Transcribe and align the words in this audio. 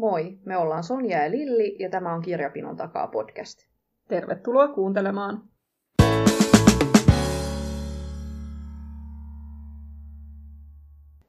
Moi, 0.00 0.38
me 0.44 0.56
ollaan 0.56 0.84
Sonja 0.84 1.24
ja 1.24 1.30
Lilli 1.30 1.76
ja 1.78 1.90
tämä 1.90 2.14
on 2.14 2.22
Kirjapinon 2.22 2.76
takaa 2.76 3.06
podcast. 3.06 3.58
Tervetuloa 4.08 4.68
kuuntelemaan. 4.68 5.42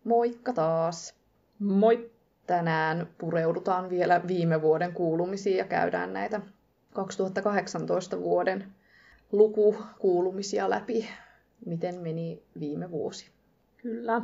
Moikka 0.03 0.53
taas! 0.53 1.15
Moi! 1.59 2.11
Tänään 2.47 3.07
pureudutaan 3.17 3.89
vielä 3.89 4.21
viime 4.27 4.61
vuoden 4.61 4.93
kuulumisiin 4.93 5.57
ja 5.57 5.65
käydään 5.65 6.13
näitä 6.13 6.41
2018 6.93 8.19
vuoden 8.19 8.67
lukukuulumisia 9.31 10.69
läpi. 10.69 11.07
Miten 11.65 11.95
meni 11.95 12.43
viime 12.59 12.91
vuosi? 12.91 13.31
Kyllä. 13.77 14.21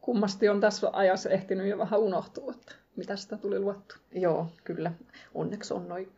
Kummasti 0.00 0.48
on 0.48 0.60
tässä 0.60 0.90
ajassa 0.92 1.30
ehtinyt 1.30 1.68
jo 1.68 1.78
vähän 1.78 2.00
unohtua, 2.00 2.52
että 2.52 2.74
mitä 2.98 3.16
sitä 3.16 3.36
tuli 3.36 3.58
luettu. 3.58 3.94
Joo, 4.12 4.46
kyllä. 4.64 4.92
Onneksi 5.34 5.74
on 5.74 5.88
noin 5.88 6.12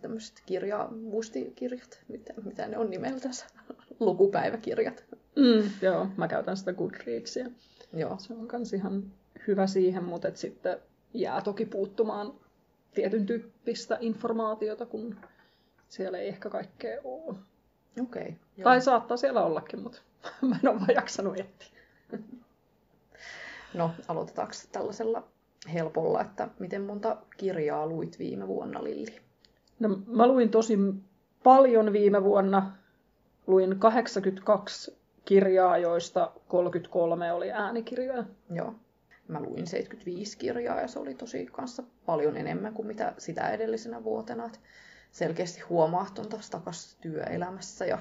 tämmöiset 0.00 0.42
kirja, 0.46 0.88
muistikirjat, 0.90 2.00
mitä, 2.08 2.34
mitä 2.44 2.66
ne 2.66 2.78
on 2.78 2.90
nimeltänsä, 2.90 3.46
lukupäiväkirjat. 4.00 5.04
Mm, 5.36 5.70
joo, 5.82 6.06
mä 6.16 6.28
käytän 6.28 6.56
sitä 6.56 6.72
Goodreadsia. 6.72 7.46
Joo. 7.92 8.16
Se 8.18 8.34
on 8.34 8.48
kans 8.48 8.72
ihan 8.72 9.02
hyvä 9.46 9.66
siihen, 9.66 10.04
mutta 10.04 10.28
et 10.28 10.36
sitten 10.36 10.78
jää 11.14 11.40
toki 11.40 11.66
puuttumaan 11.66 12.34
tietyn 12.94 13.26
tyyppistä 13.26 13.98
informaatiota, 14.00 14.86
kun 14.86 15.16
siellä 15.88 16.18
ei 16.18 16.28
ehkä 16.28 16.50
kaikkea 16.50 17.00
ole. 17.04 17.36
Okei. 18.00 18.22
Okay, 18.22 18.34
tai 18.62 18.80
saattaa 18.80 19.16
siellä 19.16 19.44
ollakin, 19.44 19.82
mutta 19.82 19.98
mä 20.48 20.58
en 20.62 20.68
ole 20.68 20.80
vaan 20.80 20.94
jaksanut 20.94 21.40
etsiä. 21.40 21.82
No, 23.74 23.90
aloitetaanko 24.08 24.54
tällaisella 24.72 25.28
helpolla, 25.72 26.20
että 26.20 26.48
miten 26.58 26.82
monta 26.82 27.16
kirjaa 27.36 27.86
luit 27.86 28.18
viime 28.18 28.48
vuonna, 28.48 28.84
Lilli? 28.84 29.20
No, 29.80 29.88
mä 30.06 30.26
luin 30.26 30.50
tosi 30.50 30.78
paljon 31.42 31.92
viime 31.92 32.24
vuonna. 32.24 32.76
Luin 33.46 33.78
82 33.78 34.96
kirjaa, 35.24 35.78
joista 35.78 36.32
33 36.48 37.32
oli 37.32 37.52
äänikirjoja. 37.52 38.24
Joo. 38.50 38.74
Mä 39.28 39.40
luin 39.40 39.66
75 39.66 40.38
kirjaa 40.38 40.80
ja 40.80 40.88
se 40.88 40.98
oli 40.98 41.14
tosi 41.14 41.46
kanssa 41.46 41.82
paljon 42.06 42.36
enemmän 42.36 42.74
kuin 42.74 42.86
mitä 42.86 43.14
sitä 43.18 43.50
edellisenä 43.50 44.04
vuotena. 44.04 44.46
Et 44.46 44.60
selkeästi 45.12 45.60
huomaa 45.60 46.06
tuon 46.14 46.28
takas 46.50 46.96
työelämässä 47.00 47.86
ja 47.86 47.98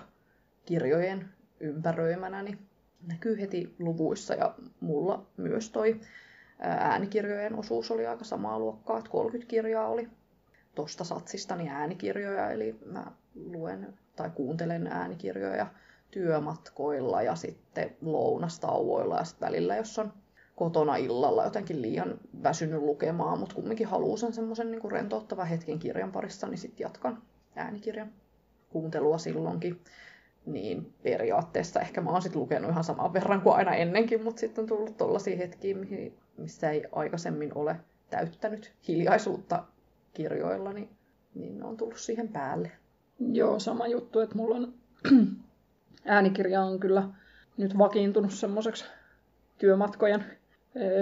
kirjojen 0.65 1.29
ympäröimänä, 1.59 2.43
niin 2.43 2.59
näkyy 3.07 3.41
heti 3.41 3.75
luvuissa 3.79 4.33
ja 4.33 4.55
mulla 4.79 5.25
myös 5.37 5.69
toi 5.69 5.99
äänikirjojen 6.61 7.55
osuus 7.55 7.91
oli 7.91 8.07
aika 8.07 8.23
samaa 8.23 8.59
luokkaa, 8.59 8.97
että 8.97 9.11
30 9.11 9.49
kirjaa 9.49 9.87
oli 9.87 10.09
tosta 10.75 11.03
satsistani 11.03 11.69
äänikirjoja, 11.69 12.51
eli 12.51 12.75
mä 12.85 13.05
luen 13.35 13.93
tai 14.15 14.29
kuuntelen 14.29 14.87
äänikirjoja 14.87 15.67
työmatkoilla 16.11 17.21
ja 17.21 17.35
sitten 17.35 17.95
lounastauoilla 18.01 19.17
ja 19.17 19.23
sitten 19.23 19.47
välillä, 19.47 19.75
jos 19.75 19.99
on 19.99 20.13
kotona 20.55 20.95
illalla 20.95 21.43
jotenkin 21.43 21.81
liian 21.81 22.19
väsynyt 22.43 22.81
lukemaan, 22.81 23.39
mutta 23.39 23.55
kumminkin 23.55 23.87
haluaa 23.87 24.17
sen 24.17 24.33
semmoisen 24.33 24.71
niin 24.71 24.91
rentouttavan 24.91 25.47
hetken 25.47 25.79
kirjan 25.79 26.11
parissa, 26.11 26.47
niin 26.47 26.57
sitten 26.57 26.83
jatkan 26.83 27.21
äänikirjan 27.55 28.11
kuuntelua 28.69 29.17
silloinkin. 29.17 29.81
Niin 30.45 30.93
periaatteessa 31.03 31.79
ehkä 31.79 32.01
mä 32.01 32.09
oon 32.09 32.21
sitten 32.21 32.41
lukenut 32.41 32.71
ihan 32.71 32.83
saman 32.83 33.13
verran 33.13 33.41
kuin 33.41 33.55
aina 33.55 33.75
ennenkin, 33.75 34.23
mutta 34.23 34.39
sitten 34.39 34.61
on 34.61 34.67
tullut 34.67 34.97
tollaisia 34.97 35.37
hetkiä, 35.37 35.75
missä 36.37 36.69
ei 36.69 36.83
aikaisemmin 36.91 37.51
ole 37.57 37.75
täyttänyt 38.09 38.73
hiljaisuutta 38.87 39.63
kirjoilla, 40.13 40.73
niin, 40.73 40.89
niin 41.35 41.57
ne 41.57 41.65
on 41.65 41.77
tullut 41.77 41.97
siihen 41.97 42.27
päälle. 42.27 42.71
Joo, 43.19 43.59
sama 43.59 43.87
juttu, 43.87 44.19
että 44.19 44.35
mulla 44.35 44.55
on 44.55 44.73
äänikirja 46.05 46.61
on 46.61 46.79
kyllä 46.79 47.03
nyt 47.57 47.77
vakiintunut 47.77 48.31
semmoiseksi 48.31 48.85
työmatkojen 49.57 50.25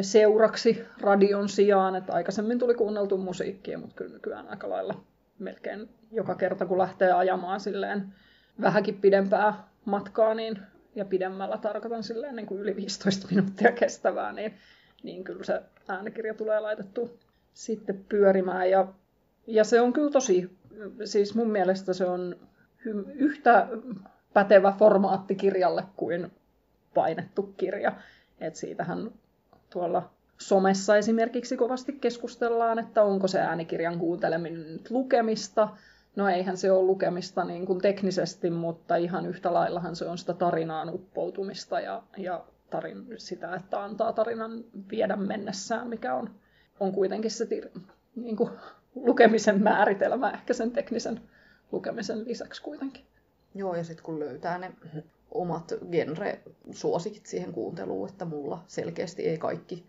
seuraksi 0.01 0.83
radion 1.01 1.49
sijaan, 1.49 1.95
että 1.95 2.13
aikaisemmin 2.13 2.59
tuli 2.59 2.75
kuunneltu 2.75 3.17
musiikkia, 3.17 3.77
mutta 3.77 3.95
kyllä 3.95 4.13
nykyään 4.13 4.47
aika 4.47 4.69
lailla 4.69 5.03
melkein 5.39 5.89
joka 6.11 6.35
kerta, 6.35 6.65
kun 6.65 6.77
lähtee 6.77 7.11
ajamaan 7.11 7.59
silleen 7.59 8.13
vähänkin 8.61 9.01
pidempää 9.01 9.67
matkaa, 9.85 10.33
niin, 10.33 10.59
ja 10.95 11.05
pidemmällä 11.05 11.57
tarkoitan 11.57 12.03
silleen 12.03 12.35
niin 12.35 12.45
kuin 12.45 12.61
yli 12.61 12.75
15 12.75 13.27
minuuttia 13.31 13.71
kestävää, 13.71 14.33
niin, 14.33 14.53
niin 15.03 15.23
kyllä 15.23 15.43
se 15.43 15.61
äänikirja 15.87 16.33
tulee 16.33 16.59
laitettu 16.59 17.19
sitten 17.53 18.05
pyörimään. 18.09 18.69
Ja, 18.69 18.87
ja 19.47 19.63
se 19.63 19.81
on 19.81 19.93
kyllä 19.93 20.11
tosi, 20.11 20.57
siis 21.05 21.35
mun 21.35 21.51
mielestä 21.51 21.93
se 21.93 22.05
on 22.05 22.35
yhtä 23.13 23.67
pätevä 24.33 24.73
formaatti 24.79 25.35
kirjalle 25.35 25.83
kuin 25.95 26.31
painettu 26.93 27.53
kirja. 27.57 27.93
Et 28.39 28.55
siitähän 28.55 29.11
tuolla 29.69 30.09
somessa 30.37 30.97
esimerkiksi 30.97 31.57
kovasti 31.57 31.91
keskustellaan, 31.91 32.79
että 32.79 33.03
onko 33.03 33.27
se 33.27 33.39
äänikirjan 33.39 33.99
kuunteleminen 33.99 34.73
nyt 34.73 34.91
lukemista. 34.91 35.69
No 36.15 36.29
eihän 36.29 36.57
se 36.57 36.71
ole 36.71 36.85
lukemista 36.85 37.43
niin 37.43 37.65
kuin 37.65 37.81
teknisesti, 37.81 38.49
mutta 38.49 38.95
ihan 38.95 39.25
yhtä 39.25 39.53
laillahan 39.53 39.95
se 39.95 40.05
on 40.05 40.17
sitä 40.17 40.33
tarinaan 40.33 40.93
uppoutumista 40.93 41.79
ja, 41.79 42.03
ja 42.17 42.45
tarin, 42.69 43.05
sitä, 43.17 43.55
että 43.55 43.83
antaa 43.83 44.13
tarinan 44.13 44.63
viedä 44.91 45.15
mennessään, 45.15 45.87
mikä 45.87 46.15
on, 46.15 46.29
on 46.79 46.91
kuitenkin 46.91 47.31
se 47.31 47.47
niin 48.15 48.35
kuin 48.35 48.49
lukemisen 48.95 49.63
määritelmä 49.63 50.31
ehkä 50.31 50.53
sen 50.53 50.71
teknisen 50.71 51.21
lukemisen 51.71 52.25
lisäksi 52.27 52.61
kuitenkin. 52.61 53.05
Joo, 53.55 53.75
ja 53.75 53.83
sitten 53.83 54.05
kun 54.05 54.19
löytää 54.19 54.57
ne 54.57 54.71
omat 55.31 55.73
genre-suosikit 55.91 57.25
siihen 57.25 57.53
kuunteluun, 57.53 58.09
että 58.09 58.25
mulla 58.25 58.63
selkeästi 58.67 59.27
ei 59.27 59.37
kaikki, 59.37 59.85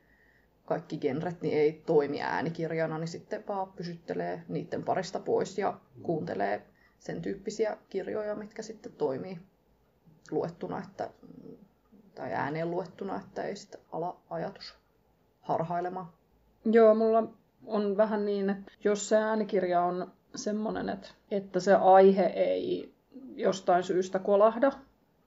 kaikki 0.71 0.99
genret 0.99 1.43
niin 1.43 1.59
ei 1.59 1.83
toimi 1.87 2.23
äänikirjana, 2.23 2.99
niin 2.99 3.09
sitten 3.09 3.45
vaan 3.49 3.73
pysyttelee 3.73 4.43
niiden 4.49 4.85
parista 4.85 5.21
pois 5.21 5.59
ja 5.59 5.79
kuuntelee 6.03 6.67
sen 6.99 7.23
tyyppisiä 7.23 7.77
kirjoja, 7.89 8.35
mitkä 8.35 8.63
sitten 8.63 8.93
toimii 8.93 9.39
luettuna 10.31 10.79
että, 10.79 11.11
tai 12.15 12.33
ääneen 12.33 12.71
luettuna, 12.71 13.17
että 13.17 13.43
ei 13.43 13.57
sitten 13.57 13.81
ala 13.93 14.21
ajatus 14.31 14.75
harhailemaan. 15.41 16.13
Joo, 16.65 16.95
mulla 16.95 17.23
on 17.67 17.97
vähän 17.97 18.25
niin, 18.25 18.51
että 18.51 18.73
jos 18.85 19.09
se 19.09 19.17
äänikirja 19.17 19.83
on 19.83 20.13
semmoinen, 20.35 20.89
että, 21.31 21.61
se 21.61 21.75
aihe 21.75 22.27
ei 22.27 22.95
jostain 23.37 23.85
syystä 23.85 24.19
kolahda, 24.19 24.73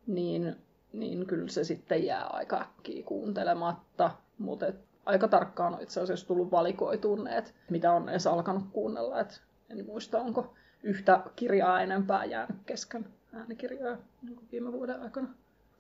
niin, 0.08 0.56
niin 0.94 1.26
kyllä 1.26 1.48
se 1.48 1.64
sitten 1.64 2.06
jää 2.06 2.26
aika 2.26 2.62
äkkiä 2.62 3.04
kuuntelematta. 3.04 4.12
Mutta 4.38 4.66
aika 5.06 5.28
tarkkaan 5.28 5.74
on 5.74 5.82
itse 5.82 6.02
asiassa 6.02 6.28
tullut 6.28 6.52
valikoituun 6.52 7.24
ne, 7.24 7.44
mitä 7.70 7.92
on 7.92 8.10
edes 8.10 8.28
alkanut 8.28 8.64
kuunnella. 8.72 9.22
Et 9.22 9.42
en 9.70 9.86
muista, 9.86 10.20
onko 10.20 10.54
yhtä 10.84 11.24
kirjaa 11.36 11.82
enempää 11.82 12.26
jäänyt 12.26 12.58
kesken 12.66 13.06
äänikirjoja 13.34 13.98
niin 14.22 14.48
viime 14.52 14.72
vuoden 14.72 15.02
aikana. 15.02 15.28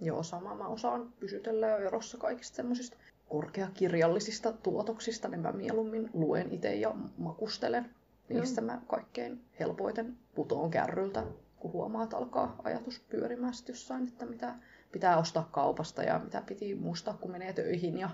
Joo, 0.01 0.23
sama. 0.23 0.55
Mä 0.55 0.67
osaan 0.67 1.13
pysytellä 1.19 1.67
jo 1.67 1.77
erossa 1.77 2.17
kaikista 2.17 2.55
semmoisista 2.55 2.97
korkeakirjallisista 3.29 4.51
tuotoksista, 4.51 5.27
niin 5.27 5.41
mä 5.41 5.51
mieluummin 5.51 6.09
luen 6.13 6.51
itse 6.51 6.75
ja 6.75 6.95
makustelen. 7.17 7.89
Niissä 8.29 8.61
mä 8.61 8.81
kaikkein 8.87 9.41
helpoiten 9.59 10.17
putoon 10.35 10.71
kärryltä 10.71 11.23
kun 11.63 11.71
huomaa, 11.71 12.03
että 12.03 12.17
alkaa 12.17 12.55
ajatus 12.63 12.99
pyörimään 12.99 13.53
jossain, 13.67 14.07
että 14.07 14.25
mitä 14.25 14.55
pitää 14.91 15.17
ostaa 15.17 15.49
kaupasta 15.51 16.03
ja 16.03 16.19
mitä 16.19 16.43
piti 16.45 16.75
muistaa, 16.75 17.17
kun 17.21 17.31
menee 17.31 17.53
töihin 17.53 17.97
ja 17.97 18.09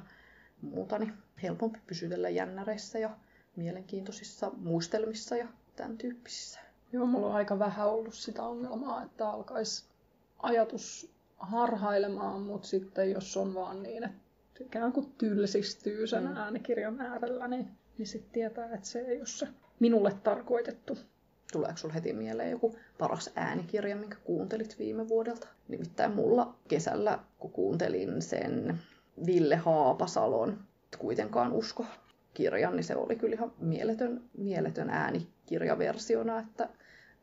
muuta, 0.62 0.98
niin 1.00 1.14
helpompi 1.44 1.80
pysytellä 1.88 2.30
jännäreissä 2.30 3.00
ja 3.00 3.10
mielenkiintoisissa 3.56 4.52
muistelmissa 4.58 5.36
ja 5.36 5.48
tämän 5.76 5.98
tyyppisissä. 5.98 6.60
Joo, 6.94 7.06
mulla 7.06 7.28
on 7.28 7.36
aika 7.36 7.60
vähän 7.60 7.88
ollut 7.88 8.14
sitä 8.14 8.44
ongelmaa, 8.44 9.04
että 9.04 9.30
alkaisi 9.30 9.86
ajatus 10.40 11.12
harhailemaan, 11.38 12.42
mutta 12.42 12.68
sitten 12.68 13.12
jos 13.12 13.38
on 13.38 13.54
vaan 13.54 13.84
niin, 13.84 14.04
että 14.04 14.20
ikään 14.60 14.92
kuin 14.92 15.14
tylsistyy 15.18 16.08
sen 16.08 16.24
mm. 16.24 16.38
äänikirjan 16.38 17.02
äärellä, 17.02 17.48
niin, 17.48 17.68
niin 17.98 18.08
sitten 18.08 18.32
tietää, 18.32 18.66
että 18.66 18.88
se 18.88 19.00
ei 19.00 19.18
ole 19.18 19.26
se 19.26 19.48
minulle 19.80 20.14
tarkoitettu 20.24 20.98
Tuleeko 21.52 21.78
sinulle 21.78 21.96
heti 21.96 22.14
mieleen 22.14 22.52
joku 22.52 22.76
paras 22.98 23.30
äänikirja, 23.36 23.96
minkä 23.96 24.18
kuuntelit 24.24 24.80
viime 24.80 25.08
vuodelta? 25.08 25.48
Nimittäin 25.68 26.12
mulla 26.12 26.56
kesällä, 26.68 27.20
kun 27.40 27.52
kuuntelin 27.52 28.22
sen 28.22 28.80
Ville 29.26 29.56
Haapasalon 29.56 30.58
kuitenkaan 31.00 31.54
usko 31.54 31.86
kirjan, 32.34 32.76
niin 32.76 32.84
se 32.84 32.96
oli 32.96 33.16
kyllä 33.16 33.34
ihan 33.36 33.52
mieletön, 33.60 34.22
mieletön 34.38 34.90
äänikirjaversiona, 34.90 36.40
että 36.40 36.70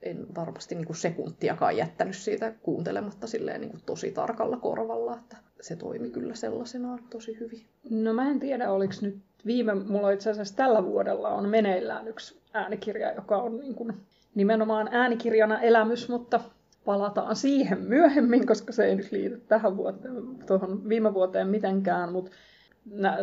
en 0.03 0.27
varmasti 0.35 0.75
niin 0.75 0.87
kuin 0.87 0.97
sekuntiakaan 0.97 1.77
jättänyt 1.77 2.17
siitä 2.17 2.53
kuuntelematta 2.63 3.27
silleen 3.27 3.61
niin 3.61 3.71
kuin 3.71 3.83
tosi 3.87 4.13
tarkalla 4.13 4.57
korvalla, 4.57 5.17
että 5.17 5.37
se 5.61 5.77
toimi 5.77 6.11
kyllä 6.11 6.35
sellaisenaan 6.35 6.99
tosi 7.11 7.41
hyvin. 7.41 7.67
No 7.91 8.13
mä 8.13 8.31
en 8.31 8.41
tiedä, 8.41 8.71
oliko 8.71 8.95
nyt 9.01 9.19
viime, 9.47 9.75
mulla 9.75 10.11
itse 10.11 10.31
asiassa 10.31 10.57
tällä 10.57 10.85
vuodella 10.85 11.29
on 11.29 11.49
meneillään 11.49 12.09
yksi 12.09 12.41
äänikirja, 12.53 13.13
joka 13.13 13.37
on 13.37 13.61
niin 13.61 13.75
kuin 13.75 13.93
nimenomaan 14.35 14.89
äänikirjana 14.93 15.61
elämys, 15.61 16.09
mutta 16.09 16.41
palataan 16.87 17.37
siihen 17.37 17.81
myöhemmin, 17.81 18.47
koska 18.47 18.73
se 18.73 18.85
ei 18.85 18.97
nyt 18.97 19.13
liity 19.13 19.43
tähän 19.49 19.77
vuoteen, 19.77 20.15
tuohon 20.47 20.89
viime 20.89 21.15
vuoteen 21.15 21.49
mitenkään, 21.49 22.13
mutta 22.13 22.31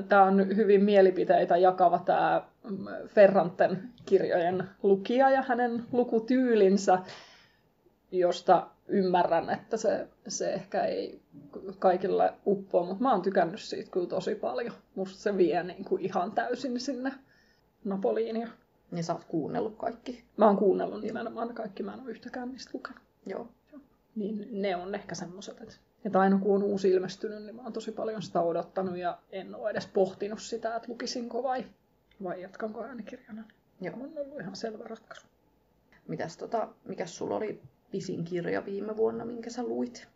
tämä 0.09 0.23
on 0.23 0.55
hyvin 0.55 0.83
mielipiteitä 0.83 1.57
jakava 1.57 1.99
tämä 1.99 2.47
Ferranten 3.07 3.83
kirjojen 4.05 4.63
lukija 4.83 5.29
ja 5.29 5.41
hänen 5.41 5.83
lukutyylinsä, 5.91 6.99
josta 8.11 8.67
ymmärrän, 8.87 9.49
että 9.49 9.77
se, 9.77 10.07
se 10.27 10.53
ehkä 10.53 10.81
ei 10.81 11.21
kaikille 11.79 12.33
uppoa, 12.45 12.85
mutta 12.85 13.03
mä 13.03 13.11
oon 13.11 13.21
tykännyt 13.21 13.59
siitä 13.59 13.91
kyllä 13.91 14.07
tosi 14.07 14.35
paljon. 14.35 14.73
Musta 14.95 15.19
se 15.19 15.37
vie 15.37 15.63
niin 15.63 15.85
kuin 15.85 16.01
ihan 16.01 16.31
täysin 16.31 16.79
sinne 16.79 17.11
Napoliin. 17.83 18.35
Ja... 18.35 18.47
Niin 18.91 19.03
sä 19.03 19.13
oot 19.13 19.23
kuunnellut 19.23 19.75
kaikki? 19.77 20.23
Mä 20.37 20.45
oon 20.45 20.57
kuunnellut 20.57 21.01
nimenomaan 21.01 21.53
kaikki, 21.53 21.83
mä 21.83 21.93
en 21.93 22.01
ole 22.01 22.11
yhtäkään 22.11 22.51
niistä 22.51 22.71
lukenut. 22.73 23.12
Joo. 23.25 23.47
Niin 24.15 24.47
ne 24.51 24.75
on 24.75 24.95
ehkä 24.95 25.15
semmoiset, 25.15 25.61
että, 25.61 25.75
että 26.05 26.19
aina 26.19 26.37
kun 26.37 26.55
on 26.55 26.63
uusi 26.63 26.89
ilmestynyt, 26.89 27.43
niin 27.43 27.55
mä 27.55 27.61
oon 27.61 27.73
tosi 27.73 27.91
paljon 27.91 28.21
sitä 28.21 28.41
odottanut 28.41 28.97
ja 28.97 29.19
en 29.31 29.55
ole 29.55 29.69
edes 29.69 29.87
pohtinut 29.87 30.41
sitä, 30.41 30.75
että 30.75 30.91
lukisinko 30.91 31.43
vai, 31.43 31.65
vai 32.23 32.41
jatkanko 32.41 32.83
äänikirjana. 32.83 33.43
Joo. 33.81 33.95
On 33.95 34.11
ollut 34.17 34.39
ihan 34.41 34.55
selvä 34.55 34.83
ratkaisu. 34.83 35.27
Mitäs 36.07 36.37
tota, 36.37 36.67
mikäs 36.85 37.17
sulla 37.17 37.35
oli 37.35 37.61
pisin 37.91 38.23
kirja 38.23 38.65
viime 38.65 38.97
vuonna, 38.97 39.25
minkä 39.25 39.49
sä 39.49 39.63
luit? 39.63 40.07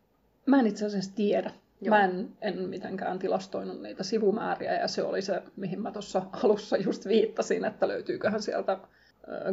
Mä 0.45 0.59
en 0.59 0.68
itse 0.68 0.86
asiassa 0.86 1.15
tiedä. 1.15 1.51
Joo. 1.81 1.89
Mä 1.89 2.04
en, 2.04 2.30
en 2.42 2.69
mitenkään 2.69 3.19
tilastoinut 3.19 3.81
niitä 3.81 4.04
sivumääriä 4.04 4.80
ja 4.80 4.88
se 4.88 5.04
oli 5.04 5.21
se, 5.21 5.42
mihin 5.56 5.81
mä 5.81 5.92
tuossa 5.92 6.21
alussa 6.44 6.77
just 6.77 7.07
viittasin, 7.07 7.65
että 7.65 7.88
löytyyköhän 7.88 8.42
sieltä 8.42 8.77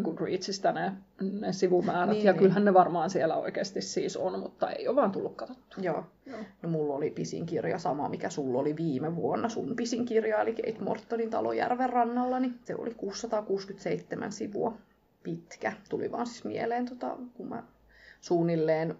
Goodreadsista 0.02 0.72
ne, 0.72 0.92
ne 1.40 1.52
sivumäärät. 1.52 2.14
Niin, 2.14 2.24
ja 2.24 2.32
niin. 2.32 2.38
kyllähän 2.38 2.64
ne 2.64 2.74
varmaan 2.74 3.10
siellä 3.10 3.36
oikeasti 3.36 3.80
siis 3.80 4.16
on, 4.16 4.40
mutta 4.40 4.70
ei 4.70 4.88
ole 4.88 4.96
vaan 4.96 5.12
tullut 5.12 5.34
katsottu. 5.36 5.80
Joo. 5.80 6.04
Joo. 6.26 6.38
No 6.62 6.68
mulla 6.68 6.94
oli 6.94 7.10
pisin 7.10 7.46
kirja 7.46 7.78
sama, 7.78 8.08
mikä 8.08 8.30
sulla 8.30 8.58
oli 8.58 8.76
viime 8.76 9.16
vuonna. 9.16 9.48
Sun 9.48 9.76
pisin 9.76 10.04
kirja, 10.04 10.40
eli 10.40 10.54
Kate 10.54 10.84
Mortonin 10.84 11.30
talo 11.30 11.52
Järven 11.52 11.90
rannalla, 11.90 12.40
niin 12.40 12.54
se 12.64 12.74
oli 12.74 12.94
667 12.94 14.32
sivua 14.32 14.78
pitkä. 15.22 15.72
Tuli 15.88 16.12
vaan 16.12 16.26
siis 16.26 16.44
mieleen, 16.44 16.86
tota, 16.86 17.16
kun 17.34 17.48
mä 17.48 17.62
suunnilleen 18.20 18.94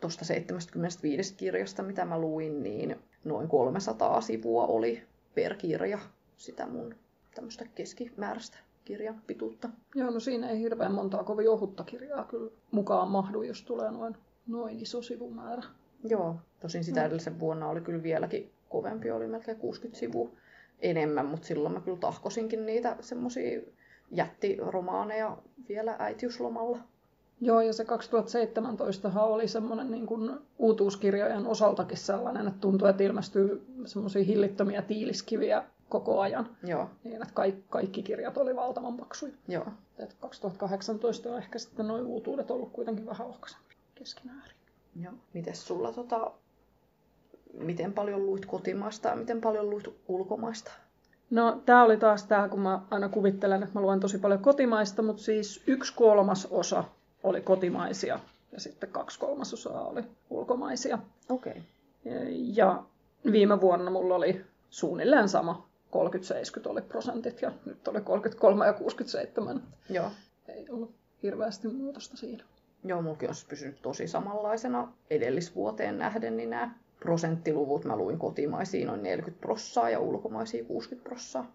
tuosta 0.00 0.24
75 0.24 1.34
kirjasta, 1.34 1.82
mitä 1.82 2.04
mä 2.04 2.18
luin, 2.18 2.62
niin 2.62 2.96
noin 3.24 3.48
300 3.48 4.20
sivua 4.20 4.66
oli 4.66 5.02
per 5.34 5.54
kirja 5.54 5.98
sitä 6.36 6.66
mun 6.66 6.94
tämmöistä 7.34 7.64
keskimääräistä 7.74 8.58
kirjan 8.84 9.22
pituutta. 9.26 9.68
Joo, 9.94 10.10
no 10.10 10.20
siinä 10.20 10.50
ei 10.50 10.60
hirveän 10.60 10.92
montaa 10.92 11.24
kovin 11.24 11.50
ohutta 11.50 11.84
kirjaa 11.84 12.24
kyllä 12.24 12.50
mukaan 12.70 13.08
mahdu, 13.08 13.42
jos 13.42 13.62
tulee 13.62 13.90
noin, 13.90 14.16
noin 14.46 14.80
iso 14.80 15.02
sivumäärä. 15.02 15.62
Joo, 16.04 16.36
tosin 16.60 16.84
sitä 16.84 17.04
edellisen 17.04 17.40
vuonna 17.40 17.68
oli 17.68 17.80
kyllä 17.80 18.02
vieläkin 18.02 18.50
kovempi, 18.68 19.10
oli 19.10 19.26
melkein 19.26 19.56
60 19.56 19.98
sivua 19.98 20.30
enemmän, 20.80 21.26
mutta 21.26 21.46
silloin 21.46 21.74
mä 21.74 21.80
kyllä 21.80 21.98
tahkosinkin 21.98 22.66
niitä 22.66 22.96
semmosia 23.00 23.60
jättiromaaneja 24.10 25.38
vielä 25.68 25.96
äitiyslomalla. 25.98 26.78
Joo, 27.40 27.60
ja 27.60 27.72
se 27.72 27.84
2017 27.84 29.22
oli 29.22 29.48
semmoinen 29.48 29.90
niin 29.90 30.06
kuin 30.06 30.30
uutuuskirjojen 30.58 31.46
osaltakin 31.46 31.98
sellainen, 31.98 32.48
että 32.48 32.60
tuntui, 32.60 32.90
että 32.90 33.02
ilmestyy 33.02 33.66
semmoisia 33.84 34.24
hillittömiä 34.24 34.82
tiiliskiviä 34.82 35.64
koko 35.90 36.20
ajan. 36.20 36.56
Joo. 36.62 36.90
Niin, 37.04 37.22
että 37.22 37.34
kaikki, 37.34 37.64
kaikki 37.68 38.02
kirjat 38.02 38.36
oli 38.36 38.56
valtavan 38.56 38.96
paksuja. 38.96 39.32
Joo. 39.48 39.66
Et 39.98 40.16
2018 40.20 41.28
on 41.28 41.38
ehkä 41.38 41.58
sitten 41.58 41.88
noin 41.88 42.06
uutuudet 42.06 42.50
ollut 42.50 42.72
kuitenkin 42.72 43.06
vähän 43.06 43.26
ohkaisempi 43.26 43.74
keskimäärin. 43.94 44.56
Joo. 45.02 45.12
Mites 45.34 45.66
sulla 45.66 45.92
tota, 45.92 46.30
miten 47.58 47.92
paljon 47.92 48.26
luit 48.26 48.46
kotimaista 48.46 49.08
ja 49.08 49.16
miten 49.16 49.40
paljon 49.40 49.70
luit 49.70 49.84
ulkomaista? 50.08 50.72
No, 51.30 51.62
tämä 51.66 51.82
oli 51.82 51.96
taas 51.96 52.24
tämä, 52.24 52.48
kun 52.48 52.60
mä 52.60 52.80
aina 52.90 53.08
kuvittelen, 53.08 53.62
että 53.62 53.78
mä 53.78 53.82
luen 53.82 54.00
tosi 54.00 54.18
paljon 54.18 54.40
kotimaista, 54.40 55.02
mutta 55.02 55.22
siis 55.22 55.62
yksi 55.66 55.94
kolmas 55.94 56.48
osa 56.50 56.84
oli 57.22 57.40
kotimaisia 57.40 58.20
ja 58.52 58.60
sitten 58.60 58.90
kaksi 58.90 59.18
kolmasosaa 59.18 59.86
oli 59.86 60.02
ulkomaisia. 60.30 60.98
Okei. 61.28 61.62
Okay. 62.06 62.30
Ja 62.30 62.82
viime 63.32 63.60
vuonna 63.60 63.90
mulla 63.90 64.14
oli 64.14 64.44
suunnilleen 64.70 65.28
sama 65.28 65.69
30-70 65.90 66.68
oli 66.70 66.82
prosentit 66.82 67.42
ja 67.42 67.52
nyt 67.64 67.88
oli 67.88 68.00
33 68.00 68.66
ja 68.66 68.72
67. 68.72 69.62
Joo. 69.88 70.10
Ei 70.48 70.66
ollut 70.70 70.94
hirveästi 71.22 71.68
muutosta 71.68 72.16
siinä. 72.16 72.44
Joo, 72.84 73.02
mulki 73.02 73.28
on 73.28 73.34
pysynyt 73.48 73.82
tosi 73.82 74.08
samanlaisena 74.08 74.92
edellisvuoteen 75.10 75.98
nähden, 75.98 76.36
niin 76.36 76.50
nämä 76.50 76.74
prosenttiluvut 77.00 77.84
mä 77.84 77.96
luin 77.96 78.18
kotimaisiin 78.18 78.86
noin 78.86 79.02
40 79.02 79.40
prossaa 79.40 79.90
ja 79.90 80.00
ulkomaisiin 80.00 80.66
60 80.66 81.08
prossaa. 81.08 81.52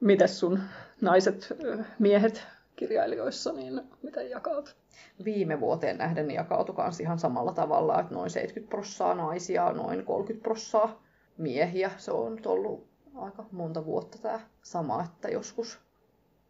Mites 0.00 0.40
sun 0.40 0.60
naiset, 1.00 1.56
miehet 1.98 2.46
kirjailijoissa, 2.76 3.52
niin 3.52 3.80
miten 4.02 4.30
jakaut? 4.30 4.76
Viime 5.24 5.60
vuoteen 5.60 5.98
nähden 5.98 6.30
jakautui 6.30 6.74
kans 6.74 7.00
ihan 7.00 7.18
samalla 7.18 7.52
tavalla, 7.52 8.00
että 8.00 8.14
noin 8.14 8.30
70 8.30 8.70
prossaa 8.70 9.14
naisia, 9.14 9.72
noin 9.72 10.04
30 10.04 10.42
prossaa 10.42 11.02
miehiä. 11.38 11.90
Se 11.96 12.10
on 12.10 12.38
ollut 12.46 12.86
aika 13.16 13.46
monta 13.52 13.84
vuotta 13.84 14.18
tämä 14.18 14.40
sama, 14.62 15.04
että 15.04 15.28
joskus 15.28 15.78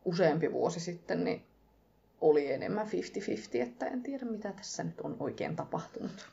useampi 0.05 0.53
vuosi 0.53 0.81
sitten 0.81 1.25
niin 1.25 1.43
oli 2.21 2.53
enemmän 2.53 2.87
50-50, 2.87 2.91
että 3.63 3.87
en 3.87 4.03
tiedä 4.03 4.25
mitä 4.25 4.53
tässä 4.53 4.85
nyt 4.85 5.01
on 5.01 5.17
oikein 5.21 5.57
tapahtunut. 5.57 6.29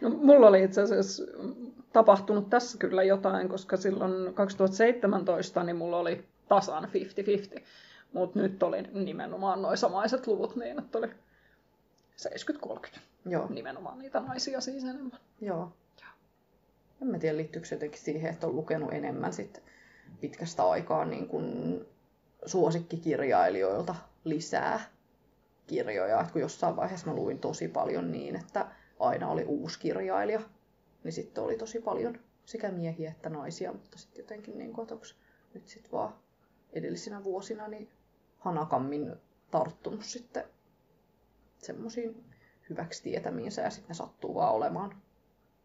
No, 0.00 0.10
mulla 0.10 0.46
oli 0.46 0.62
itse 0.64 0.82
asiassa 0.82 1.22
tapahtunut 1.92 2.50
tässä 2.50 2.78
kyllä 2.78 3.02
jotain, 3.02 3.48
koska 3.48 3.76
silloin 3.76 4.34
2017 4.34 5.64
niin 5.64 5.76
mulla 5.76 5.98
oli 5.98 6.24
tasan 6.48 6.88
50-50. 7.58 7.62
Mutta 8.12 8.38
nyt 8.38 8.62
oli 8.62 8.82
nimenomaan 8.82 9.62
noin 9.62 9.76
samaiset 9.76 10.26
luvut 10.26 10.56
niin, 10.56 10.78
että 10.78 10.98
oli 10.98 11.10
70-30. 12.96 12.98
Joo. 13.26 13.46
Nimenomaan 13.48 13.98
niitä 13.98 14.20
naisia 14.20 14.60
siis 14.60 14.84
enemmän. 14.84 15.20
Joo. 15.40 15.72
En 17.02 17.08
mä 17.08 17.18
tiedä, 17.18 17.36
liittyykö 17.36 17.68
se 17.68 17.74
jotenkin 17.74 18.00
siihen, 18.00 18.30
että 18.30 18.46
on 18.46 18.56
lukenut 18.56 18.92
enemmän 18.92 19.32
sit 19.32 19.62
pitkästä 20.20 20.68
aikaa 20.68 21.04
niin 21.04 21.28
kuin 21.28 21.80
suosikkikirjailijoilta 22.46 23.94
lisää 24.24 24.80
kirjoja. 25.66 26.20
Et 26.20 26.30
kun 26.30 26.40
jossain 26.40 26.76
vaiheessa 26.76 27.06
mä 27.06 27.16
luin 27.16 27.38
tosi 27.38 27.68
paljon 27.68 28.12
niin, 28.12 28.36
että 28.36 28.66
aina 29.00 29.28
oli 29.28 29.44
uusi 29.44 29.78
kirjailija, 29.78 30.40
niin 31.04 31.12
sitten 31.12 31.44
oli 31.44 31.56
tosi 31.56 31.80
paljon 31.80 32.18
sekä 32.44 32.70
miehiä 32.70 33.10
että 33.10 33.28
naisia, 33.28 33.72
mutta 33.72 33.98
sitten 33.98 34.22
jotenkin 34.22 34.58
niin 34.58 34.80
että 34.82 34.94
nyt 35.54 35.68
sitten 35.68 35.92
vaan 35.92 36.14
edellisinä 36.72 37.24
vuosina 37.24 37.68
niin 37.68 37.88
hanakammin 38.38 39.12
tarttunut 39.50 40.04
sitten 40.04 40.44
semmoisiin 41.58 42.24
hyväksi 42.70 43.02
tietämiinsä 43.02 43.62
ja 43.62 43.70
sitten 43.70 43.88
ne 43.88 43.94
sattuu 43.94 44.34
vaan 44.34 44.54
olemaan 44.54 45.02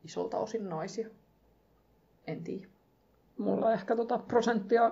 isolta 0.03 0.37
osin 0.37 0.69
naisia. 0.69 1.09
En 2.29 2.43
tiedä. 2.43 2.67
Mulla 3.37 3.73
ehkä 3.73 3.95
tota 3.95 4.19
prosenttia 4.19 4.91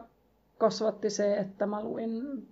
kasvatti 0.58 1.10
se, 1.10 1.38
että 1.38 1.66
mä 1.66 1.84
luin 1.84 2.48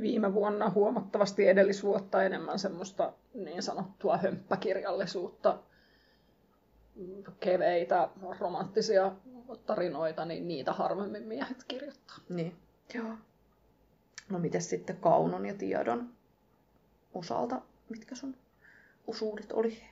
viime 0.00 0.34
vuonna 0.34 0.70
huomattavasti 0.70 1.48
edellisvuotta 1.48 2.22
enemmän 2.22 2.58
semmoista 2.58 3.12
niin 3.34 3.62
sanottua 3.62 4.16
hömppäkirjallisuutta, 4.16 5.58
keveitä, 7.40 8.08
romanttisia 8.38 9.12
tarinoita, 9.66 10.24
niin 10.24 10.48
niitä 10.48 10.72
harvemmin 10.72 11.22
miehet 11.22 11.64
kirjoittaa. 11.68 12.16
Niin, 12.28 12.56
joo. 12.94 13.14
No 14.28 14.38
miten 14.38 14.62
sitten 14.62 14.96
kaunon 14.96 15.46
ja 15.46 15.54
tiedon 15.54 16.10
osalta, 17.14 17.62
mitkä 17.88 18.14
sun 18.14 18.36
osuudet 19.06 19.52
oli? 19.52 19.82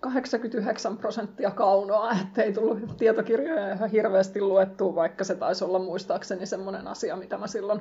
89 0.00 0.96
prosenttia 0.96 1.50
kaunoa, 1.50 2.12
ettei 2.22 2.52
tullut 2.52 2.96
tietokirjoja 2.98 3.72
ihan 3.72 3.90
hirveästi 3.90 4.40
luettua, 4.40 4.94
vaikka 4.94 5.24
se 5.24 5.34
taisi 5.34 5.64
olla 5.64 5.78
muistaakseni 5.78 6.46
semmoinen 6.46 6.88
asia, 6.88 7.16
mitä 7.16 7.38
mä 7.38 7.46
silloin 7.46 7.80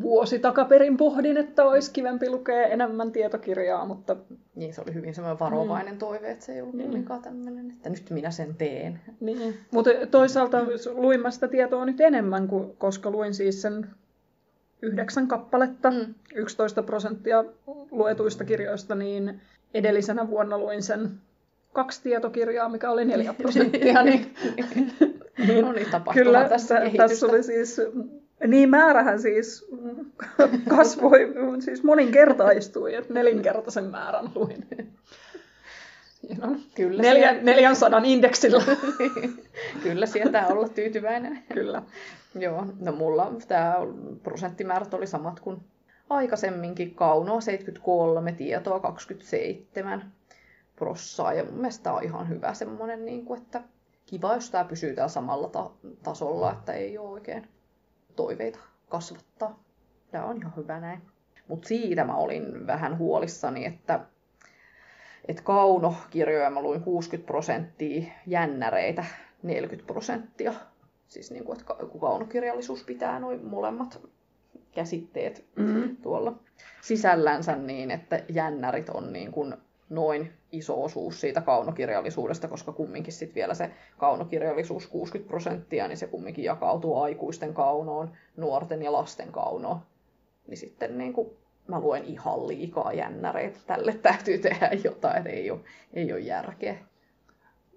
vuosi 0.00 0.38
takaperin 0.38 0.96
pohdin, 0.96 1.36
että 1.36 1.64
olisi 1.64 1.90
kivempi 1.92 2.30
lukea 2.30 2.66
enemmän 2.66 3.12
tietokirjaa, 3.12 3.86
mutta... 3.86 4.16
Niin, 4.54 4.74
se 4.74 4.80
oli 4.80 4.94
hyvin 4.94 5.14
semmoinen 5.14 5.38
varovainen 5.38 5.94
mm. 5.94 5.98
toive, 5.98 6.30
että 6.30 6.44
se 6.44 6.52
ei 6.52 6.60
ollut 6.60 6.74
niin. 6.74 7.06
tämmöinen, 7.22 7.70
että 7.70 7.90
nyt 7.90 8.10
minä 8.10 8.30
sen 8.30 8.54
teen. 8.54 9.00
Niin, 9.20 9.58
mutta 9.70 9.90
toisaalta 10.10 10.58
luin 10.94 11.20
mä 11.20 11.30
sitä 11.30 11.48
tietoa 11.48 11.84
nyt 11.84 12.00
enemmän, 12.00 12.48
koska 12.78 13.10
luin 13.10 13.34
siis 13.34 13.62
sen 13.62 13.86
yhdeksän 14.82 15.28
kappaletta, 15.28 15.90
mm. 15.90 16.14
11 16.34 16.82
prosenttia 16.82 17.44
luetuista 17.90 18.44
kirjoista, 18.44 18.94
niin 18.94 19.40
edellisenä 19.74 20.28
vuonna 20.28 20.58
luin 20.58 20.82
sen 20.82 21.10
kaksi 21.72 22.02
tietokirjaa, 22.02 22.68
mikä 22.68 22.90
oli 22.90 23.04
neljä 23.04 23.34
prosenttia, 23.34 24.02
niin, 24.02 24.34
niin 25.46 25.64
no 25.64 25.72
niin, 25.72 25.86
kyllä 26.12 26.48
tässä, 26.48 26.80
tässä 26.96 27.26
oli 27.26 27.42
siis, 27.42 27.80
niin 28.46 28.70
määrähän 28.70 29.20
siis 29.20 29.68
kasvoi, 30.68 31.34
siis 31.60 31.82
moninkertaistui, 31.82 32.94
että 32.94 33.14
nelinkertaisen 33.14 33.84
määrän 33.84 34.30
luin. 34.34 34.66
No, 36.38 36.56
Kyllä 36.74 37.02
neljä, 37.02 37.30
sieltä... 37.30 37.44
400 37.44 38.00
indeksillä. 38.04 38.62
Kyllä 39.82 40.06
sieltä 40.06 40.46
olla 40.46 40.68
tyytyväinen. 40.68 41.42
Kyllä. 41.54 41.82
Joo, 42.34 42.66
no 42.80 42.92
mulla 42.92 43.32
tämä 43.48 43.74
prosenttimäärät 44.22 44.94
oli 44.94 45.06
samat 45.06 45.40
kuin 45.40 45.60
aikaisemminkin. 46.10 46.94
Kaunoa 46.94 47.40
73, 47.40 48.32
tietoa 48.32 48.80
27 48.80 50.12
prossaa. 50.76 51.32
Ja 51.32 51.44
mun 51.44 51.54
mielestä 51.54 51.82
tämä 51.82 51.96
on 51.96 52.04
ihan 52.04 52.28
hyvä 52.28 52.54
semmoinen, 52.54 53.04
niin 53.04 53.24
kuin, 53.24 53.42
että 53.42 53.62
kiva, 54.06 54.34
jos 54.34 54.50
tämä 54.50 54.64
pysyy 54.64 54.94
täällä 54.94 55.08
samalla 55.08 55.48
ta- 55.48 55.70
tasolla, 56.02 56.52
että 56.52 56.72
ei 56.72 56.98
ole 56.98 57.10
oikein 57.10 57.48
toiveita 58.16 58.58
kasvattaa. 58.88 59.58
Tämä 60.10 60.24
on 60.24 60.36
ihan 60.36 60.52
hyvä 60.56 60.80
näin. 60.80 61.02
Mutta 61.48 61.68
siitä 61.68 62.04
mä 62.04 62.16
olin 62.16 62.66
vähän 62.66 62.98
huolissani, 62.98 63.66
että 63.66 64.00
et 65.28 65.40
kaunokirjoja 65.40 66.50
mä 66.50 66.62
luin 66.62 66.82
60 66.82 67.26
prosenttia, 67.26 68.12
jännäreitä 68.26 69.04
40 69.42 69.86
prosenttia. 69.86 70.54
Siis 71.08 71.30
niin 71.30 71.44
kuin, 71.44 71.60
että 71.60 71.74
kaunokirjallisuus 72.00 72.84
pitää 72.84 73.18
noin 73.18 73.46
molemmat 73.46 74.00
käsitteet 74.74 75.44
mm-hmm. 75.56 75.96
tuolla 75.96 76.34
sisällänsä 76.80 77.56
niin, 77.56 77.90
että 77.90 78.24
jännärit 78.28 78.88
on 78.88 79.12
niin 79.12 79.32
kuin 79.32 79.54
noin 79.90 80.32
iso 80.52 80.82
osuus 80.84 81.20
siitä 81.20 81.40
kaunokirjallisuudesta, 81.40 82.48
koska 82.48 82.72
kumminkin 82.72 83.12
sitten 83.12 83.34
vielä 83.34 83.54
se 83.54 83.70
kaunokirjallisuus 83.98 84.86
60 84.86 85.28
prosenttia, 85.28 85.88
niin 85.88 85.98
se 85.98 86.06
kumminkin 86.06 86.44
jakautuu 86.44 87.02
aikuisten 87.02 87.54
kaunoon, 87.54 88.10
nuorten 88.36 88.82
ja 88.82 88.92
lasten 88.92 89.32
kaunoon. 89.32 89.80
Niin 90.46 90.58
sitten 90.58 90.98
niin 90.98 91.12
kuin 91.12 91.30
mä 91.68 91.80
luen 91.80 92.04
ihan 92.04 92.48
liikaa 92.48 92.92
jännäreitä, 92.92 93.58
tälle 93.66 93.92
täytyy 94.02 94.38
tehdä 94.38 94.70
jotain, 94.84 95.16
että 95.16 95.30
ei 95.30 95.50
ole, 95.50 95.60
ei 95.94 96.12
ole 96.12 96.20
järkeä. 96.20 96.78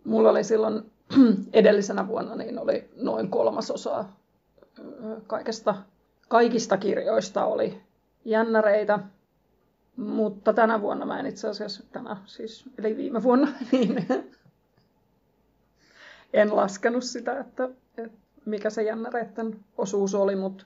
Mulla 0.04 0.30
oli 0.30 0.44
silloin 0.44 0.92
edellisenä 1.54 2.08
vuonna 2.08 2.36
niin 2.36 2.60
oli 2.60 2.90
noin 2.96 3.30
kolmasosa 3.30 4.06
kaikesta, 5.28 5.76
kaikista 6.34 6.78
kirjoista 6.78 7.46
oli 7.46 7.82
jännäreitä, 8.26 9.00
mutta 9.96 10.54
tänä 10.54 10.82
vuonna 10.82 11.06
mä 11.06 11.20
en 11.20 11.26
itse 11.26 11.48
asiassa, 11.48 11.84
tänä 11.92 12.18
siis, 12.26 12.66
eli 12.78 12.98
viime 12.98 13.24
vuonna, 13.24 13.48
niin 13.72 14.08
en 16.34 16.56
laskenut 16.56 17.04
sitä, 17.04 17.40
että, 17.40 17.70
että 17.98 18.18
mikä 18.46 18.70
se 18.70 18.84
jännäreiden 18.84 19.60
osuus 19.78 20.16
oli, 20.16 20.36
mutta 20.36 20.66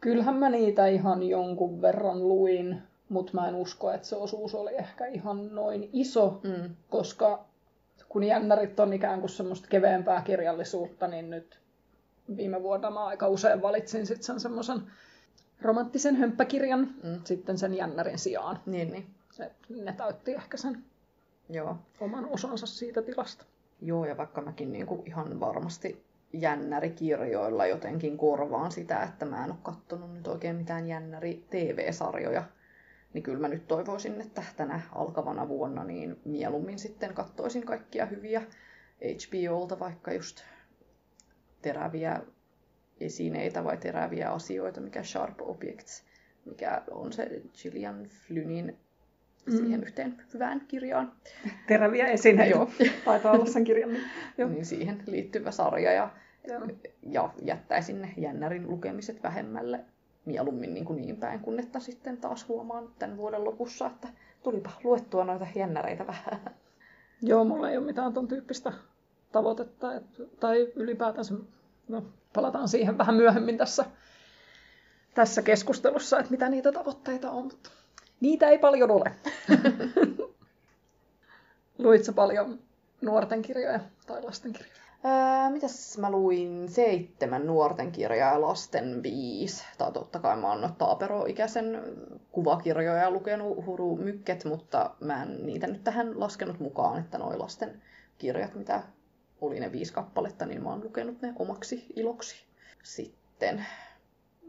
kyllähän 0.00 0.36
mä 0.36 0.50
niitä 0.50 0.86
ihan 0.86 1.22
jonkun 1.22 1.82
verran 1.82 2.28
luin, 2.28 2.82
mutta 3.08 3.32
mä 3.34 3.48
en 3.48 3.54
usko, 3.54 3.90
että 3.92 4.06
se 4.06 4.16
osuus 4.16 4.54
oli 4.54 4.74
ehkä 4.74 5.06
ihan 5.06 5.54
noin 5.54 5.90
iso, 5.92 6.40
mm. 6.44 6.76
koska 6.90 7.44
kun 8.08 8.24
jännärit 8.24 8.80
on 8.80 8.92
ikään 8.92 9.20
kuin 9.20 9.30
semmoista 9.30 9.68
keveämpää 9.68 10.22
kirjallisuutta, 10.22 11.08
niin 11.08 11.30
nyt 11.30 11.65
viime 12.36 12.62
vuonna 12.62 12.90
mä 12.90 13.06
aika 13.06 13.28
usein 13.28 13.62
valitsin 13.62 14.06
sitten 14.06 14.24
sen 14.24 14.40
semmoisen 14.40 14.82
romanttisen 15.62 16.16
hömppäkirjan 16.16 16.94
mm. 17.02 17.20
sitten 17.24 17.58
sen 17.58 17.74
jännärin 17.74 18.18
sijaan. 18.18 18.60
Niin, 18.66 18.92
niin. 18.92 19.06
Se, 19.32 19.50
ne 19.68 19.92
täytti 19.92 20.34
ehkä 20.34 20.56
sen 20.56 20.84
Joo. 21.48 21.76
oman 22.00 22.28
osansa 22.30 22.66
siitä 22.66 23.02
tilasta. 23.02 23.44
Joo, 23.82 24.04
ja 24.04 24.16
vaikka 24.16 24.40
mäkin 24.40 24.72
niinku 24.72 25.02
ihan 25.06 25.40
varmasti 25.40 26.04
jännärikirjoilla 26.32 27.66
jotenkin 27.66 28.18
korvaan 28.18 28.72
sitä, 28.72 29.02
että 29.02 29.24
mä 29.24 29.44
en 29.44 29.50
ole 29.50 29.58
kattonut 29.62 30.14
nyt 30.14 30.26
oikein 30.26 30.56
mitään 30.56 30.88
jännäri 30.88 31.44
TV-sarjoja. 31.50 32.44
Niin 33.12 33.22
kyllä 33.22 33.38
mä 33.38 33.48
nyt 33.48 33.68
toivoisin, 33.68 34.20
että 34.20 34.42
tänä 34.56 34.80
alkavana 34.94 35.48
vuonna 35.48 35.84
niin 35.84 36.20
mieluummin 36.24 36.78
sitten 36.78 37.14
kattoisin 37.14 37.66
kaikkia 37.66 38.06
hyviä 38.06 38.42
HBOlta, 39.00 39.78
vaikka 39.78 40.12
just 40.12 40.42
teräviä 41.66 42.20
esineitä 43.00 43.64
vai 43.64 43.76
teräviä 43.76 44.30
asioita, 44.30 44.80
mikä 44.80 45.02
Sharp 45.02 45.40
Objects, 45.40 46.04
mikä 46.44 46.82
on 46.90 47.12
se 47.12 47.42
Gillian 47.62 48.06
Flynnin 48.06 48.76
mm. 49.46 49.56
siihen 49.56 49.82
yhteen 49.82 50.22
hyvään 50.34 50.60
kirjaan. 50.68 51.12
Teräviä 51.66 52.06
esineitä. 52.06 52.56
Joo. 52.56 52.70
Taitaa 53.04 53.32
olla 53.32 53.46
sen 53.46 53.64
kirjan. 53.64 53.90
Joo. 54.38 54.48
Niin 54.48 54.64
siihen 54.64 55.02
liittyvä 55.06 55.50
sarja 55.50 55.92
ja, 55.92 56.10
Joo. 56.48 56.68
ja 57.02 57.30
jättäisin 57.42 58.02
ne 58.02 58.14
jännärin 58.16 58.70
lukemiset 58.70 59.22
vähemmälle 59.22 59.80
mieluummin 60.24 60.74
niin, 60.74 60.84
kuin 60.84 60.96
niin 60.96 61.16
päin, 61.16 61.40
kun 61.40 61.60
että 61.60 61.80
sitten 61.80 62.16
taas 62.16 62.48
huomaan 62.48 62.88
tämän 62.98 63.16
vuoden 63.16 63.44
lopussa, 63.44 63.86
että 63.86 64.08
tulipa 64.42 64.70
luettua 64.84 65.24
noita 65.24 65.46
jännäreitä 65.54 66.06
vähän. 66.06 66.40
Joo, 67.22 67.44
mulla 67.44 67.70
ei 67.70 67.76
ole 67.76 67.86
mitään 67.86 68.12
ton 68.12 68.28
tyyppistä 68.28 68.72
tavoitetta, 69.36 69.94
että, 69.94 70.22
tai 70.40 70.72
ylipäätänsä, 70.76 71.34
no 71.88 72.02
palataan 72.32 72.68
siihen 72.68 72.98
vähän 72.98 73.14
myöhemmin 73.14 73.58
tässä, 73.58 73.84
tässä 75.14 75.42
keskustelussa, 75.42 76.18
että 76.18 76.30
mitä 76.30 76.48
niitä 76.48 76.72
tavoitteita 76.72 77.30
on, 77.30 77.44
mutta 77.44 77.70
Niitä 78.20 78.48
ei 78.48 78.58
paljon 78.58 78.90
ole. 78.90 79.12
Luitko 81.78 82.12
paljon 82.12 82.58
nuorten 83.00 83.42
kirjoja 83.42 83.80
tai 84.06 84.22
lasten 84.22 84.52
kirjoja? 84.52 84.76
Öö, 85.04 85.50
mitäs 85.50 85.98
mä 85.98 86.10
luin? 86.10 86.68
Seitsemän 86.68 87.46
nuorten 87.46 87.92
kirjaa 87.92 88.32
ja 88.32 88.40
lasten 88.40 89.02
viisi. 89.02 89.64
Tai 89.78 89.92
totta 89.92 90.18
kai 90.18 90.36
mä 90.36 90.48
oon 90.48 90.74
Taapero-ikäisen 90.78 91.82
kuvakirjoja 92.32 93.10
lukenut 93.10 93.66
huru 93.66 93.96
mykket, 93.96 94.44
mutta 94.44 94.90
mä 95.00 95.22
en 95.22 95.46
niitä 95.46 95.66
nyt 95.66 95.84
tähän 95.84 96.20
laskenut 96.20 96.60
mukaan, 96.60 97.00
että 97.00 97.18
noi 97.18 97.36
lasten 97.36 97.82
kirjat, 98.18 98.54
mitä 98.54 98.82
oli 99.40 99.60
ne 99.60 99.72
viisi 99.72 99.92
kappaletta, 99.92 100.46
niin 100.46 100.62
mä 100.62 100.70
oon 100.70 100.84
lukenut 100.84 101.22
ne 101.22 101.32
omaksi 101.38 101.86
iloksi. 101.96 102.36
Sitten 102.82 103.66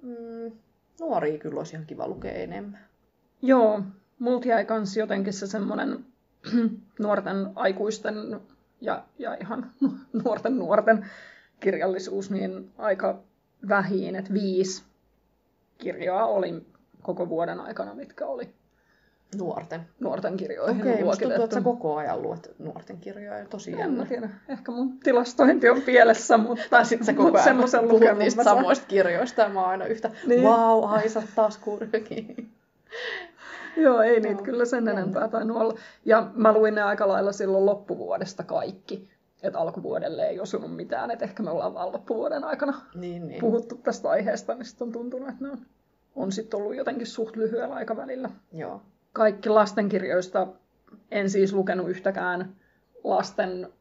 mm, 0.02 0.52
nuoria 1.00 1.38
kyllä 1.38 1.58
olisi 1.58 1.76
ihan 1.76 1.86
kiva 1.86 2.08
lukea 2.08 2.34
enemmän. 2.34 2.80
Joo, 3.42 3.82
multa 4.20 4.48
jäi 4.48 4.66
kans 4.66 4.98
jotenkin 4.98 5.34
se 5.34 5.48
semmoinen 5.48 6.06
nuorten 7.00 7.36
aikuisten 7.56 8.16
ja, 8.82 9.06
ja 9.20 9.34
ihan 9.42 9.72
nuorten 10.24 10.58
nuorten 10.58 11.10
kirjallisuus 11.60 12.32
niin 12.32 12.72
aika 12.78 13.24
vähiin, 13.70 14.16
että 14.16 14.34
viisi 14.34 14.84
kirjaa 15.78 16.26
oli 16.26 16.66
koko 17.02 17.30
vuoden 17.30 17.60
aikana, 17.60 17.94
mitkä 17.94 18.26
oli 18.26 18.54
nuorten, 19.36 19.82
nuorten 20.00 20.38
kirjoihin 20.38 20.82
Okei, 20.82 21.04
musta 21.04 21.26
tuntuu, 21.26 21.44
että 21.44 21.54
sä 21.54 21.62
koko 21.62 21.96
ajan 21.96 22.22
luet 22.22 22.56
nuorten 22.60 22.98
kirjoja. 22.98 23.46
Tosi 23.46 23.74
en 23.74 23.80
jännä. 23.80 24.06
tiedä. 24.06 24.30
Ehkä 24.50 24.72
mun 24.72 25.00
tilastointi 25.00 25.70
on 25.70 25.82
pielessä, 25.82 26.38
mutta 26.38 26.84
sitten 26.84 27.06
sä 27.06 27.14
koko 27.14 27.38
ajan 27.38 27.58
puhut 27.90 28.18
niistä 28.18 28.44
samoista 28.44 28.88
kirjoista 28.88 29.42
ja 29.42 29.50
mä 29.50 29.62
oon 29.62 29.70
aina 29.70 29.86
yhtä, 29.86 30.12
niin. 30.28 30.44
wow, 30.44 30.84
Aisa 30.84 31.24
taas 31.36 31.58
kurkiin. 31.58 32.52
Joo, 33.78 34.02
ei 34.02 34.20
niitä 34.20 34.44
kyllä 34.44 34.66
sen 34.66 34.88
enempää 34.88 35.28
tainnut 35.28 35.58
olla. 35.58 35.74
Ja 36.06 36.32
mä 36.34 36.54
luin 36.54 36.76
ne 36.76 36.82
aika 36.82 37.08
lailla 37.08 37.32
silloin 37.32 37.66
loppuvuodesta 37.66 38.44
kaikki. 38.44 39.10
Että 39.44 39.60
alkuvuodelle 39.60 40.28
ei 40.28 40.40
osunut 40.40 40.76
mitään, 40.76 41.12
että 41.12 41.26
ehkä 41.26 41.44
me 41.44 41.52
ollaan 41.52 41.74
vaan 41.74 41.92
loppuvuoden 41.94 42.44
aikana 42.44 42.82
niin, 42.96 43.28
niin. 43.28 43.42
puhuttu 43.42 43.76
tästä 43.76 44.10
aiheesta, 44.10 44.56
niin 44.56 44.66
sitten 44.66 44.86
on 44.86 44.92
tuntunut, 44.92 45.30
että 45.30 45.44
ne 45.44 45.52
on, 45.52 45.58
on 46.16 46.32
sitten 46.32 46.60
ollut 46.60 46.76
jotenkin 46.76 47.08
suht 47.08 47.36
lyhyellä 47.36 47.76
aikavälillä. 47.76 48.30
Joo. 48.54 48.82
Kaikki 49.18 49.50
lastenkirjoista 49.50 50.48
en 51.12 51.30
siis 51.30 51.54
lukenut 51.54 51.90
yhtäkään 51.90 52.56
lasten 53.04 53.74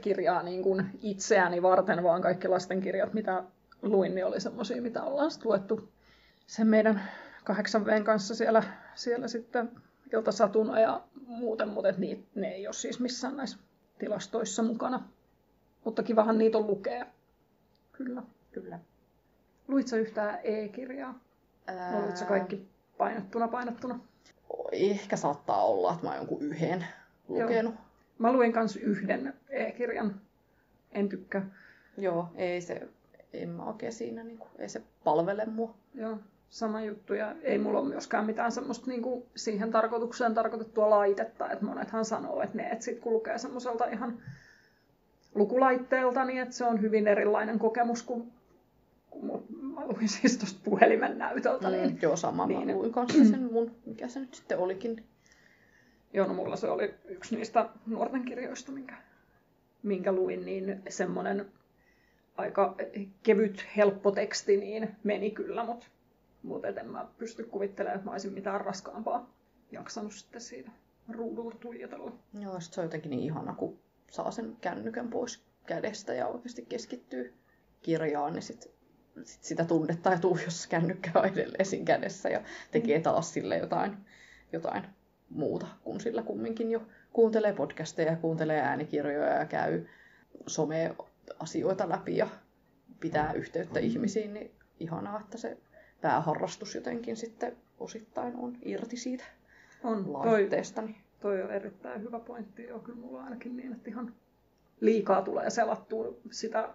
kirjaa 0.00 0.42
niin 0.42 0.62
kuin 0.62 0.90
itseäni 1.02 1.62
varten, 1.62 2.02
vaan 2.02 2.22
kaikki 2.22 2.48
lastenkirjat, 2.48 3.14
mitä 3.14 3.44
luin, 3.82 4.14
niin 4.14 4.26
oli 4.26 4.40
semmoisia, 4.40 4.82
mitä 4.82 5.02
ollaan 5.02 5.30
sitten 5.30 5.48
luettu 5.48 5.88
sen 6.46 6.66
meidän 6.66 7.02
kahdeksan 7.44 7.86
Vn 7.86 8.04
kanssa 8.04 8.34
siellä, 8.34 8.62
siellä 8.94 9.28
sitten 9.28 9.70
iltasatuna 10.12 10.80
ja 10.80 11.02
muuten, 11.26 11.68
mutta 11.68 11.92
niitä, 11.98 12.22
ne 12.34 12.48
ei 12.48 12.66
ole 12.66 12.74
siis 12.74 13.00
missään 13.00 13.36
näissä 13.36 13.58
tilastoissa 13.98 14.62
mukana. 14.62 15.08
Mutta 15.84 16.02
kivahan 16.02 16.38
niitä 16.38 16.58
on 16.58 16.66
lukea. 16.66 17.06
Kyllä. 17.92 18.22
Kyllä. 18.52 18.78
Luitko 19.68 19.96
yhtään 19.96 20.38
e-kirjaa? 20.44 21.20
Ää... 21.66 21.96
Olitko 21.96 22.24
kaikki 22.28 22.68
painottuna 22.98 23.48
painottuna? 23.48 24.11
Ehkä 24.72 25.16
saattaa 25.16 25.64
olla, 25.64 25.92
että 25.92 26.06
mä 26.06 26.16
jonkun 26.16 26.42
yhden 26.42 26.86
lukenut. 27.28 27.74
Joo. 27.74 27.84
Mä 28.18 28.32
luin 28.32 28.52
kanssa 28.52 28.80
yhden 28.80 29.34
e-kirjan. 29.48 30.20
En 30.92 31.08
tykkää. 31.08 31.46
Joo, 31.96 32.28
ei 32.34 32.60
se, 32.60 32.88
en 33.32 33.48
mä 33.48 33.64
oikein 33.64 33.92
siinä, 33.92 34.24
niin 34.24 34.38
kuin, 34.38 34.50
ei 34.58 34.68
se 34.68 34.82
palvele 35.04 35.46
mua. 35.46 35.74
Joo 35.94 36.18
sama 36.52 36.80
juttu. 36.80 37.14
Ja 37.14 37.34
ei 37.42 37.58
mulla 37.58 37.78
ole 37.78 37.88
myöskään 37.88 38.26
mitään 38.26 38.52
semmoista 38.52 38.86
niinku 38.86 39.26
siihen 39.36 39.70
tarkoitukseen 39.70 40.34
tarkoitettua 40.34 40.90
laitetta. 40.90 41.50
Että 41.50 41.64
monethan 41.64 42.04
sanoo, 42.04 42.42
että 42.42 42.56
ne, 42.56 42.68
että 42.68 42.84
sit 42.84 43.00
kun 43.00 43.12
lukee 43.12 43.38
semmoiselta 43.38 43.86
ihan 43.86 44.18
lukulaitteelta, 45.34 46.24
niin 46.24 46.42
että 46.42 46.54
se 46.54 46.64
on 46.64 46.80
hyvin 46.80 47.08
erilainen 47.08 47.58
kokemus 47.58 48.02
kuin 48.02 48.32
mä 49.82 49.92
luin 49.92 50.08
siis 50.08 50.38
tuosta 50.38 50.60
puhelimen 50.64 51.18
näytöltä. 51.18 51.68
Mm, 51.68 51.72
niin, 51.74 51.98
joo, 52.02 52.16
sama. 52.16 52.46
niin. 52.46 52.66
Mä 52.66 52.72
luin 52.72 52.92
kanssa 52.92 53.24
sen 53.30 53.52
mun, 53.52 53.76
mikä 53.86 54.08
se 54.08 54.20
nyt 54.20 54.34
sitten 54.34 54.58
olikin. 54.58 55.04
Joo, 56.12 56.26
no 56.26 56.34
mulla 56.34 56.56
se 56.56 56.70
oli 56.70 56.94
yksi 57.04 57.36
niistä 57.36 57.68
nuorten 57.86 58.24
kirjoista, 58.24 58.72
minkä, 58.72 58.96
minkä 59.82 60.12
luin, 60.12 60.44
niin 60.44 60.82
semmoinen 60.88 61.46
aika 62.36 62.76
kevyt, 63.22 63.66
helppo 63.76 64.10
teksti, 64.10 64.56
niin 64.56 64.96
meni 65.04 65.30
kyllä, 65.30 65.64
mutta 65.64 65.86
mut 66.42 66.64
en 66.64 66.90
mä 66.90 67.08
pysty 67.18 67.44
kuvittelemaan, 67.44 67.96
että 67.96 68.04
mä 68.04 68.12
olisin 68.12 68.32
mitään 68.32 68.60
raskaampaa 68.60 69.30
jaksanut 69.72 70.12
sitten 70.12 70.40
siitä 70.40 70.70
ruudulta 71.08 71.56
tuijotella. 71.58 72.12
Joo, 72.40 72.60
sit 72.60 72.72
se 72.72 72.80
on 72.80 72.84
jotenkin 72.84 73.10
niin 73.10 73.22
ihana, 73.22 73.54
kun 73.54 73.78
saa 74.10 74.30
sen 74.30 74.56
kännykän 74.60 75.08
pois 75.08 75.44
kädestä 75.66 76.14
ja 76.14 76.26
oikeasti 76.26 76.66
keskittyy 76.68 77.34
kirjaan, 77.82 78.32
niin 78.32 78.42
sit, 78.42 78.70
sit 79.24 79.42
sitä 79.42 79.64
tunnetta 79.64 80.10
ja 80.10 80.18
tuu, 80.18 80.38
jos 80.44 80.66
kännykkä 80.66 81.10
on 81.14 81.24
edelleen 81.24 81.66
siinä 81.66 81.84
kädessä 81.84 82.28
ja 82.28 82.42
tekee 82.70 83.00
taas 83.00 83.34
sille 83.34 83.56
jotain, 83.56 83.96
jotain 84.52 84.84
muuta, 85.30 85.66
kun 85.84 86.00
sillä 86.00 86.22
kumminkin 86.22 86.70
jo 86.70 86.82
kuuntelee 87.12 87.52
podcasteja 87.52 88.10
ja 88.10 88.16
kuuntelee 88.16 88.60
äänikirjoja 88.60 89.34
ja 89.34 89.46
käy 89.46 89.84
some-asioita 90.46 91.88
läpi 91.88 92.16
ja 92.16 92.28
pitää 93.00 93.32
yhteyttä 93.32 93.80
ihmisiin, 93.80 94.34
niin 94.34 94.50
ihanaa, 94.80 95.20
että 95.20 95.38
se 95.38 95.56
pääharrastus 96.00 96.74
jotenkin 96.74 97.16
sitten 97.16 97.56
osittain 97.80 98.36
on 98.36 98.58
irti 98.62 98.96
siitä 98.96 99.24
On 99.84 100.04
toi, 100.04 100.12
laitteesta. 100.12 100.82
Niin 100.82 100.96
toi 101.20 101.42
on 101.42 101.50
erittäin 101.50 102.02
hyvä 102.02 102.20
pointti. 102.20 102.64
Joo, 102.64 102.78
kyllä 102.78 102.98
mulla 102.98 103.24
ainakin 103.24 103.56
niin, 103.56 103.72
että 103.72 103.90
ihan 103.90 104.14
liikaa 104.80 105.22
tulee 105.22 105.50
selattua 105.50 106.16
sitä, 106.30 106.74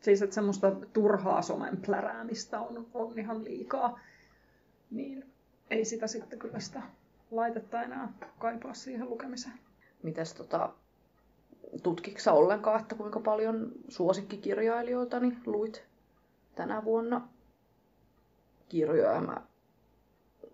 siis 0.00 0.22
että 0.22 0.34
semmoista 0.34 0.72
turhaa 0.92 1.42
somen 1.42 1.76
pläräämistä 1.86 2.60
on, 2.60 2.86
on 2.94 3.18
ihan 3.18 3.44
liikaa. 3.44 3.98
Niin 4.90 5.24
ei 5.70 5.84
sitä 5.84 6.06
sitten 6.06 6.38
kyllä 6.38 6.60
sitä 6.60 6.82
laitetta 7.30 7.82
enää 7.82 8.12
kaipaa 8.38 8.74
siihen 8.74 9.10
lukemiseen. 9.10 9.58
Mites 10.02 10.34
tota, 10.34 10.72
tutkiksa 11.82 12.32
ollenkaan, 12.32 12.80
että 12.80 12.94
kuinka 12.94 13.20
paljon 13.20 13.72
suosikkikirjailijoita 13.88 15.20
niin 15.20 15.38
luit 15.46 15.84
tänä 16.54 16.84
vuonna 16.84 17.28
kirjoja? 18.68 19.20
Mä 19.20 19.42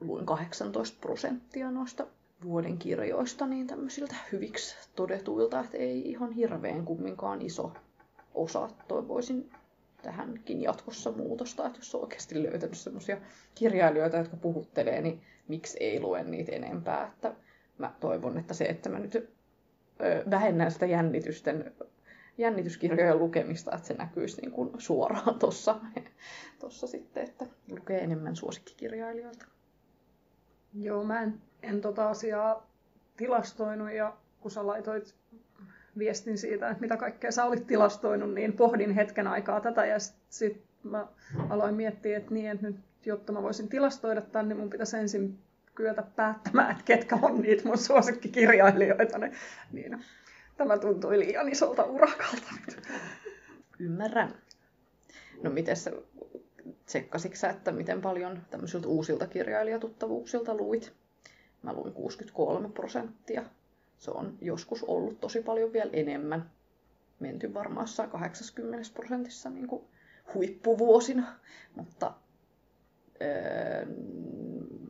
luin 0.00 0.26
18 0.26 0.98
prosenttia 1.00 1.70
noista 1.70 2.06
vuoden 2.44 2.78
kirjoista 2.78 3.46
niin 3.46 3.66
tämmöisiltä 3.66 4.14
hyviksi 4.32 4.76
todetuilta, 4.96 5.60
että 5.60 5.76
ei 5.76 6.10
ihan 6.10 6.32
hirveän 6.32 6.84
kumminkaan 6.84 7.42
iso 7.42 7.72
osa. 8.34 8.68
Toivoisin 8.88 9.50
tähänkin 10.02 10.62
jatkossa 10.62 11.12
muutosta, 11.12 11.66
että 11.66 11.78
jos 11.78 11.94
on 11.94 12.00
oikeasti 12.00 12.42
löytänyt 12.42 12.78
semmoisia 12.78 13.16
kirjailijoita, 13.54 14.16
jotka 14.16 14.36
puhuttelee, 14.36 15.00
niin 15.00 15.22
miksi 15.48 15.78
ei 15.80 16.00
lue 16.00 16.22
niitä 16.22 16.52
enempää. 16.52 17.06
Että 17.06 17.34
mä 17.78 17.92
toivon, 18.00 18.38
että 18.38 18.54
se, 18.54 18.64
että 18.64 18.88
mä 18.88 18.98
nyt 18.98 19.30
vähennän 20.30 20.70
sitä 20.70 20.86
jännitysten, 20.86 21.72
jännityskirjojen 22.38 23.18
lukemista, 23.18 23.74
että 23.74 23.86
se 23.86 23.94
näkyisi 23.94 24.40
niin 24.40 24.50
kuin 24.52 24.70
suoraan 24.78 25.38
tuossa 25.38 25.80
tossa 26.60 26.86
sitten, 26.86 27.22
että 27.22 27.46
lukee 27.68 27.98
enemmän 27.98 28.36
suosikkikirjailijoilta. 28.36 29.46
Joo, 30.74 31.04
mä 31.04 31.22
en, 31.22 31.42
en 31.62 31.80
tota 31.80 32.08
asiaa 32.08 32.66
tilastoinut 33.16 33.92
ja 33.92 34.16
kun 34.40 34.50
sä 34.50 34.66
laitoit 34.66 35.14
viestin 35.98 36.38
siitä, 36.38 36.68
että 36.68 36.80
mitä 36.80 36.96
kaikkea 36.96 37.32
sä 37.32 37.44
olit 37.44 37.66
tilastoinut, 37.66 38.34
niin 38.34 38.52
pohdin 38.52 38.94
hetken 38.94 39.26
aikaa 39.26 39.60
tätä 39.60 39.86
ja 39.86 39.98
sitten 39.98 40.24
sit 40.28 40.62
mä 40.82 41.06
aloin 41.48 41.74
miettiä, 41.74 42.16
että 42.16 42.34
niin, 42.34 42.50
että 42.50 42.66
nyt 42.66 42.76
jotta 43.06 43.32
mä 43.32 43.42
voisin 43.42 43.68
tilastoida 43.68 44.20
tämän, 44.20 44.48
niin 44.48 44.56
mun 44.56 44.70
pitäisi 44.70 44.96
ensin 44.96 45.38
kyetä 45.74 46.02
päättämään, 46.16 46.70
että 46.70 46.84
ketkä 46.84 47.18
on 47.22 47.42
niitä 47.42 47.68
mun 47.68 47.78
suosikkikirjailijoita. 47.78 49.18
Niin, 49.18 49.32
niin 49.72 50.04
tämä 50.56 50.78
tuntui 50.78 51.18
liian 51.18 51.48
isolta 51.48 51.84
urakalta. 51.84 52.52
Ymmärrän. 53.78 54.34
No 55.42 55.50
miten 55.50 55.76
sä, 55.76 55.92
tsekkasitko 56.86 57.36
sä, 57.36 57.50
että 57.50 57.72
miten 57.72 58.02
paljon 58.02 58.42
tämmöisiltä 58.50 58.88
uusilta 58.88 59.26
kirjailijatuttavuuksilta 59.26 60.54
luit? 60.54 60.92
Mä 61.62 61.72
luin 61.72 61.92
63 61.92 62.68
prosenttia. 62.68 63.44
Se 64.02 64.10
on 64.10 64.38
joskus 64.40 64.84
ollut 64.84 65.20
tosi 65.20 65.42
paljon 65.42 65.72
vielä 65.72 65.90
enemmän. 65.92 66.50
Menty 67.20 67.54
varmaan 67.54 67.84
jossain 67.84 68.10
80 68.10 68.90
prosentissa 68.94 69.50
niin 69.50 69.66
kuin 69.66 69.84
huippuvuosina, 70.34 71.38
mutta 71.74 72.14
öö, 73.22 73.86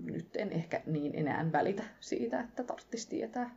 nyt 0.04 0.36
en 0.36 0.52
ehkä 0.52 0.82
niin 0.86 1.14
enää 1.14 1.52
välitä 1.52 1.82
siitä, 2.00 2.40
että 2.40 2.64
tarvitsisi 2.64 3.08
tietää 3.08 3.56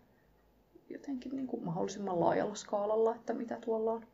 jotenkin 0.90 1.36
niin 1.36 1.48
kuin 1.48 1.66
mahdollisimman 1.66 2.20
laajalla 2.20 2.56
skaalalla, 2.56 3.16
että 3.16 3.34
mitä 3.34 3.58
tuolla 3.66 3.92
on 3.92 4.08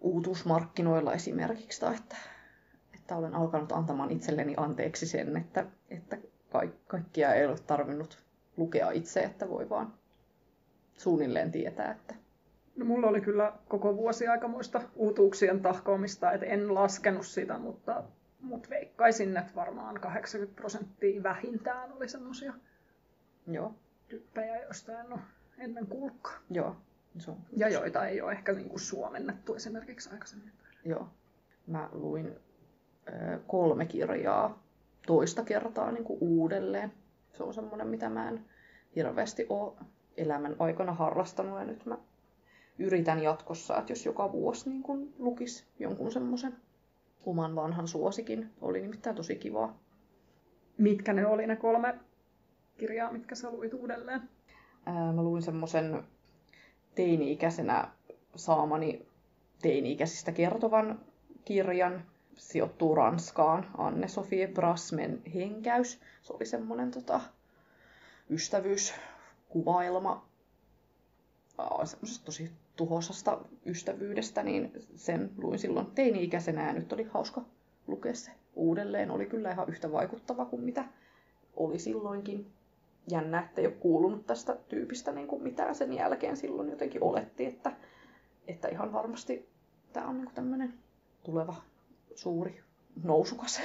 uutuusmarkkinoilla 0.00 1.12
esimerkiksi, 1.12 1.80
tai 1.80 1.94
että, 1.96 2.16
että 2.94 3.16
olen 3.16 3.34
alkanut 3.34 3.72
antamaan 3.72 4.10
itselleni 4.10 4.54
anteeksi 4.56 5.06
sen, 5.06 5.36
että, 5.36 5.66
että 5.90 6.18
kaikkia 6.86 7.34
ei 7.34 7.46
ole 7.46 7.58
tarvinnut 7.66 8.22
lukea 8.56 8.90
itse, 8.90 9.20
että 9.20 9.48
voi 9.48 9.68
vaan 9.68 9.99
suunnilleen 11.00 11.52
tietää, 11.52 11.90
että 11.90 12.14
No, 12.76 12.84
mulla 12.84 13.06
oli 13.06 13.20
kyllä 13.20 13.52
koko 13.68 13.96
vuosi 13.96 14.28
aikamoista 14.28 14.82
uutuuksien 14.94 15.60
tahkoamista, 15.60 16.32
että 16.32 16.46
en 16.46 16.74
laskenut 16.74 17.26
sitä, 17.26 17.58
mutta, 17.58 18.02
mutta 18.40 18.70
veikkaisin, 18.70 19.36
että 19.36 19.52
varmaan 19.54 20.00
80 20.00 20.56
prosenttia 20.60 21.22
vähintään 21.22 21.92
oli 21.92 22.08
semmoisia 22.08 22.52
joo, 23.46 23.74
typpejä, 24.08 24.62
joista 24.62 25.00
en 25.00 25.12
ole 25.12 25.20
ennen 25.58 25.86
kuullutkaan. 25.86 26.42
joo. 26.50 26.76
Se 27.18 27.30
on, 27.30 27.36
Ja 27.56 27.68
joita 27.68 28.06
ei 28.06 28.20
ole 28.20 28.32
ehkä 28.32 28.52
niin 28.52 28.68
kuin 28.68 28.80
suomennettu 28.80 29.54
esimerkiksi 29.54 30.10
aikaisemmin. 30.12 30.52
joo. 30.84 31.08
Mä 31.66 31.88
luin 31.92 32.36
ö, 33.08 33.38
kolme 33.46 33.86
kirjaa 33.86 34.62
toista 35.06 35.44
kertaa 35.44 35.92
niin 35.92 36.04
kuin 36.04 36.18
uudelleen. 36.20 36.92
Se 37.32 37.42
on 37.42 37.54
semmoinen, 37.54 37.88
mitä 37.88 38.08
mä 38.08 38.28
en 38.28 38.44
hirveästi 38.96 39.46
ole 39.48 39.72
elämän 40.16 40.56
aikana 40.58 40.92
harrastanut 40.92 41.58
ja 41.58 41.64
nyt 41.64 41.86
mä 41.86 41.98
yritän 42.78 43.22
jatkossa, 43.22 43.78
että 43.78 43.92
jos 43.92 44.06
joka 44.06 44.32
vuosi 44.32 44.70
niin 44.70 44.82
kun 44.82 45.14
lukis 45.18 45.66
jonkun 45.78 46.12
semmoisen 46.12 46.56
oman 47.26 47.56
vanhan 47.56 47.88
suosikin. 47.88 48.50
Oli 48.60 48.80
nimittäin 48.80 49.16
tosi 49.16 49.36
kivaa. 49.36 49.78
Mitkä 50.78 51.12
ne 51.12 51.26
oli 51.26 51.46
ne 51.46 51.56
kolme 51.56 51.94
kirjaa, 52.78 53.12
mitkä 53.12 53.34
sä 53.34 53.50
luit 53.50 53.74
uudelleen? 53.74 54.22
Ää, 54.86 55.12
mä 55.12 55.22
luin 55.22 55.42
semmoisen 55.42 56.04
teini-ikäisenä 56.94 57.88
saamani 58.36 59.06
teini-ikäisistä 59.62 60.32
kertovan 60.32 61.00
kirjan. 61.44 62.04
Sijoittuu 62.34 62.94
Ranskaan. 62.94 63.70
Anne-Sofie 63.78 64.46
Brasmen 64.46 65.22
henkäys. 65.34 66.00
Se 66.22 66.32
oli 66.32 66.46
semmoinen 66.46 66.90
tota, 66.90 67.20
ystävyyskuvailma 68.30 69.09
aa, 71.58 71.86
semmoisesta 71.86 72.24
tosi 72.24 72.50
tuhosasta 72.76 73.38
ystävyydestä, 73.66 74.42
niin 74.42 74.72
sen 74.96 75.30
luin 75.36 75.58
silloin 75.58 75.86
teini-ikäisenä 75.86 76.66
ja 76.66 76.72
nyt 76.72 76.92
oli 76.92 77.04
hauska 77.04 77.44
lukea 77.86 78.14
se 78.14 78.30
uudelleen. 78.54 79.10
Oli 79.10 79.26
kyllä 79.26 79.50
ihan 79.50 79.68
yhtä 79.68 79.92
vaikuttava 79.92 80.44
kuin 80.44 80.62
mitä 80.62 80.84
oli 81.56 81.78
silloinkin. 81.78 82.52
Jännä, 83.10 83.40
että 83.40 83.60
ei 83.60 83.66
ole 83.66 83.74
kuulunut 83.74 84.26
tästä 84.26 84.56
tyypistä 84.68 85.12
niin 85.12 85.26
kuin 85.26 85.42
mitään 85.42 85.74
sen 85.74 85.92
jälkeen. 85.92 86.36
Silloin 86.36 86.70
jotenkin 86.70 87.02
oletti, 87.02 87.46
että, 87.46 87.72
että 88.46 88.68
ihan 88.68 88.92
varmasti 88.92 89.48
tämä 89.92 90.08
on 90.08 90.18
niin 90.18 90.34
tämmöinen 90.34 90.74
tuleva 91.22 91.54
suuri 92.14 92.60
nousukas. 93.02 93.60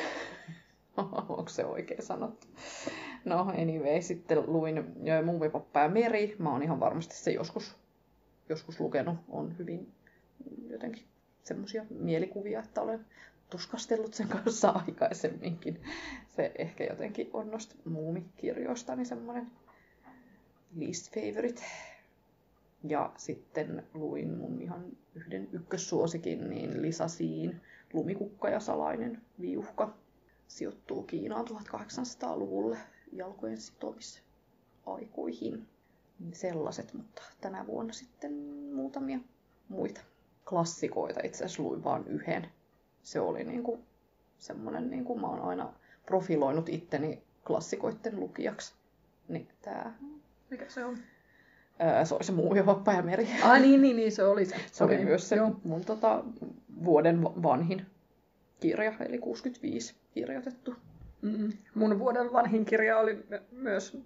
Onko 1.29 1.49
se 1.49 1.65
oikein 1.65 2.03
sanottu? 2.03 2.47
No 3.25 3.39
anyway, 3.39 4.01
sitten 4.01 4.43
luin 4.47 4.95
Muumipappa 5.25 5.79
ja 5.79 5.89
Meri. 5.89 6.35
Mä 6.39 6.51
oon 6.51 6.63
ihan 6.63 6.79
varmasti 6.79 7.15
se 7.15 7.31
joskus, 7.31 7.75
joskus 8.49 8.79
lukenut. 8.79 9.17
On 9.29 9.57
hyvin 9.57 9.93
jotenkin 10.69 11.03
semmoisia 11.43 11.85
mielikuvia, 11.89 12.59
että 12.59 12.81
olen 12.81 13.05
tuskastellut 13.49 14.13
sen 14.13 14.27
kanssa 14.27 14.69
aikaisemminkin. 14.69 15.81
Se 16.27 16.51
ehkä 16.57 16.83
jotenkin 16.83 17.29
on 17.33 17.51
noista 17.51 17.75
muumikirjoistani 17.85 19.05
semmoinen 19.05 19.51
least 20.75 21.13
favorite. 21.13 21.61
Ja 22.87 23.11
sitten 23.17 23.83
luin 23.93 24.37
mun 24.37 24.61
ihan 24.61 24.85
yhden 25.15 25.47
ykkössuosikin, 25.51 26.49
niin 26.49 26.81
Lisa 26.81 27.07
Siin, 27.07 27.61
Lumikukka 27.93 28.49
ja 28.49 28.59
salainen 28.59 29.21
viuhka. 29.41 29.93
sijoittuu 30.47 31.03
Kiinaan 31.03 31.47
1800-luvulle 31.47 32.77
jalkojen 33.11 33.57
sitomisaikoihin. 33.57 35.67
Sellaiset, 36.31 36.93
mutta 36.93 37.21
tänä 37.41 37.67
vuonna 37.67 37.93
sitten 37.93 38.33
muutamia 38.73 39.19
muita 39.69 40.01
klassikoita. 40.49 41.19
Itse 41.23 41.45
asiassa 41.45 41.63
luin 41.63 41.83
vain 41.83 42.07
yhden. 42.07 42.49
Se 43.03 43.19
oli 43.19 43.43
niinku 43.43 43.79
semmoinen, 44.37 44.89
niinku 44.89 45.19
mä 45.19 45.27
oon 45.27 45.41
aina 45.41 45.73
profiloinut 46.05 46.69
itteni 46.69 47.23
klassikoiden 47.47 48.19
lukijaksi. 48.19 48.73
Niin 49.27 49.47
tää 49.61 49.97
Mikä 50.49 50.65
se 50.69 50.85
on? 50.85 50.97
Ää, 51.79 52.05
se 52.05 52.15
oli 52.15 52.23
se 52.23 52.31
Muumivappa 52.31 52.93
ja 52.93 53.01
meri. 53.01 53.27
Ah 53.43 53.61
niin, 53.61 53.81
niin, 53.81 53.95
niin 53.95 54.11
se 54.11 54.23
oli 54.23 54.45
se. 54.45 54.55
Se 54.71 54.83
oli 54.83 54.93
Okei, 54.93 55.05
myös 55.05 55.29
se 55.29 55.35
joo. 55.35 55.59
mun 55.63 55.85
tota, 55.85 56.23
vuoden 56.83 57.23
va- 57.23 57.33
vanhin 57.43 57.85
kirja, 58.59 58.93
eli 58.99 59.17
65 59.17 59.95
kirjoitettu. 60.13 60.75
Mm. 61.25 61.53
Mun 61.73 61.99
vuoden 61.99 62.33
vanhin 62.33 62.65
kirja 62.65 62.97
oli 62.99 63.13
my- 63.29 63.41
myös 63.51 63.97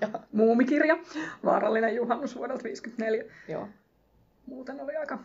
jaa. 0.00 0.22
muumikirja, 0.32 0.98
Vaarallinen 1.44 1.94
juhannus 1.96 2.36
vuodelta 2.36 2.62
54. 2.64 3.24
Joo. 3.48 3.68
Muuten 4.46 4.80
oli 4.80 4.96
aika 4.96 5.18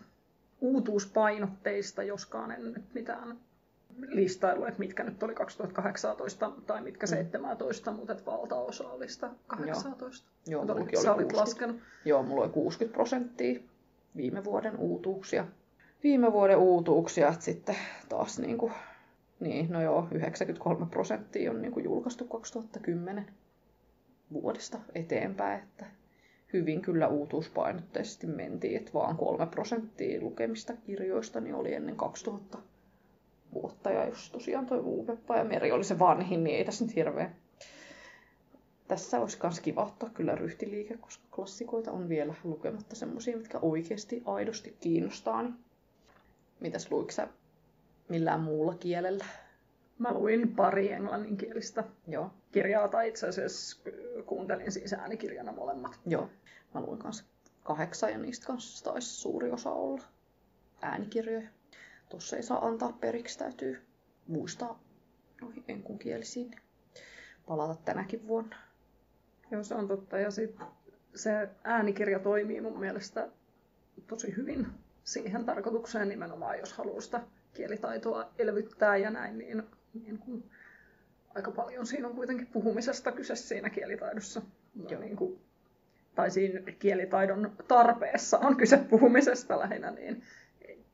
uutuuspainotteista, 0.62 2.04
joskaan 2.04 2.52
en 2.52 2.74
nyt 2.74 2.94
mitään 2.94 3.38
listailu, 4.08 4.66
että 4.66 4.80
mitkä 4.80 5.04
nyt 5.04 5.24
oli 5.24 5.36
2018 5.36 6.52
tai 6.68 6.82
mitkä 6.82 7.08
17, 7.08 7.92
mutta 7.92 8.14
että 8.14 8.26
valtaosa 8.26 8.90
oli 8.90 9.10
sitä 9.10 9.30
18. 9.48 10.28
Joo, 10.48 10.62
Mutta 10.62 10.74
mullakin 10.74 11.02
sä 11.02 11.14
oli 11.14 11.24
olit 11.24 11.34
60. 11.34 11.42
laskenut. 11.42 11.78
Joo, 12.06 12.24
mulla 12.24 12.44
oli 12.44 12.52
60 12.52 12.94
prosenttia 12.96 13.60
viime 14.16 14.44
vuoden 14.44 14.78
uutuuksia. 14.78 15.48
Viime 16.04 16.32
vuoden 16.32 16.58
uutuuksia, 16.58 17.28
että 17.28 17.46
sitten 17.46 17.76
taas 18.10 18.40
niin 18.40 18.58
kuin, 18.58 18.74
niin, 19.40 19.72
no 19.72 19.82
joo, 19.82 20.08
93 20.12 20.86
prosenttia 20.86 21.52
on 21.52 21.62
niin 21.62 21.72
kuin 21.72 21.84
julkaistu 21.84 22.26
2010 22.26 23.26
vuodesta 24.34 24.80
eteenpäin, 24.96 25.64
että 25.64 25.86
hyvin 26.54 26.82
kyllä 26.82 27.08
uutuuspainotteisesti 27.08 28.28
mentiin, 28.28 28.78
että 28.78 28.94
vaan 28.94 29.18
3 29.18 29.46
prosenttia 29.46 30.22
lukemista 30.22 30.74
kirjoista 30.74 31.40
niin 31.40 31.56
oli 31.56 31.74
ennen 31.74 31.96
2000 31.96 32.58
vuotta, 33.54 33.92
ja 33.92 34.06
jos 34.06 34.32
tosiaan 34.32 34.66
toi 34.66 34.80
Uupeppa 34.80 35.38
ja 35.38 35.44
Meri 35.44 35.72
oli 35.72 35.84
se 35.84 36.00
vanhin, 36.00 36.44
niin 36.44 36.58
ei 36.58 36.66
tässä 36.66 36.86
nyt 36.86 36.96
hirveä 36.96 37.32
tässä 38.88 39.20
olisi 39.20 39.38
myös 39.44 39.60
kiva 39.60 39.84
ottaa 39.84 40.10
kyllä 40.10 40.36
ryhtiliike, 40.36 40.98
koska 40.98 41.24
klassikoita 41.36 41.92
on 41.92 42.10
vielä 42.10 42.34
lukematta 42.44 42.96
semmoisia, 42.96 43.38
mitkä 43.38 43.60
oikeasti 43.62 44.22
aidosti 44.26 44.78
kiinnostaa. 44.80 45.44
Niin 45.44 45.56
mitäs 46.60 46.92
luitko 46.92 47.12
sä 47.12 47.28
millään 48.10 48.40
muulla 48.40 48.76
kielellä? 48.76 49.26
Mä 50.00 50.14
luin 50.14 50.56
pari 50.56 50.92
englanninkielistä 50.92 51.84
Joo, 52.08 52.32
kirjaa, 52.52 52.88
tai 52.88 53.08
itse 53.08 53.28
asiassa 53.28 53.82
kuuntelin 54.26 54.72
siis 54.72 54.94
äänikirjana 54.94 55.52
molemmat. 55.52 56.00
joo. 56.06 56.30
Mä 56.74 56.82
luin 56.82 57.00
kanssa 57.00 57.24
kahdeksan 57.64 58.12
ja 58.12 58.18
niistä 58.18 58.48
kanssa 58.48 58.84
taisi 58.92 59.08
suuri 59.08 59.52
osa 59.52 59.72
olla 59.72 60.04
äänikirjoja. 60.82 61.50
Tossa 62.10 62.36
ei 62.38 62.44
saa 62.44 62.66
antaa 62.68 62.92
periksi, 62.92 63.40
täytyy 63.40 63.82
muistaa 64.28 64.80
noihin 65.42 65.64
enkunkielisiin. 65.68 66.52
Palata 67.48 67.76
tänäkin 67.86 68.28
vuonna. 68.28 68.56
Joo, 69.52 69.64
se 69.64 69.76
on 69.76 69.88
totta. 69.88 70.18
Ja 70.18 70.32
sit 70.32 70.56
se 71.16 71.50
äänikirja 71.64 72.20
toimii 72.20 72.62
mun 72.62 72.80
mielestä 72.80 73.30
tosi 74.08 74.36
hyvin 74.36 74.68
siihen 75.04 75.46
tarkoitukseen 75.46 76.10
nimenomaan, 76.10 76.60
jos 76.60 76.74
haluaa 76.74 77.02
sitä 77.02 77.22
kielitaitoa 77.56 78.32
elvyttää 78.40 78.98
ja 78.98 79.10
näin, 79.10 79.38
niin, 79.38 79.64
niin 79.94 80.18
kun 80.18 80.44
aika 81.36 81.52
paljon 81.52 81.86
siinä 81.86 82.08
on 82.08 82.16
kuitenkin 82.16 82.48
puhumisesta 82.48 83.12
kyse 83.12 83.36
siinä 83.36 83.70
kielitaidossa. 83.70 84.42
Ja 84.76 84.90
Joo. 84.90 85.02
niin 85.02 85.16
kuin, 85.16 85.40
tai 86.16 86.32
siinä 86.32 86.72
kielitaidon 86.80 87.52
tarpeessa 87.68 88.38
on 88.40 88.58
kyse 88.58 88.78
puhumisesta 88.78 89.60
lähinnä, 89.60 89.92
niin 89.92 90.24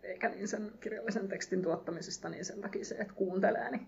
eikä 0.03 0.29
niin 0.29 0.47
sen 0.47 0.71
kirjallisen 0.79 1.27
tekstin 1.27 1.61
tuottamisesta, 1.61 2.29
niin 2.29 2.45
sen 2.45 2.61
takia 2.61 2.85
se, 2.85 2.95
että 2.95 3.13
kuuntelee, 3.13 3.71
niin 3.71 3.87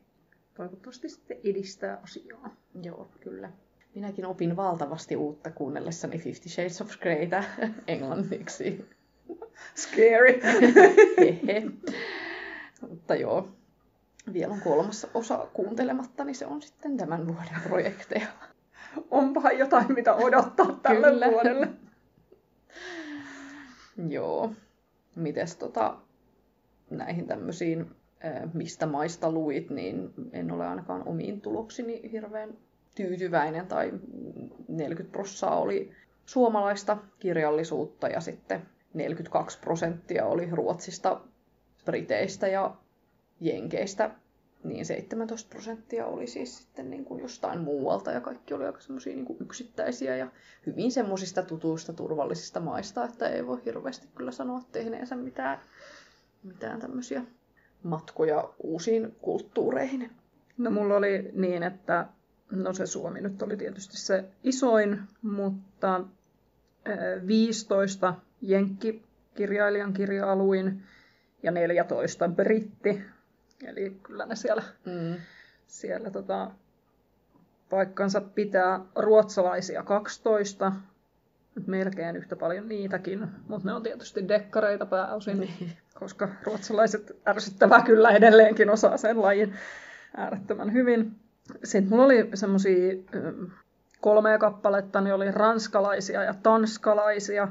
toivottavasti 0.54 1.10
sitten 1.10 1.38
edistää 1.44 2.00
asiaa. 2.04 2.56
Joo, 2.84 3.12
kyllä. 3.20 3.52
Minäkin 3.96 4.26
opin 4.26 4.56
valtavasti 4.56 5.16
uutta 5.16 5.52
kuunnellessani 5.52 6.18
Fifty 6.18 6.50
Shades 6.50 6.82
of 6.82 7.00
Greytä 7.00 7.44
englanniksi. 7.88 8.86
Scary! 9.76 10.40
Mutta 12.90 13.16
joo, 13.16 13.48
vielä 14.34 14.54
on 14.54 14.62
kolmas 14.62 15.08
osa 15.14 15.48
kuuntelematta, 15.54 16.24
niin 16.24 16.36
se 16.36 16.46
on 16.46 16.62
sitten 16.62 16.98
tämän 16.98 17.28
vuoden 17.28 17.62
projekteja. 17.64 18.28
Onpahan 19.12 19.58
jotain, 19.58 19.94
mitä 19.94 20.14
odottaa 20.16 20.80
tälle 20.82 21.08
Kyllä. 21.12 21.32
vuodelle. 21.32 21.68
Joo. 24.10 24.52
Mites 25.16 25.56
tota, 25.56 25.98
näihin 26.90 27.28
tämmöisiin, 27.28 27.92
mistä 28.54 28.86
maista 28.86 29.32
luit, 29.32 29.70
niin 29.70 30.14
en 30.32 30.52
ole 30.52 30.68
ainakaan 30.68 31.08
omiin 31.08 31.42
tuloksini 31.42 32.12
hirveän 32.12 32.58
tyytyväinen, 32.96 33.68
tai 33.68 33.92
40 34.68 35.12
prosenttia 35.12 35.50
oli 35.50 35.92
suomalaista 36.26 36.98
kirjallisuutta 37.20 38.08
ja 38.08 38.22
sitten 38.22 38.62
42 38.94 39.60
prosenttia 39.60 40.26
oli 40.26 40.50
Ruotsista, 40.52 41.22
Briteistä 41.86 42.48
ja 42.48 42.76
Jenkeistä, 43.42 44.12
niin 44.64 44.86
17 44.86 45.50
prosenttia 45.50 46.06
oli 46.06 46.28
siis 46.28 46.58
sitten 46.58 46.90
niin 46.90 47.06
kuin 47.06 47.22
jostain 47.22 47.60
muualta 47.60 48.12
ja 48.12 48.22
kaikki 48.22 48.54
oli 48.54 48.66
aika 48.66 48.82
semmoisia 48.82 49.16
niin 49.16 49.38
yksittäisiä 49.42 50.16
ja 50.16 50.28
hyvin 50.66 50.92
semmoisista 50.92 51.44
tutuista 51.44 51.94
turvallisista 51.94 52.60
maista, 52.60 53.06
että 53.06 53.30
ei 53.30 53.48
voi 53.48 53.66
hirveästi 53.66 54.08
kyllä 54.16 54.32
sanoa 54.32 54.62
tehneensä 54.72 55.16
mitään, 55.16 55.60
mitään 56.44 56.80
tämmöisiä 56.80 57.24
matkoja 57.84 58.50
uusiin 58.64 59.16
kulttuureihin. 59.22 60.12
No 60.58 60.72
mulla 60.72 60.96
oli 60.96 61.30
niin, 61.34 61.64
että 61.64 62.08
no 62.52 62.74
se 62.74 62.86
Suomi 62.86 63.22
nyt 63.22 63.42
oli 63.42 63.58
tietysti 63.58 63.98
se 63.98 64.26
isoin, 64.44 65.00
mutta 65.22 65.96
äh, 65.96 67.28
15 67.28 68.14
jenkkikirjailijan 68.42 69.94
kirjaa 69.94 70.36
luin 70.36 70.84
ja 71.44 71.52
14 71.52 72.28
britti. 72.30 73.02
Eli 73.66 73.90
kyllä 74.04 74.26
ne 74.26 74.36
siellä, 74.36 74.64
Mm. 74.86 75.16
siellä 75.68 76.10
tota, 76.12 76.52
paikkansa 77.70 78.22
pitää 78.22 78.80
ruotsalaisia 78.96 79.84
12, 79.84 80.72
nyt 81.56 81.68
melkein 81.68 82.16
yhtä 82.16 82.36
paljon 82.36 82.68
niitäkin, 82.70 83.28
mutta 83.48 83.68
ne 83.70 83.74
on 83.74 83.84
tietysti 83.84 84.28
dekkareita 84.28 84.86
pääosin, 84.86 85.40
Niin. 85.40 85.78
koska 85.94 86.30
ruotsalaiset 86.44 87.12
ärsyttävää 87.28 87.82
kyllä 87.82 88.12
edelleenkin 88.12 88.70
osaa 88.70 88.98
sen 88.98 89.22
lajin 89.22 89.54
äärettömän 90.18 90.74
hyvin. 90.74 91.12
Sitten 91.64 91.90
mulla 91.90 92.04
oli 92.04 92.30
semmosia 92.34 92.94
ähm, 93.16 93.44
kolmea 94.02 94.38
kappaletta, 94.38 95.02
niin 95.02 95.14
oli 95.14 95.32
ranskalaisia 95.32 96.24
ja 96.24 96.34
tanskalaisia. 96.44 97.48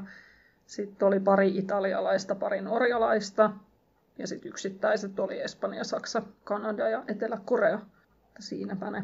Sitten 0.65 1.07
oli 1.07 1.19
pari 1.19 1.57
italialaista, 1.57 2.35
pari 2.35 2.61
norjalaista. 2.61 3.51
Ja 4.17 4.27
sitten 4.27 4.49
yksittäiset 4.49 5.19
oli 5.19 5.41
Espanja, 5.41 5.83
Saksa, 5.83 6.21
Kanada 6.43 6.89
ja 6.89 7.03
Etelä-Korea. 7.07 7.79
Siinäpä 8.39 8.91
ne 8.91 9.03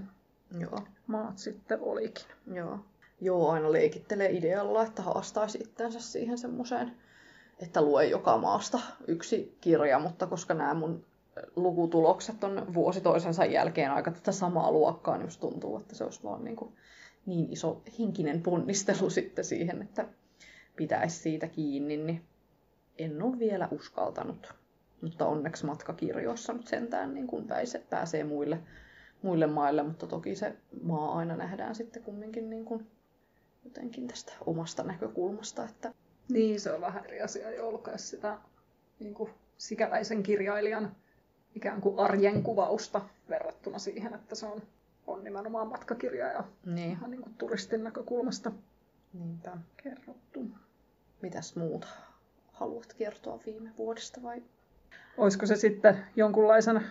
Joo. 0.59 0.79
maat 1.07 1.37
sitten 1.37 1.79
olikin. 1.81 2.25
Joo. 2.53 2.79
Joo, 3.21 3.49
aina 3.49 3.71
leikittelee 3.71 4.31
idealla, 4.31 4.83
että 4.83 5.01
haastaisi 5.01 5.57
itsensä 5.57 5.99
siihen 5.99 6.37
semmoiseen, 6.37 6.91
että 7.59 7.81
lue 7.81 8.05
joka 8.05 8.37
maasta 8.37 8.79
yksi 9.07 9.57
kirja, 9.61 9.99
mutta 9.99 10.27
koska 10.27 10.53
nämä 10.53 10.73
mun 10.73 11.05
lukutulokset 11.55 12.43
on 12.43 12.73
vuosi 12.73 13.01
toisensa 13.01 13.45
jälkeen 13.45 13.91
aika 13.91 14.11
tätä 14.11 14.31
samaa 14.31 14.71
luokkaa, 14.71 15.17
niin 15.17 15.25
musta 15.25 15.41
tuntuu, 15.41 15.77
että 15.77 15.95
se 15.95 16.03
olisi 16.03 16.23
vaan 16.23 16.43
niin, 16.43 16.55
kuin 16.55 16.73
niin 17.25 17.53
iso 17.53 17.81
henkinen 17.99 18.41
ponnistelu 18.41 19.09
sitten 19.19 19.45
siihen, 19.45 19.81
että 19.81 20.07
pitäisi 20.75 21.19
siitä 21.19 21.47
kiinni, 21.47 21.97
niin 21.97 22.25
en 22.97 23.21
ole 23.23 23.39
vielä 23.39 23.67
uskaltanut. 23.71 24.53
Mutta 25.01 25.25
onneksi 25.25 25.65
matkakirjoissa 25.65 26.53
nyt 26.53 26.67
sentään 26.67 27.13
niin 27.13 27.27
kuin 27.27 27.47
pääsee, 27.47 27.83
pääsee 27.89 28.23
muille, 28.23 28.59
muille 29.21 29.47
maille, 29.47 29.83
mutta 29.83 30.07
toki 30.07 30.35
se 30.35 30.55
maa 30.81 31.17
aina 31.17 31.35
nähdään 31.35 31.75
sitten 31.75 32.03
kumminkin 32.03 32.49
niin 32.49 32.65
kuin 32.65 32.87
jotenkin 33.65 34.07
tästä 34.07 34.33
omasta 34.45 34.83
näkökulmasta, 34.83 35.65
että 35.65 35.93
Niin, 36.29 36.59
se 36.59 36.71
on 36.71 36.81
vähän 36.81 37.05
eri 37.05 37.21
asia 37.21 37.55
julkaista 37.55 38.07
sitä 38.07 38.37
niin 38.99 39.13
kuin 39.13 39.29
sikäläisen 39.57 40.23
kirjailijan 40.23 40.95
ikään 41.55 41.81
kuin 41.81 41.99
arjen 41.99 42.43
kuvausta 42.43 43.01
verrattuna 43.29 43.79
siihen, 43.79 44.13
että 44.13 44.35
se 44.35 44.45
on, 44.45 44.61
on 45.07 45.23
nimenomaan 45.23 45.67
matkakirja 45.67 46.27
ja 46.27 46.43
niin, 46.65 46.91
ihan 46.91 47.11
niin 47.11 47.21
kuin 47.21 47.35
turistin 47.37 47.83
näkökulmasta 47.83 48.51
niinpä. 49.13 49.57
kerrottu. 49.83 50.45
Mitäs 51.21 51.55
muuta 51.55 51.87
haluat 52.51 52.93
kertoa 52.93 53.39
viime 53.45 53.71
vuodesta 53.77 54.23
vai? 54.23 54.43
Olisiko 55.17 55.45
se 55.45 55.55
sitten 55.55 56.05
jonkunlaisen 56.15 56.81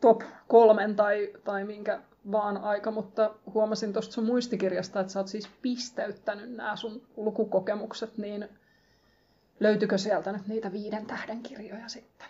top 0.00 0.22
kolmen 0.48 0.96
tai, 0.96 1.32
tai 1.44 1.64
minkä 1.64 2.00
vaan 2.32 2.56
aika, 2.56 2.90
mutta 2.90 3.34
huomasin 3.54 3.92
tuosta 3.92 4.12
sun 4.12 4.24
muistikirjasta, 4.24 5.00
että 5.00 5.12
sä 5.12 5.18
oot 5.18 5.28
siis 5.28 5.50
pistäyttänyt 5.62 6.52
nämä 6.56 6.76
sun 6.76 7.02
lukukokemukset, 7.16 8.18
niin 8.18 8.48
löytyykö 9.60 9.98
sieltä 9.98 10.32
nyt 10.32 10.46
niitä 10.46 10.72
viiden 10.72 11.06
tähden 11.06 11.42
kirjoja 11.42 11.88
sitten? 11.88 12.26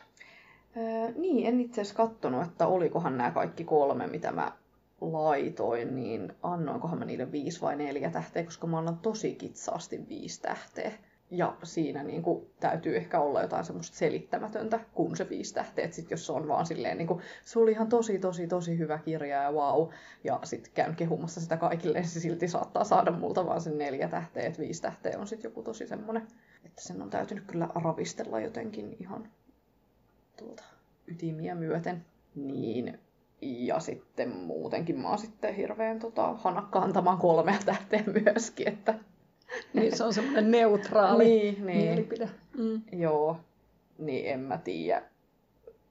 Öö, 0.76 1.12
niin, 1.16 1.46
en 1.46 1.60
itse 1.60 1.80
asiassa 1.80 1.96
kattonut, 1.96 2.46
että 2.46 2.66
olikohan 2.66 3.18
nämä 3.18 3.30
kaikki 3.30 3.64
kolme, 3.64 4.06
mitä 4.06 4.32
mä 4.32 4.52
laitoin, 5.00 5.96
niin 5.96 6.32
annoinkohan 6.42 6.98
mä 6.98 7.04
niille 7.04 7.32
viisi 7.32 7.60
vai 7.60 7.76
neljä 7.76 8.10
tähteä, 8.10 8.44
koska 8.44 8.66
mä 8.66 8.78
annan 8.78 8.98
tosi 8.98 9.34
kitsaasti 9.34 10.08
viisi 10.08 10.42
tähteä. 10.42 10.92
Ja 11.30 11.56
siinä 11.62 12.02
niin 12.02 12.22
kuin, 12.22 12.46
täytyy 12.60 12.96
ehkä 12.96 13.20
olla 13.20 13.42
jotain 13.42 13.64
semmoista 13.64 13.96
selittämätöntä, 13.96 14.80
kun 14.94 15.16
se 15.16 15.28
viisi 15.28 15.54
tähteä. 15.54 15.84
Et 15.84 15.92
sit 15.92 16.10
jos 16.10 16.26
se 16.26 16.32
on 16.32 16.48
vaan 16.48 16.66
silleen, 16.66 16.98
niin 16.98 17.06
kuin, 17.06 17.20
se 17.44 17.58
oli 17.58 17.70
ihan 17.70 17.88
tosi, 17.88 18.18
tosi, 18.18 18.46
tosi 18.46 18.78
hyvä 18.78 18.98
kirja 18.98 19.42
ja 19.42 19.52
wow. 19.52 19.88
Ja 20.24 20.40
sitten 20.44 20.72
käyn 20.74 20.96
kehumassa 20.96 21.40
sitä 21.40 21.56
kaikille, 21.56 21.98
niin 21.98 22.08
se 22.08 22.20
silti 22.20 22.48
saattaa 22.48 22.84
saada 22.84 23.10
multa 23.10 23.46
vaan 23.46 23.60
sen 23.60 23.78
neljä 23.78 24.08
tähteä. 24.08 24.46
Että 24.46 24.58
viisi 24.58 24.82
tähteä 24.82 25.18
on 25.18 25.26
sitten 25.26 25.48
joku 25.48 25.62
tosi 25.62 25.86
semmoinen, 25.86 26.26
että 26.64 26.82
sen 26.82 27.02
on 27.02 27.10
täytynyt 27.10 27.44
kyllä 27.46 27.68
ravistella 27.74 28.40
jotenkin 28.40 28.96
ihan 29.00 29.28
tuolta 30.36 30.64
ytimiä 31.06 31.54
myöten. 31.54 32.04
Niin 32.34 32.98
ja 33.40 33.80
sitten 33.80 34.36
muutenkin 34.36 35.00
mä 35.00 35.08
oon 35.08 35.18
sitten 35.18 35.54
hirveän 35.54 35.98
tota, 35.98 36.32
hanakka 36.32 36.88
kolmea 37.20 37.58
tähteä 37.64 38.04
myöskin, 38.24 38.68
että 38.68 38.94
niin 39.74 39.96
se 39.96 40.04
on 40.04 40.14
semmoinen 40.14 40.50
neutraali 40.50 41.24
niin, 41.24 41.54
niin. 41.54 41.64
mielipide. 41.64 42.30
Mm. 42.58 42.82
Joo, 42.92 43.36
niin 43.98 44.26
en 44.26 44.40
mä 44.40 44.58
tiedä. 44.58 45.02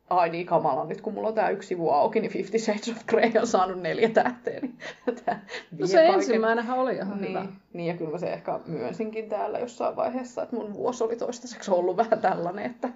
Ai 0.09 0.29
niin 0.29 0.45
kamala, 0.45 0.85
nyt 0.85 1.01
kun 1.01 1.13
mulla 1.13 1.27
on 1.27 1.33
tää 1.33 1.49
yksi 1.49 1.67
sivu 1.67 1.89
auki, 1.89 2.19
niin 2.19 2.31
Fifty 2.31 2.59
Shades 2.59 2.89
of 2.89 3.05
Grey 3.05 3.31
on 3.41 3.47
saanut 3.47 3.81
neljä 3.81 4.09
tähteä. 4.09 4.59
Niin 4.59 4.77
tää 5.25 5.45
no 5.79 5.87
se 5.87 5.97
kaiken. 5.97 6.13
ensimmäinenhän 6.13 6.79
oli 6.79 6.95
ihan 6.95 7.21
niin, 7.21 7.29
hyvä. 7.29 7.45
Niin, 7.73 7.87
ja 7.87 7.93
kyllä 7.93 8.11
mä 8.11 8.17
se 8.17 8.33
ehkä 8.33 8.59
myönsinkin 8.65 9.29
täällä 9.29 9.59
jossain 9.59 9.95
vaiheessa, 9.95 10.43
että 10.43 10.55
mun 10.55 10.73
vuosi 10.73 11.03
oli 11.03 11.15
toistaiseksi 11.15 11.71
ollut 11.71 11.97
vähän 11.97 12.21
tällainen, 12.21 12.65
että 12.65 12.89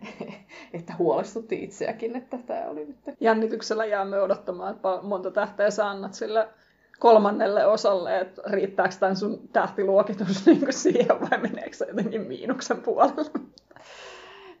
että 0.74 0.94
huolestutti 0.98 1.64
itseäkin, 1.64 2.16
että 2.16 2.38
tämä 2.38 2.66
oli 2.68 2.84
nyt... 2.84 2.96
Jännityksellä 3.20 3.84
jäämme 3.84 4.20
odottamaan, 4.20 4.74
että 4.74 4.88
monta 5.02 5.30
tähteä 5.30 5.70
sä 5.70 5.90
annat 5.90 6.14
sille 6.14 6.48
kolmannelle 6.98 7.66
osalle, 7.66 8.20
että 8.20 8.42
riittääkö 8.46 8.94
tämän 9.00 9.16
sun 9.16 9.48
tähtiluokitus 9.52 10.42
niin 10.46 10.72
siihen 10.72 11.20
vai 11.20 11.38
meneekö 11.38 11.76
se 11.76 11.86
jotenkin 11.88 12.22
miinuksen 12.22 12.82
puolelle? 12.82 13.30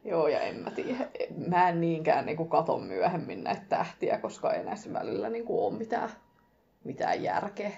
Joo, 0.04 0.28
ja 0.28 0.40
en 0.40 0.56
mä 0.56 0.70
tiedä. 0.70 1.08
Mä 1.48 1.68
en 1.68 1.80
niinkään 1.80 2.26
niin 2.26 2.36
kuin 2.36 2.48
katon 2.48 2.82
myöhemmin 2.82 3.44
näitä 3.44 3.62
tähtiä, 3.68 4.18
koska 4.18 4.52
ei 4.52 4.64
näissä 4.64 4.92
välillä 4.92 5.28
niin 5.28 5.44
kuin 5.44 5.60
ole 5.60 5.78
mitään, 5.78 6.10
mitään 6.84 7.22
järkeä. 7.22 7.70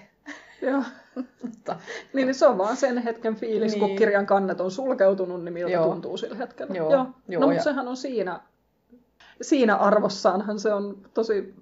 Joo. 0.61 0.83
Mutta, 1.43 1.79
niin, 2.13 2.25
niin 2.25 2.35
se 2.35 2.47
on 2.47 2.57
vaan 2.57 2.77
sen 2.77 2.97
hetken 2.97 3.35
fiilis, 3.35 3.71
niin. 3.71 3.79
kun 3.79 3.95
kirjan 3.95 4.25
kannet 4.25 4.61
on 4.61 4.71
sulkeutunut, 4.71 5.43
niin 5.43 5.53
miltä 5.53 5.73
Joo. 5.73 5.85
tuntuu 5.85 6.17
sillä 6.17 6.35
hetkellä. 6.35 6.75
Joo. 6.75 6.91
Joo. 6.91 7.05
Joo 7.27 7.41
no, 7.41 7.47
mutta 7.47 7.59
ja... 7.59 7.63
sehän 7.63 7.87
on 7.87 7.97
siinä, 7.97 8.39
siinä 9.41 9.75
arvossaanhan 9.75 10.59
se 10.59 10.73
on 10.73 10.97
tosi 11.13 11.55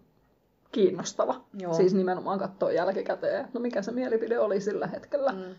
kiinnostava. 0.78 1.42
Joo. 1.60 1.74
Siis 1.74 1.94
nimenomaan 1.94 2.40
katsoa 2.40 2.72
jälkikäteen, 2.72 3.48
no 3.54 3.60
mikä 3.60 3.82
se 3.82 3.92
mielipide 3.92 4.40
oli 4.40 4.62
sillä 4.62 4.88
hetkellä. 4.88 5.32
Mm. 5.32 5.56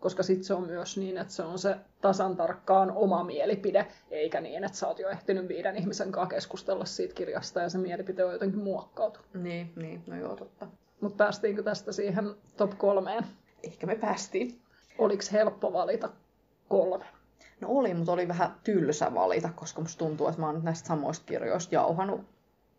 Koska 0.00 0.22
sitten 0.22 0.44
se 0.44 0.54
on 0.54 0.66
myös 0.66 0.96
niin, 0.96 1.18
että 1.18 1.32
se 1.32 1.42
on 1.42 1.58
se 1.58 1.76
tasan 2.00 2.36
tarkkaan 2.36 2.92
oma 2.92 3.24
mielipide, 3.24 3.86
eikä 4.10 4.40
niin, 4.40 4.64
että 4.64 4.78
sä 4.78 4.86
oot 4.88 4.98
jo 4.98 5.08
ehtinyt 5.08 5.48
viiden 5.48 5.76
ihmisen 5.76 6.12
kanssa 6.12 6.34
keskustella 6.34 6.84
siitä 6.84 7.14
kirjasta 7.14 7.60
ja 7.60 7.68
se 7.68 7.78
mielipide 7.78 8.24
on 8.24 8.32
jotenkin 8.32 8.60
muokkautunut. 8.60 9.34
Niin, 9.34 9.72
niin, 9.76 10.02
no 10.06 10.16
joo, 10.16 10.36
totta. 10.36 10.66
Mutta 11.00 11.24
päästiinkö 11.24 11.62
tästä 11.62 11.92
siihen 11.92 12.34
top 12.56 12.78
kolmeen? 12.78 13.26
Ehkä 13.62 13.86
me 13.86 13.94
päästiin. 13.94 14.60
Oliko 14.98 15.22
helppo 15.32 15.72
valita 15.72 16.08
kolme? 16.68 17.04
No 17.60 17.68
oli, 17.68 17.94
mutta 17.94 18.12
oli 18.12 18.28
vähän 18.28 18.54
tylsä 18.64 19.14
valita, 19.14 19.50
koska 19.54 19.80
musta 19.80 19.98
tuntuu, 19.98 20.28
että 20.28 20.40
mä 20.40 20.46
oon 20.46 20.64
näistä 20.64 20.88
samoista 20.88 21.26
kirjoista 21.26 21.74
jauhanut 21.74 22.20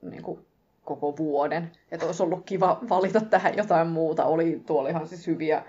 niin 0.02 0.24
kuin 0.24 0.46
koko 0.86 1.18
vuoden. 1.18 1.72
Että 1.92 2.06
olisi 2.06 2.24
ollut 2.24 2.46
kiva 2.46 2.80
valita 2.90 3.22
tähän 3.22 3.58
jotain 3.58 3.88
muuta. 3.88 4.26
Oli, 4.26 4.62
tuolla 4.66 4.90
ihan 4.90 5.08
siis 5.08 5.28
hyviä, 5.28 5.64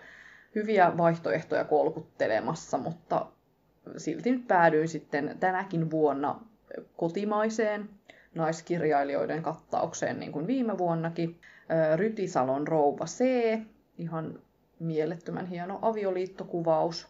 hyviä 0.55 0.93
vaihtoehtoja 0.97 1.65
kolkuttelemassa, 1.65 2.79
mutta 2.79 3.27
silti 3.97 4.31
nyt 4.31 4.49
päädyin 4.49 4.89
sitten 4.89 5.37
tänäkin 5.41 5.91
vuonna 5.91 6.41
kotimaiseen 6.97 7.91
naiskirjailijoiden 8.35 9.43
kattaukseen 9.43 10.21
niin 10.21 10.33
kuin 10.33 10.47
viime 10.47 10.79
vuonnakin. 10.79 11.41
Rytisalon 11.97 12.69
rouva 12.69 13.05
C, 13.05 13.25
ihan 13.99 14.39
mielettömän 14.79 15.47
hieno 15.47 15.79
avioliittokuvaus. 15.83 17.09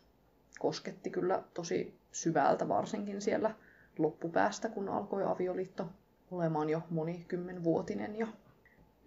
Kosketti 0.59 1.11
kyllä 1.11 1.43
tosi 1.55 1.99
syvältä 2.13 2.69
varsinkin 2.69 3.21
siellä 3.21 3.51
loppupäästä, 3.99 4.69
kun 4.69 4.89
alkoi 4.89 5.25
avioliitto 5.25 5.87
olemaan 6.33 6.71
jo 6.71 6.83
monikymmenvuotinen 6.91 8.19
ja 8.19 8.27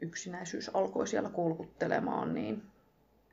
yksinäisyys 0.02 0.72
alkoi 0.74 1.08
siellä 1.08 1.30
kolkuttelemaan, 1.30 2.34
niin, 2.34 2.64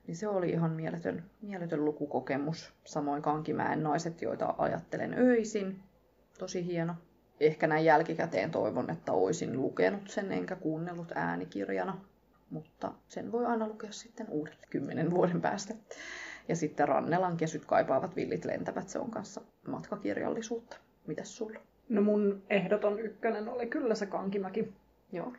niin 0.07 0.17
se 0.17 0.29
oli 0.29 0.51
ihan 0.51 0.71
mieletön, 0.71 1.31
mieletön 1.43 1.85
lukukokemus. 1.85 2.73
Samoin 2.85 3.23
Kankimäen 3.23 3.83
naiset, 3.83 4.23
joita 4.23 4.55
ajattelen 4.59 5.15
öisin. 5.19 5.83
Tosi 6.39 6.67
hieno. 6.67 6.95
Ehkä 7.41 7.67
näin 7.67 7.85
jälkikäteen 7.85 8.51
toivon, 8.51 8.91
että 8.91 9.13
olisin 9.13 9.61
lukenut 9.63 10.09
sen 10.09 10.33
enkä 10.33 10.57
kuunnellut 10.57 11.13
äänikirjana. 11.15 12.01
Mutta 12.51 12.93
sen 13.09 13.33
voi 13.33 13.47
aina 13.47 13.69
lukea 13.69 13.93
sitten 13.93 14.27
uudelleen 14.31 14.69
kymmenen 14.71 15.11
vuoden 15.11 15.41
päästä. 15.41 15.75
Ja 16.49 16.57
sitten 16.57 16.89
Rannelan 16.89 17.37
kesyt 17.37 17.65
kaipaavat 17.65 18.17
villit 18.17 18.45
lentävät, 18.45 18.89
se 18.89 18.99
on 18.99 19.11
kanssa 19.11 19.41
matkakirjallisuutta. 19.69 20.77
Mitäs 21.07 21.37
sulla? 21.37 21.61
No 21.93 22.03
mun 22.03 22.43
ehdoton 22.51 23.01
ykkönen 23.01 23.49
oli 23.49 23.67
kyllä 23.67 23.95
se 23.95 24.07
Kankimäki. 24.07 24.73
Joo. 25.13 25.33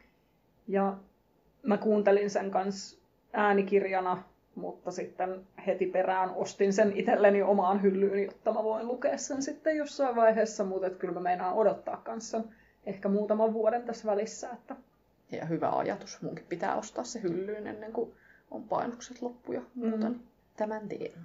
Ja 0.68 0.98
mä 1.64 1.78
kuuntelin 1.78 2.30
sen 2.30 2.52
kanssa 2.52 2.98
äänikirjana, 3.34 4.24
mutta 4.56 4.92
sitten 4.92 5.42
heti 5.68 5.86
perään 5.86 6.30
ostin 6.36 6.74
sen 6.74 6.92
itselleni 6.98 7.42
omaan 7.42 7.82
hyllyyn, 7.82 8.24
jotta 8.24 8.54
mä 8.54 8.64
voin 8.64 8.88
lukea 8.88 9.18
sen 9.18 9.42
sitten 9.42 9.78
jossain 9.78 10.16
vaiheessa, 10.16 10.64
mutta 10.64 10.90
kyllä 10.90 11.14
mä 11.14 11.20
meinaan 11.20 11.56
odottaa 11.56 11.98
kanssa 11.98 12.42
ehkä 12.86 13.10
muutaman 13.10 13.54
vuoden 13.54 13.84
tässä 13.84 14.12
välissä. 14.12 14.50
Että... 14.50 14.76
Ja 15.32 15.46
hyvä 15.46 15.70
ajatus. 15.70 16.22
Munkin 16.22 16.46
pitää 16.50 16.76
ostaa 16.76 17.04
se 17.04 17.22
hyllyyn 17.22 17.68
ennen 17.68 17.92
kuin 17.94 18.14
on 18.52 18.64
painokset 18.64 19.22
loppu 19.22 19.52
ja 19.54 19.62
muuta. 19.76 20.10
Mm. 20.10 20.20
Tämän 20.58 20.90
teen. 20.90 21.20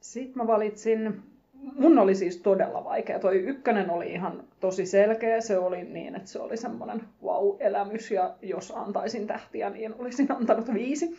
Sitten 0.00 0.36
mä 0.42 0.46
valitsin 0.46 1.22
mun 1.62 1.98
oli 1.98 2.14
siis 2.14 2.36
todella 2.36 2.84
vaikea. 2.84 3.18
Toi 3.18 3.36
ykkönen 3.36 3.90
oli 3.90 4.12
ihan 4.12 4.44
tosi 4.60 4.86
selkeä. 4.86 5.40
Se 5.40 5.58
oli 5.58 5.84
niin, 5.84 6.16
että 6.16 6.28
se 6.28 6.38
oli 6.40 6.56
semmoinen 6.56 7.02
wow-elämys 7.22 8.10
ja 8.10 8.34
jos 8.42 8.72
antaisin 8.76 9.26
tähtiä, 9.26 9.70
niin 9.70 9.94
olisin 9.98 10.32
antanut 10.32 10.74
viisi. 10.74 11.16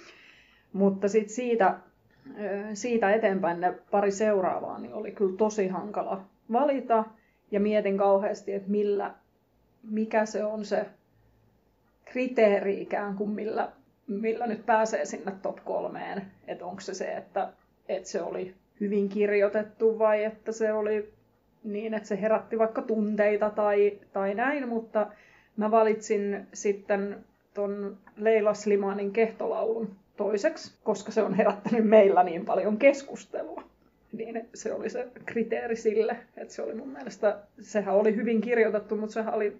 Mutta 0.73 1.07
sitten 1.07 1.35
siitä, 1.35 1.79
siitä 2.73 3.11
eteenpäin 3.13 3.59
ne 3.59 3.73
pari 3.91 4.11
seuraavaa 4.11 4.79
niin 4.79 4.93
oli 4.93 5.11
kyllä 5.11 5.37
tosi 5.37 5.67
hankala 5.67 6.25
valita. 6.51 7.03
Ja 7.51 7.59
mietin 7.59 7.97
kauheasti, 7.97 8.53
että 8.53 8.69
millä, 8.69 9.13
mikä 9.83 10.25
se 10.25 10.43
on 10.43 10.65
se 10.65 10.85
kriteeri 12.05 12.81
ikään 12.81 13.15
kuin, 13.15 13.29
millä, 13.29 13.71
millä 14.07 14.47
nyt 14.47 14.65
pääsee 14.65 15.05
sinne 15.05 15.31
top 15.41 15.57
kolmeen. 15.65 16.31
Että 16.47 16.65
onko 16.65 16.81
se 16.81 16.93
se, 16.93 17.05
että, 17.05 17.53
että 17.89 18.09
se 18.09 18.21
oli 18.21 18.55
hyvin 18.81 19.09
kirjoitettu 19.09 19.99
vai 19.99 20.23
että 20.23 20.51
se 20.51 20.73
oli 20.73 21.09
niin, 21.63 21.93
että 21.93 22.07
se 22.07 22.21
herätti 22.21 22.59
vaikka 22.59 22.81
tunteita 22.81 23.49
tai, 23.49 23.99
tai 24.13 24.33
näin, 24.33 24.67
mutta 24.69 25.07
mä 25.57 25.71
valitsin 25.71 26.47
sitten 26.53 27.17
ton 27.53 27.97
Leila 28.17 28.53
Slimanin 28.53 29.11
kehtolaulun 29.11 29.95
toiseksi, 30.17 30.73
koska 30.83 31.11
se 31.11 31.23
on 31.23 31.33
herättänyt 31.33 31.85
meillä 31.85 32.23
niin 32.23 32.45
paljon 32.45 32.77
keskustelua. 32.77 33.63
Niin 34.11 34.49
se 34.53 34.73
oli 34.73 34.89
se 34.89 35.07
kriteeri 35.25 35.75
sille, 35.75 36.17
että 36.37 36.53
se 36.53 36.61
oli 36.61 36.73
mun 36.73 36.89
mielestä, 36.89 37.39
sehän 37.59 37.95
oli 37.95 38.15
hyvin 38.15 38.41
kirjoitettu, 38.41 38.95
mutta 38.95 39.13
sehän 39.13 39.33
oli 39.33 39.57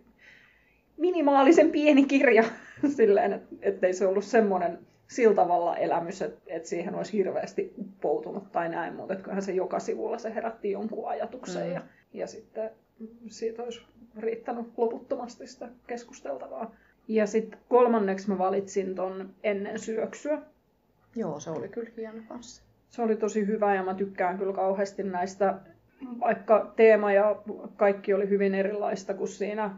minimaalisen 0.98 1.72
pieni 1.72 2.06
kirja 2.06 2.44
silleen, 2.98 3.42
ettei 3.62 3.94
se 3.94 4.08
ollut 4.08 4.24
semmoinen 4.24 4.80
sillä 5.12 5.36
tavalla 5.36 5.78
elämys, 5.78 6.22
että, 6.22 6.42
että 6.48 6.70
siihen 6.70 6.96
olisi 6.96 7.14
hirveästi 7.14 7.74
uppoutunut 7.78 8.52
tai 8.52 8.70
näin, 8.70 8.94
mutta 8.96 9.14
että 9.14 9.24
kyllähän 9.24 9.44
se 9.44 9.52
joka 9.52 9.80
sivulla 9.80 10.18
se 10.18 10.36
herätti 10.36 10.72
jonkun 10.72 11.10
ajatuksen 11.10 11.68
mm. 11.68 11.74
ja, 11.74 11.82
ja 12.14 12.28
sitten 12.28 12.72
siitä 13.28 13.64
olisi 13.64 13.82
riittänyt 14.18 14.66
loputtomasti 14.78 15.48
sitä 15.48 15.70
keskusteltavaa. 15.88 16.76
Ja 17.08 17.28
sitten 17.28 17.60
kolmanneksi 17.70 18.30
mä 18.30 18.38
valitsin 18.38 18.96
ton 18.96 19.30
ennen 19.44 19.80
syöksyä. 19.80 20.42
Joo, 21.16 21.40
se 21.40 21.50
oli 21.50 21.70
kyllä 21.70 21.92
hieno 21.98 22.22
kanssa. 22.28 22.64
Se 22.90 23.02
oli 23.02 23.16
tosi 23.16 23.48
hyvä 23.48 23.76
ja 23.76 23.84
mä 23.84 23.94
tykkään 23.94 24.38
kyllä 24.38 24.54
kauheasti 24.54 25.04
näistä, 25.04 25.60
vaikka 26.20 26.74
teema 26.76 27.14
ja 27.14 27.42
kaikki 27.78 28.14
oli 28.14 28.30
hyvin 28.30 28.56
erilaista 28.56 29.14
kuin 29.14 29.28
siinä 29.28 29.76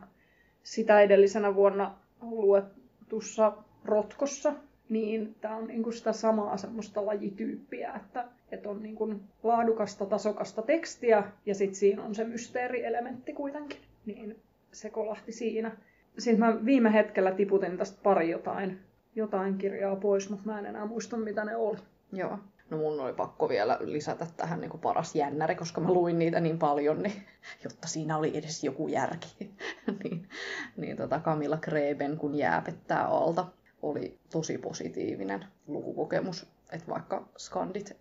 sitä 0.63 1.01
edellisenä 1.01 1.55
vuonna 1.55 1.95
luetussa 2.21 3.53
Rotkossa, 3.85 4.53
niin 4.93 5.35
tämä 5.41 5.55
on 5.55 5.67
niinku 5.67 5.91
sitä 5.91 6.13
samaa 6.13 6.57
semmoista 6.57 7.05
lajityyppiä, 7.05 7.93
että, 7.93 8.25
että 8.51 8.69
on 8.69 8.83
niinku 8.83 9.15
laadukasta, 9.43 10.05
tasokasta 10.05 10.61
tekstiä 10.61 11.23
ja 11.45 11.55
sitten 11.55 11.75
siinä 11.75 12.03
on 12.03 12.15
se 12.15 12.23
mysteerielementti 12.23 13.33
kuitenkin. 13.33 13.79
Niin 14.05 14.39
se 14.71 14.89
kolahti 14.89 15.31
siinä. 15.31 15.77
Sitten 16.17 16.39
mä 16.39 16.65
viime 16.65 16.93
hetkellä 16.93 17.31
tiputin 17.31 17.77
tästä 17.77 17.99
pari 18.03 18.29
jotain, 18.29 18.79
jotain 19.15 19.57
kirjaa 19.57 19.95
pois, 19.95 20.29
mutta 20.29 20.45
mä 20.45 20.59
en 20.59 20.65
enää 20.65 20.85
muista 20.85 21.17
mitä 21.17 21.45
ne 21.45 21.55
oli. 21.55 21.77
Joo. 22.11 22.39
No 22.69 22.77
mun 22.77 22.99
oli 22.99 23.13
pakko 23.13 23.49
vielä 23.49 23.77
lisätä 23.81 24.27
tähän 24.37 24.61
niin 24.61 24.79
paras 24.81 25.15
jännäri, 25.15 25.55
koska 25.55 25.81
mä 25.81 25.91
luin 25.91 26.19
niitä 26.19 26.39
niin 26.39 26.59
paljon, 26.59 27.03
niin, 27.03 27.23
jotta 27.63 27.87
siinä 27.87 28.17
oli 28.17 28.37
edes 28.37 28.63
joku 28.63 28.87
järki. 28.87 29.51
niin, 30.03 30.29
niin 30.77 30.97
tota 30.97 31.19
Camilla 31.19 31.57
Kreben, 31.57 32.17
kun 32.17 32.35
jääpettää 32.35 33.07
alta, 33.07 33.45
oli 33.83 34.19
tosi 34.31 34.57
positiivinen 34.57 35.45
lukukokemus. 35.67 36.47
Että 36.71 36.91
vaikka 36.91 37.29
skandit 37.37 37.97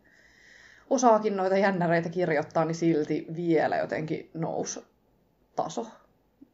osaakin 0.91 1.37
noita 1.37 1.57
jännäreitä 1.57 2.09
kirjoittaa, 2.09 2.65
niin 2.65 2.75
silti 2.75 3.27
vielä 3.37 3.77
jotenkin 3.77 4.31
nousi 4.35 4.81
taso 5.57 5.87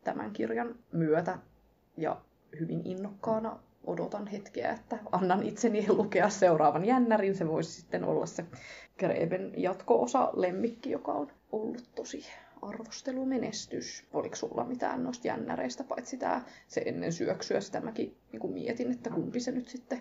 tämän 0.05 0.33
kirjan 0.33 0.75
myötä. 0.93 1.39
Ja 1.97 2.21
hyvin 2.61 2.83
innokkaana 2.85 3.59
odotan 3.85 4.27
hetkeä, 4.27 4.73
että 4.73 4.99
annan 5.13 5.43
itseni 5.43 5.87
lukea 5.89 6.29
seuraavan 6.29 6.85
jännärin. 6.85 7.37
Se 7.37 7.49
voisi 7.49 7.73
sitten 7.73 8.05
olla 8.05 8.27
se 8.27 8.45
Greben 8.99 9.53
jatko-osa 9.57 10.31
lemmikki, 10.37 10.91
joka 10.91 11.13
on 11.13 11.31
ollut 11.53 11.91
tosi 11.95 12.27
arvostelumenestys. 12.63 14.05
Oliko 14.13 14.37
sulla 14.37 14.65
mitään 14.65 15.05
noista 15.05 15.29
jännäreistä, 15.29 15.85
paitsi 15.85 16.17
tämä, 16.17 16.43
se 16.67 16.83
ennen 16.87 17.13
syöksyä, 17.13 17.61
sitä 17.61 17.81
mäkin 17.81 18.17
niin 18.33 18.41
kuin 18.41 18.53
mietin, 18.53 18.93
että 18.93 19.11
kumpi 19.11 19.41
se 19.41 19.51
nyt 19.53 19.69
sitten 19.69 20.01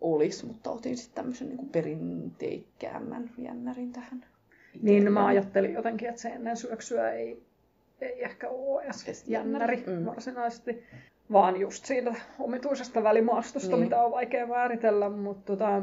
olisi, 0.00 0.46
mutta 0.46 0.70
otin 0.70 0.96
sitten 0.96 1.14
tämmöisen 1.14 1.48
niin 1.48 1.58
kuin 1.58 1.68
perinteikkäämmän 1.68 3.30
jännärin 3.38 3.92
tähän. 3.92 4.24
Niin, 4.82 5.12
mä 5.12 5.26
ajattelin 5.26 5.72
jotenkin, 5.72 6.08
että 6.08 6.20
se 6.20 6.28
ennen 6.28 6.56
syöksyä 6.56 7.10
ei, 7.10 7.42
ei 8.00 8.24
ehkä 8.24 8.48
ole 8.48 8.82
edes 8.82 9.24
jännäri 9.28 9.84
mm. 9.86 10.04
varsinaisesti 10.04 10.82
vaan 11.32 11.60
just 11.60 11.84
siitä 11.84 12.14
omituisesta 12.38 13.02
välimaastosta, 13.02 13.76
niin. 13.76 13.84
mitä 13.84 14.02
on 14.02 14.10
vaikea 14.10 14.46
määritellä, 14.46 15.08
mutta 15.08 15.56
tota, 15.56 15.82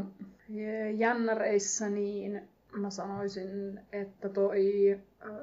jännäreissä 0.97 1.89
niin 1.89 2.41
mä 2.77 2.89
sanoisin, 2.89 3.79
että 3.91 4.29
toi 4.29 4.99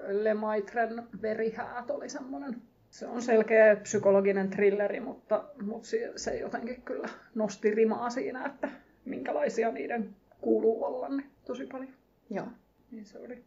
Lemaitren 0.06 1.02
verihäät 1.22 1.90
oli 1.90 2.08
semmoinen 2.08 2.62
se 2.94 3.06
on 3.06 3.22
selkeä 3.22 3.76
psykologinen 3.76 4.50
thrilleri, 4.50 5.00
mutta, 5.00 5.44
mutta 5.62 5.88
se 6.16 6.36
jotenkin 6.36 6.82
kyllä 6.82 7.08
nosti 7.34 7.70
rimaa 7.70 8.10
siinä, 8.10 8.46
että 8.46 8.68
minkälaisia 9.04 9.70
niiden 9.72 10.16
kuuluu 10.40 10.84
olla 10.84 11.08
niin 11.08 11.30
tosi 11.46 11.66
paljon. 11.66 11.94
Joo. 12.30 12.46
Niin 12.90 13.04
se 13.04 13.18
oli 13.18 13.44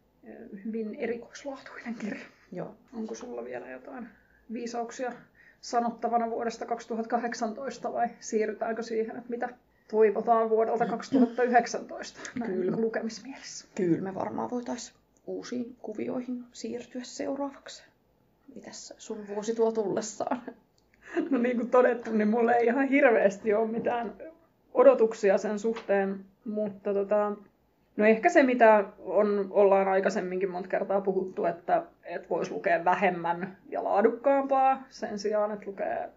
hyvin 0.64 0.94
erikoislaatuinen 0.94 1.94
kirja. 1.94 2.24
Joo. 2.52 2.74
Onko 2.92 3.14
sulla 3.14 3.44
vielä 3.44 3.70
jotain 3.70 4.08
viisauksia 4.52 5.12
sanottavana 5.60 6.30
vuodesta 6.30 6.66
2018 6.66 7.92
vai 7.92 8.08
siirrytäänkö 8.20 8.82
siihen, 8.82 9.16
että 9.16 9.30
mitä 9.30 9.48
toivotaan 9.90 10.50
vuodelta 10.50 10.86
2019 10.96 12.20
Kyllä. 12.46 12.76
lukemismielessä? 12.76 13.66
Kyllä 13.74 14.00
me 14.02 14.14
varmaan 14.14 14.50
voitaisiin 14.50 14.98
uusiin 15.26 15.76
kuvioihin 15.82 16.44
siirtyä 16.52 17.02
seuraavaksi. 17.04 17.82
Mitäs 18.54 18.94
sun 18.98 19.28
vuosi 19.28 19.54
tuo 19.54 19.72
tullessaan? 19.72 20.42
No 21.30 21.38
niin 21.38 21.56
kuin 21.56 21.70
todettu, 21.70 22.12
niin 22.12 22.28
mulle 22.28 22.52
ei 22.52 22.66
ihan 22.66 22.88
hirveästi 22.88 23.54
ole 23.54 23.68
mitään 23.68 24.14
odotuksia 24.74 25.38
sen 25.38 25.58
suhteen, 25.58 26.24
mutta 26.44 26.94
tota, 26.94 27.32
No 27.98 28.04
ehkä 28.04 28.28
se, 28.28 28.42
mitä 28.42 28.84
on, 28.98 29.46
ollaan 29.50 29.88
aikaisemminkin 29.88 30.50
monta 30.50 30.68
kertaa 30.68 31.00
puhuttu, 31.00 31.44
että, 31.44 31.82
että 32.04 32.28
voisi 32.28 32.50
lukea 32.50 32.84
vähemmän 32.84 33.56
ja 33.68 33.84
laadukkaampaa 33.84 34.82
sen 34.90 35.18
sijaan, 35.18 35.52
että 35.52 35.66
lukee 35.66 36.08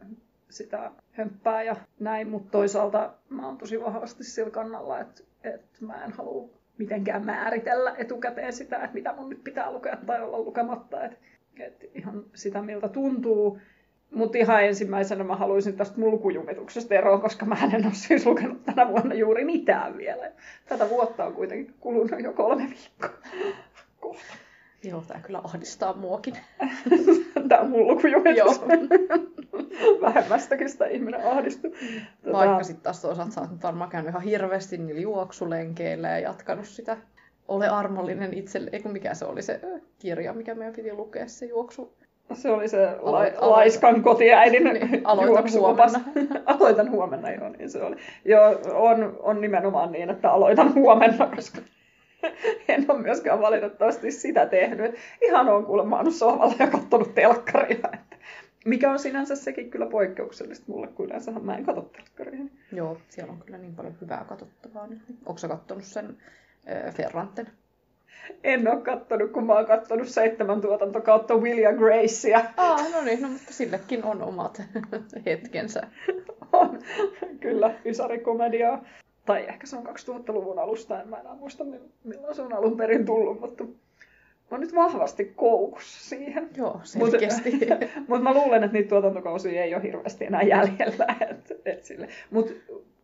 sitä 0.51 0.91
hömppää 1.11 1.63
ja 1.63 1.75
näin, 1.99 2.29
mutta 2.29 2.51
toisaalta 2.51 3.13
mä 3.29 3.45
oon 3.47 3.57
tosi 3.57 3.81
vahvasti 3.81 4.23
sillä 4.23 4.51
kannalla, 4.51 4.99
että, 4.99 5.23
että 5.43 5.85
mä 5.85 6.05
en 6.05 6.11
halua 6.11 6.49
mitenkään 6.77 7.25
määritellä 7.25 7.95
etukäteen 7.97 8.53
sitä, 8.53 8.75
että 8.75 8.93
mitä 8.93 9.13
mun 9.13 9.29
nyt 9.29 9.43
pitää 9.43 9.71
lukea 9.71 9.97
tai 10.05 10.21
olla 10.21 10.39
lukematta, 10.39 11.05
että, 11.05 11.17
että 11.59 11.85
ihan 11.95 12.23
sitä 12.33 12.61
miltä 12.61 12.89
tuntuu. 12.89 13.59
Mutta 14.13 14.37
ihan 14.37 14.63
ensimmäisenä 14.63 15.23
mä 15.23 15.35
haluaisin 15.35 15.77
tästä 15.77 15.99
mulkujumituksesta 15.99 16.95
eroa, 16.95 17.19
koska 17.19 17.45
mä 17.45 17.57
en 17.73 17.85
ole 17.85 17.93
siis 17.93 18.25
lukenut 18.25 18.65
tänä 18.65 18.87
vuonna 18.87 19.15
juuri 19.15 19.45
mitään 19.45 19.97
vielä. 19.97 20.31
Tätä 20.65 20.89
vuotta 20.89 21.25
on 21.25 21.33
kuitenkin 21.33 21.75
kulunut 21.79 22.21
jo 22.23 22.33
kolme 22.33 22.63
viikkoa. 22.63 23.29
Kohta. 23.99 24.33
Joo, 24.83 25.03
tämä 25.07 25.19
kyllä 25.19 25.41
ahdistaa 25.43 25.93
muakin. 25.93 26.37
tämä 27.49 27.61
on 27.61 27.69
mulkujumitus. 27.69 28.37
Joo. 28.37 28.67
Vähemmästäkin 30.01 30.69
sitä 30.69 30.85
ihminen 30.85 31.27
ahdistuu. 31.27 31.71
Tota... 32.23 32.37
Vaikka 32.37 32.63
sitten 32.63 32.83
taas 32.83 33.01
toisaalta 33.01 33.31
sä 33.31 33.41
oot 33.41 33.63
varmaan 33.63 33.89
käynyt 33.89 34.09
ihan 34.09 34.21
hirveästi 34.21 34.77
niillä 34.77 35.01
juoksulenkeillä 35.01 36.09
ja 36.09 36.19
jatkanut 36.19 36.67
sitä 36.67 36.97
Ole 37.47 37.67
armollinen 37.67 38.33
itselle, 38.33 38.69
eikö 38.73 38.89
mikä 38.89 39.13
se 39.13 39.25
oli 39.25 39.41
se 39.41 39.61
kirja, 39.99 40.33
mikä 40.33 40.55
meidän 40.55 40.75
piti 40.75 40.93
lukea, 40.93 41.27
se 41.27 41.45
juoksu 41.45 41.93
se 42.33 42.51
oli 42.51 42.67
se 42.67 42.87
aloit, 42.87 43.33
la- 43.41 43.49
laiskan 43.49 44.03
kotiäidin 44.03 44.63
niin, 44.73 45.01
aloitan 45.03 45.51
huomenna. 45.51 45.99
aloitan 46.45 46.91
huomenna, 46.91 47.31
joo, 47.31 47.49
niin 47.49 47.69
se 47.69 47.83
oli. 47.83 47.95
Joo, 48.25 48.59
on, 48.73 49.17
on 49.19 49.41
nimenomaan 49.41 49.91
niin, 49.91 50.09
että 50.09 50.31
aloitan 50.31 50.73
huomenna, 50.73 51.27
koska 51.35 51.61
en 52.67 52.85
ole 52.87 53.01
myöskään 53.01 53.41
valitettavasti 53.41 54.11
sitä 54.11 54.45
tehnyt. 54.45 54.95
Ihan 55.21 55.49
on 55.49 55.65
kuulemma 55.65 55.99
ollut 55.99 56.13
sohvalla 56.13 56.55
ja 56.59 56.67
katsonut 56.67 57.15
telkkaria. 57.15 57.89
Mikä 58.65 58.91
on 58.91 58.99
sinänsä 58.99 59.35
sekin 59.35 59.71
kyllä 59.71 59.85
poikkeuksellista 59.85 60.65
mulle, 60.67 60.87
kun 60.87 61.05
yleensähän 61.05 61.45
mä 61.45 61.55
en 61.55 61.65
katso 61.65 61.81
telkkaria. 61.81 62.45
Joo, 62.71 62.97
siellä 63.09 63.33
on 63.33 63.41
kyllä 63.45 63.57
niin 63.57 63.75
paljon 63.75 63.95
hyvää 64.01 64.25
katsottavaa 64.29 64.87
nyt. 64.87 64.99
Onko 65.25 65.37
sä 65.37 65.47
kattonut 65.47 65.83
sen 65.83 66.17
äh, 66.69 66.93
Ferranten? 66.93 67.47
En 68.43 68.67
ole 68.67 68.81
kattonut, 68.81 69.31
kun 69.31 69.45
mä 69.45 69.53
oon 69.53 69.65
kattonut 69.65 70.07
seitsemän 70.07 70.61
tuotantokautta 70.61 71.35
William 71.35 71.75
Gracea. 71.75 72.41
Ah, 72.57 72.91
no 72.91 73.01
niin, 73.01 73.21
no, 73.21 73.27
mutta 73.27 73.53
sillekin 73.53 74.03
on 74.03 74.21
omat 74.21 74.61
hetkensä. 75.25 75.87
on, 76.53 76.79
kyllä, 77.39 77.75
ysarikomediaa. 77.85 78.85
Tai 79.25 79.45
ehkä 79.47 79.67
se 79.67 79.75
on 79.75 79.87
2000-luvun 79.87 80.59
alusta, 80.59 81.01
en 81.01 81.07
mä 81.07 81.19
enää 81.19 81.35
muista 81.35 81.63
milloin 82.03 82.35
se 82.35 82.41
on 82.41 82.53
alun 82.53 82.77
perin 82.77 83.05
tullut, 83.05 83.39
mutta 83.39 83.63
mä 84.51 84.55
oon 84.55 84.61
nyt 84.61 84.75
vahvasti 84.75 85.25
koukussa 85.35 86.09
siihen. 86.09 86.49
Joo, 86.57 86.81
selkeästi. 86.83 87.51
Mutta 87.51 87.87
mut 88.07 88.23
mä 88.23 88.33
luulen, 88.33 88.63
että 88.63 88.77
niitä 88.77 88.89
tuotantokausia 88.89 89.63
ei 89.63 89.75
ole 89.75 89.83
hirveästi 89.83 90.25
enää 90.25 90.41
jäljellä. 90.41 91.05
Et, 91.29 91.61
et 91.65 91.83
sille. 91.83 92.07
Mut 92.31 92.53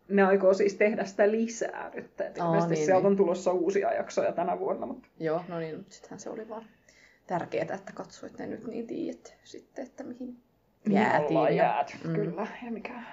ne 0.07 0.23
aikoo 0.23 0.53
siis 0.53 0.75
tehdä 0.75 1.05
sitä 1.05 1.31
lisää 1.31 1.91
nyt. 1.95 2.21
Että 2.21 2.43
Aa, 2.43 2.47
ilmeisesti 2.47 2.75
niin, 2.75 2.85
sieltä 2.85 3.01
niin. 3.01 3.11
on 3.11 3.17
tulossa 3.17 3.51
uusia 3.51 3.93
jaksoja 3.93 4.31
tänä 4.31 4.59
vuonna. 4.59 4.85
Mutta... 4.85 5.07
Joo, 5.19 5.41
no 5.47 5.59
niin, 5.59 5.85
sittenhän 5.89 6.19
se 6.19 6.29
oli 6.29 6.49
vaan 6.49 6.65
tärkeää, 7.27 7.75
että 7.75 7.93
katsoit 7.93 8.37
ne 8.37 8.47
nyt 8.47 8.67
niin 8.67 8.87
tiedät 8.87 9.35
sitten, 9.43 9.85
että 9.85 10.03
mihin 10.03 10.37
jäätiin. 10.89 11.37
Ollaan 11.37 11.55
jääty, 11.55 11.93
mm. 12.03 12.13
kyllä. 12.13 12.47
Ja 12.65 12.71
mikä, 12.71 13.03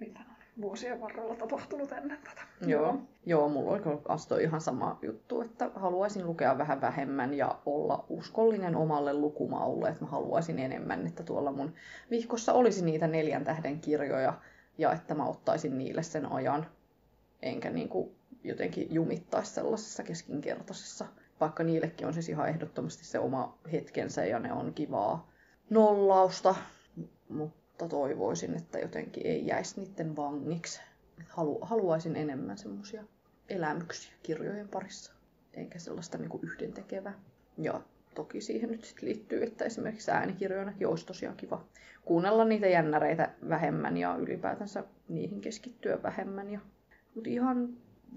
mitä 0.00 0.20
on 0.28 0.29
vuosien 0.60 1.00
varrella 1.00 1.34
tapahtunut 1.34 1.92
ennen 1.92 2.18
tätä. 2.24 2.40
Joo, 2.66 2.98
Joo. 3.26 3.48
Mulla 3.48 3.70
oli 3.70 3.80
Asto 4.08 4.36
ihan 4.36 4.60
sama 4.60 4.98
juttu, 5.02 5.40
että 5.40 5.70
haluaisin 5.74 6.26
lukea 6.26 6.58
vähän 6.58 6.80
vähemmän 6.80 7.34
ja 7.34 7.58
olla 7.66 8.04
uskollinen 8.08 8.76
omalle 8.76 9.12
lukumaulle, 9.12 9.88
että 9.88 10.04
mä 10.04 10.10
haluaisin 10.10 10.58
enemmän, 10.58 11.06
että 11.06 11.22
tuolla 11.22 11.52
mun 11.52 11.74
vihkossa 12.10 12.52
olisi 12.52 12.84
niitä 12.84 13.06
neljän 13.06 13.44
tähden 13.44 13.80
kirjoja, 13.80 14.34
ja 14.78 14.92
että 14.92 15.14
mä 15.14 15.26
ottaisin 15.26 15.78
niille 15.78 16.02
sen 16.02 16.32
ajan, 16.32 16.66
enkä 17.42 17.70
niin 17.70 17.88
kuin 17.88 18.16
jotenkin 18.44 18.94
jumittaisi 18.94 19.50
sellaisessa 19.54 20.02
keskinkertaisessa, 20.02 21.06
vaikka 21.40 21.64
niillekin 21.64 22.06
on 22.06 22.14
siis 22.14 22.28
ihan 22.28 22.48
ehdottomasti 22.48 23.04
se 23.04 23.18
oma 23.18 23.58
hetkensä 23.72 24.24
ja 24.24 24.38
ne 24.38 24.52
on 24.52 24.74
kivaa 24.74 25.30
nollausta, 25.70 26.54
mutta 27.28 27.59
toivoisin, 27.88 28.56
että 28.56 28.78
jotenkin 28.78 29.26
ei 29.26 29.46
jäisi 29.46 29.80
niiden 29.80 30.16
vangiksi. 30.16 30.80
Halu, 31.28 31.58
haluaisin 31.62 32.16
enemmän 32.16 32.58
semmoisia 32.58 33.04
elämyksiä 33.48 34.12
kirjojen 34.22 34.68
parissa, 34.68 35.12
enkä 35.54 35.78
sellaista 35.78 36.18
niin 36.18 36.28
kuin 36.28 36.44
yhdentekevää. 36.44 37.14
Ja 37.58 37.80
toki 38.14 38.40
siihen 38.40 38.70
nyt 38.70 38.84
sit 38.84 39.02
liittyy, 39.02 39.42
että 39.42 39.64
esimerkiksi 39.64 40.10
äänikirjoinakin 40.10 40.86
olisi 40.86 41.06
tosiaan 41.06 41.36
kiva 41.36 41.64
kuunnella 42.04 42.44
niitä 42.44 42.66
jännäreitä 42.66 43.30
vähemmän 43.48 43.96
ja 43.96 44.16
ylipäätänsä 44.16 44.84
niihin 45.08 45.40
keskittyä 45.40 46.02
vähemmän. 46.02 46.50
Ja, 46.50 46.60
mutta 47.14 47.30
ihan 47.30 47.68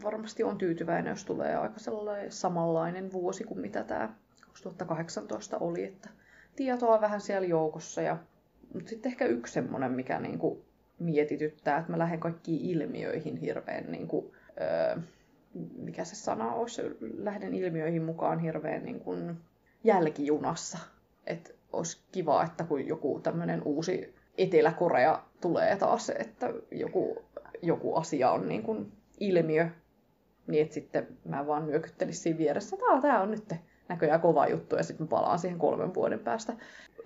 varmasti 0.04 0.44
on 0.44 0.58
tyytyväinen, 0.58 1.12
jos 1.12 1.26
tulee 1.26 1.56
aika 1.56 1.80
sellainen 1.80 2.32
samanlainen 2.32 3.12
vuosi 3.12 3.44
kuin 3.44 3.60
mitä 3.60 3.84
tämä 3.84 4.16
2018 4.48 5.58
oli, 5.58 5.84
että 5.84 6.10
tietoa 6.56 7.02
vähän 7.02 7.22
siellä 7.22 7.48
joukossa 7.48 8.02
ja 8.02 8.18
Mutta 8.74 8.90
sitten 8.90 9.12
ehkä 9.12 9.26
yksi 9.26 9.54
semmoinen, 9.54 9.92
mikä 9.92 10.20
niinku 10.20 10.66
mietityttää, 11.00 11.78
että 11.78 11.92
mä 11.92 12.00
lähden 12.00 12.20
kaikkiin 12.20 12.62
ilmiöihin 12.62 13.38
hirveän, 13.38 13.92
niinku, 13.92 14.34
öö, 14.62 15.02
mikä 15.78 16.06
se 16.06 16.16
sana 16.16 16.54
olisi, 16.54 16.82
lähden 17.18 17.54
ilmiöihin 17.54 18.04
mukaan 18.04 18.40
hirveän 18.40 18.84
niinku 18.84 19.16
jälkijunassa. 19.84 20.78
Että 21.28 21.54
olisi 21.74 21.98
kiva, 22.12 22.44
että 22.44 22.64
kun 22.64 22.88
joku 22.88 23.20
tämmöinen 23.24 23.62
uusi 23.66 24.14
Etelä-Korea 24.38 25.24
tulee 25.42 25.76
taas, 25.76 26.10
että 26.10 26.54
joku, 26.72 27.26
joku 27.62 27.96
asia 27.96 28.32
on 28.32 28.48
niin 28.48 28.92
ilmiö, 29.20 29.68
niin 30.48 30.62
että 30.62 30.74
sitten 30.74 31.08
mä 31.26 31.48
vaan 31.48 31.68
nyökyttelisin 31.68 32.24
siinä 32.24 32.38
vieressä, 32.38 32.76
että 32.76 33.02
tämä 33.02 33.22
on 33.22 33.32
nyt 33.32 33.54
näköjään 33.90 34.22
kova 34.22 34.48
juttu, 34.48 34.76
ja 34.76 34.84
sitten 34.84 35.08
palaan 35.08 35.40
siihen 35.40 35.60
kolmen 35.60 35.94
vuoden 35.94 36.20
päästä. 36.20 36.54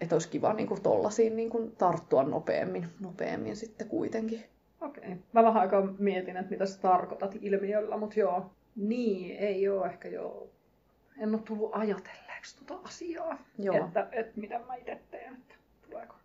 Että 0.01 0.15
olisi 0.15 0.29
kiva 0.29 0.53
niin 0.53 0.67
kuin 0.67 0.81
tollasiin 0.81 1.35
niin 1.35 1.49
kuin 1.49 1.71
tarttua 1.71 2.23
nopeammin, 2.23 2.87
nopeammin 2.99 3.55
sitten 3.55 3.87
kuitenkin. 3.87 4.43
Okei. 4.81 5.03
Okay. 5.03 5.17
Mä 5.33 5.43
vähän 5.43 5.61
aikaa 5.61 5.87
mietin, 5.99 6.37
että 6.37 6.51
mitä 6.51 6.65
sä 6.65 6.81
tarkoitat 6.81 7.37
ilmiöllä, 7.41 7.97
mutta 7.97 8.19
joo. 8.19 8.51
Niin, 8.75 9.37
ei 9.37 9.69
ole 9.69 9.87
ehkä 9.87 10.07
joo. 10.07 10.49
En 11.19 11.35
ole 11.35 11.41
tullut 11.45 11.71
ajatelleeksi 11.73 12.57
tuota 12.57 12.87
asiaa, 12.87 13.37
joo. 13.57 13.85
Että, 13.85 14.07
että 14.11 14.39
mitä 14.39 14.59
mä 14.59 14.75
itse 14.75 14.99
teen, 15.11 15.33
että 15.33 15.55
tuleeko 15.89 16.15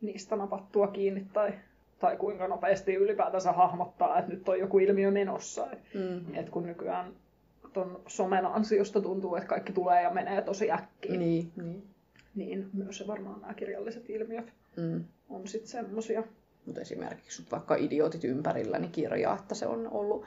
niistä 0.00 0.36
napattua 0.36 0.86
kiinni 0.86 1.26
tai, 1.32 1.52
tai 1.98 2.16
kuinka 2.16 2.48
nopeasti 2.48 2.94
ylipäätänsä 2.94 3.52
hahmottaa, 3.52 4.18
että 4.18 4.32
nyt 4.32 4.48
on 4.48 4.58
joku 4.58 4.78
ilmiö 4.78 5.10
menossa. 5.10 5.66
Mm-hmm. 5.94 6.34
Että 6.34 6.50
kun 6.50 6.66
nykyään 6.66 7.12
ton 7.72 8.00
somen 8.06 8.46
ansiosta 8.46 9.00
tuntuu, 9.00 9.36
että 9.36 9.48
kaikki 9.48 9.72
tulee 9.72 10.02
ja 10.02 10.10
menee 10.10 10.42
tosi 10.42 10.72
äkkiä. 10.72 11.18
Niin, 11.18 11.52
niin. 11.56 11.82
Niin 12.38 12.70
myös 12.72 12.98
se 12.98 13.06
varmaan 13.06 13.40
nämä 13.40 13.54
kirjalliset 13.54 14.10
ilmiöt 14.10 14.52
mm. 14.76 15.04
on 15.28 15.48
sitten 15.48 15.70
semmosia. 15.70 16.22
Mutta 16.66 16.80
esimerkiksi 16.80 17.46
vaikka 17.52 17.76
Idiotit 17.76 18.24
ympärilläni 18.24 18.82
niin 18.82 18.92
kirja, 18.92 19.36
että 19.40 19.54
se 19.54 19.66
on 19.66 19.88
ollut 19.92 20.24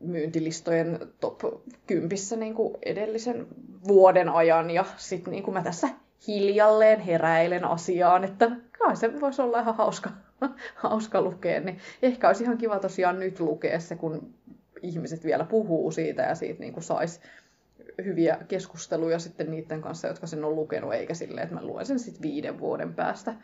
myyntilistojen 0.00 0.98
top 1.20 1.40
10 1.86 2.18
niin 2.36 2.54
kuin 2.54 2.78
edellisen 2.82 3.46
vuoden 3.88 4.28
ajan. 4.28 4.70
Ja 4.70 4.84
sitten 4.96 5.30
niin 5.30 5.44
kuin 5.44 5.54
mä 5.54 5.62
tässä 5.62 5.88
hiljalleen 6.26 7.00
heräilen 7.00 7.64
asiaan, 7.64 8.24
että 8.24 8.50
kai 8.78 8.96
se 8.96 9.20
voisi 9.20 9.42
olla 9.42 9.60
ihan 9.60 9.74
hauska, 9.74 10.10
hauska 10.74 11.22
lukea. 11.22 11.60
Niin 11.60 11.78
ehkä 12.02 12.26
olisi 12.26 12.44
ihan 12.44 12.58
kiva 12.58 12.78
tosiaan 12.78 13.20
nyt 13.20 13.40
lukea 13.40 13.80
se, 13.80 13.96
kun 13.96 14.34
ihmiset 14.82 15.24
vielä 15.24 15.44
puhuu 15.44 15.90
siitä 15.90 16.22
ja 16.22 16.34
siitä 16.34 16.60
niin 16.60 16.82
saisi 16.82 17.20
hyviä 18.04 18.38
keskusteluja 18.48 19.18
sitten 19.18 19.50
niiden 19.50 19.80
kanssa, 19.80 20.08
jotka 20.08 20.26
sen 20.26 20.44
on 20.44 20.56
lukenut, 20.56 20.94
eikä 20.94 21.14
silleen, 21.14 21.44
että 21.44 21.54
mä 21.54 21.66
luen 21.66 21.86
sen 21.86 21.98
sitten 21.98 22.22
viiden 22.22 22.58
vuoden 22.58 22.94
päästä. 22.94 23.34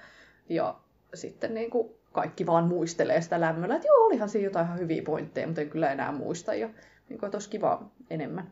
Ja 0.48 0.76
sitten 1.14 1.54
niin 1.54 1.70
kuin 1.70 1.90
kaikki 2.12 2.46
vaan 2.46 2.68
muistelee 2.68 3.20
sitä 3.20 3.40
lämmöllä, 3.40 3.76
että 3.76 3.88
joo, 3.88 4.06
olihan 4.06 4.28
siinä 4.28 4.44
jotain 4.44 4.66
ihan 4.66 4.78
hyviä 4.78 5.02
pointteja, 5.02 5.46
mutta 5.46 5.60
en 5.60 5.70
kyllä 5.70 5.92
enää 5.92 6.12
muista. 6.12 6.54
Ja 6.54 6.66
niin 7.08 7.18
kuin, 7.18 7.26
että 7.26 7.36
olisi 7.36 7.50
kiva 7.50 7.90
enemmän 8.10 8.50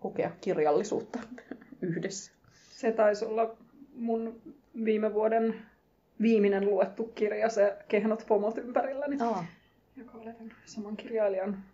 kokea 0.00 0.30
kirjallisuutta 0.40 1.18
yhdessä. 1.82 2.32
Se 2.70 2.92
taisi 2.92 3.24
olla 3.24 3.56
mun 3.94 4.40
viime 4.84 5.14
vuoden 5.14 5.54
viimeinen 6.20 6.64
luettu 6.64 7.04
kirja, 7.04 7.48
se 7.48 7.76
Kehnot 7.88 8.24
pomot 8.28 8.58
ympärilläni, 8.58 9.16
Aa. 9.20 9.44
joka 9.96 10.18
oli 10.18 10.30
saman 10.64 10.96
kirjailijan 10.96 11.64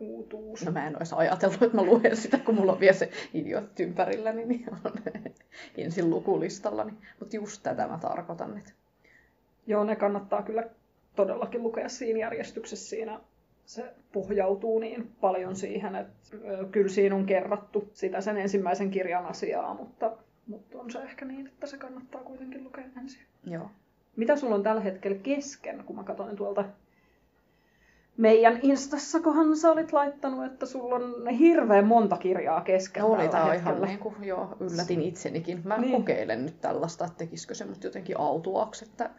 uutuus. 0.00 0.66
No 0.66 0.72
mä 0.72 0.86
en 0.86 0.96
olisi 0.96 1.14
ajatellut, 1.18 1.62
että 1.62 1.76
mä 1.76 1.82
luen 1.82 2.16
sitä, 2.16 2.38
kun 2.38 2.54
mulla 2.54 2.72
on 2.72 2.80
vielä 2.80 2.96
se 2.96 3.10
idiotti 3.34 3.82
ympärilläni, 3.82 4.44
niin 4.44 4.66
on 4.84 4.92
ensin 5.76 6.10
lukulistallani. 6.10 6.92
Mutta 7.20 7.36
just 7.36 7.62
tätä 7.62 7.88
mä 7.88 7.98
tarkoitan. 7.98 8.62
Joo, 9.66 9.84
ne 9.84 9.96
kannattaa 9.96 10.42
kyllä 10.42 10.64
todellakin 11.16 11.62
lukea 11.62 11.88
siinä 11.88 12.18
järjestyksessä. 12.18 12.88
Siinä 12.88 13.20
se 13.64 13.94
pohjautuu 14.12 14.78
niin 14.78 15.10
paljon 15.20 15.56
siihen, 15.56 15.96
että 15.96 16.36
kyllä 16.70 16.88
siinä 16.88 17.14
on 17.14 17.26
kerrattu 17.26 17.90
sitä 17.92 18.20
sen 18.20 18.36
ensimmäisen 18.36 18.90
kirjan 18.90 19.26
asiaa, 19.26 19.74
mutta, 19.74 20.16
mutta 20.46 20.78
on 20.78 20.90
se 20.90 20.98
ehkä 20.98 21.24
niin, 21.24 21.46
että 21.46 21.66
se 21.66 21.78
kannattaa 21.78 22.20
kuitenkin 22.20 22.64
lukea 22.64 22.84
ensin. 23.00 23.22
Joo. 23.44 23.70
Mitä 24.16 24.36
sulla 24.36 24.54
on 24.54 24.62
tällä 24.62 24.80
hetkellä 24.80 25.18
kesken, 25.18 25.84
kun 25.86 25.96
mä 25.96 26.04
katsoin 26.04 26.36
tuolta 26.36 26.64
meidän 28.18 28.58
Instassa, 28.62 29.20
kohan 29.20 29.56
sä 29.56 29.70
olit 29.70 29.92
laittanut, 29.92 30.44
että 30.44 30.66
sulla 30.66 30.94
on 30.94 31.28
hirveän 31.28 31.86
monta 31.86 32.16
kirjaa 32.16 32.60
kesken 32.60 33.02
no, 33.02 33.08
oli 33.08 33.28
tämä 33.28 33.54
ihan 33.54 33.82
niin 33.82 33.98
kuin, 33.98 34.24
joo, 34.24 34.56
yllätin 34.60 35.02
itsenikin. 35.02 35.60
Mä 35.64 35.78
niin. 35.78 35.92
kokeilen 35.92 36.46
nyt 36.46 36.60
tällaista, 36.60 37.04
että 37.04 37.18
tekisikö 37.18 37.54
se 37.54 37.64
mut 37.64 37.84
jotenkin 37.84 38.20
autuaksi, 38.20 38.84
että, 38.84 39.10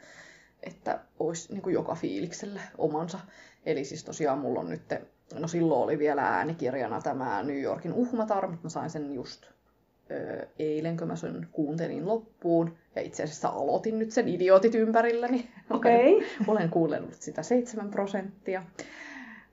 että 0.63 0.99
olisi 1.19 1.53
niin 1.53 1.61
kuin 1.61 1.73
joka 1.73 1.95
fiilikselle 1.95 2.61
omansa. 2.77 3.19
Eli 3.65 3.85
siis 3.85 4.03
tosiaan 4.03 4.39
mulla 4.39 4.59
on 4.59 4.69
nyt, 4.69 4.81
no 5.33 5.47
silloin 5.47 5.83
oli 5.83 5.99
vielä 5.99 6.21
äänikirjana 6.21 7.01
tämä 7.01 7.43
New 7.43 7.61
Yorkin 7.61 7.93
uhmatar, 7.93 8.47
mutta 8.47 8.65
mä 8.65 8.69
sain 8.69 8.89
sen 8.89 9.13
just 9.13 9.45
eilen, 10.59 10.97
kun 10.97 11.07
mä 11.07 11.15
sen 11.15 11.47
kuuntelin 11.51 12.07
loppuun. 12.07 12.77
Ja 12.95 13.01
itse 13.01 13.23
asiassa 13.23 13.49
aloitin 13.49 13.99
nyt 13.99 14.11
sen 14.11 14.27
idiotit 14.27 14.75
ympärilläni. 14.75 15.49
Okay. 15.69 16.21
olen, 16.47 16.69
kuunnellut 16.69 17.13
sitä 17.13 17.43
7 17.43 17.89
prosenttia. 17.89 18.63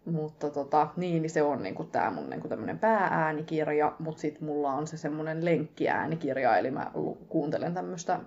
Mutta 0.05 0.51
tota, 0.51 0.89
niin, 0.97 1.23
niin 1.23 1.31
se 1.31 1.43
on 1.43 1.63
niinku 1.63 1.85
tää 1.85 2.11
mun 2.11 2.31
niinku 2.31 2.49
tämmönen 2.49 2.79
päääänikirja, 2.79 3.97
mutta 3.99 4.21
sitten 4.21 4.45
mulla 4.45 4.73
on 4.73 4.87
se 4.87 4.97
semmonen 4.97 5.45
lenkkiäänikirja, 5.45 6.57
eli 6.57 6.71
mä 6.71 6.91
kuuntelen 7.29 7.75
tämmöistä 7.75 8.21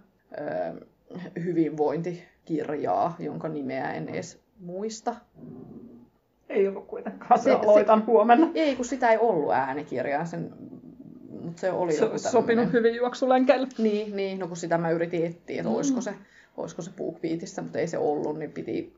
hyvinvointikirjaa, 1.43 3.15
jonka 3.19 3.49
nimeä 3.49 3.93
en 3.93 4.09
edes 4.09 4.41
muista. 4.59 5.15
Ei 6.49 6.67
ollut 6.67 6.87
kuitenkaan, 6.87 7.39
se, 7.39 7.51
aloitan 7.51 7.99
se, 7.99 8.05
huomenna. 8.05 8.51
Ei, 8.55 8.75
kun 8.75 8.85
sitä 8.85 9.09
ei 9.09 9.17
ollut 9.17 9.53
äänikirjaa, 9.53 10.25
sen, 10.25 10.53
mutta 11.41 11.61
se 11.61 11.71
oli 11.71 11.93
se 11.93 12.05
joku 12.05 12.19
sopinut 12.19 12.73
hyvin 12.73 12.95
juoksulenkeille. 12.95 13.67
Niin, 13.77 14.15
niin, 14.15 14.39
no 14.39 14.47
kun 14.47 14.57
sitä 14.57 14.77
mä 14.77 14.89
yritin 14.89 15.25
etsiä, 15.25 15.57
että 15.57 15.69
mm. 15.69 15.75
olisiko 15.75 16.01
se, 16.01 16.13
olisiko 16.57 16.81
se 16.81 16.91
BookBeatissä, 16.91 17.61
mutta 17.61 17.79
ei 17.79 17.87
se 17.87 17.97
ollut, 17.97 18.39
niin 18.39 18.51
piti 18.51 18.93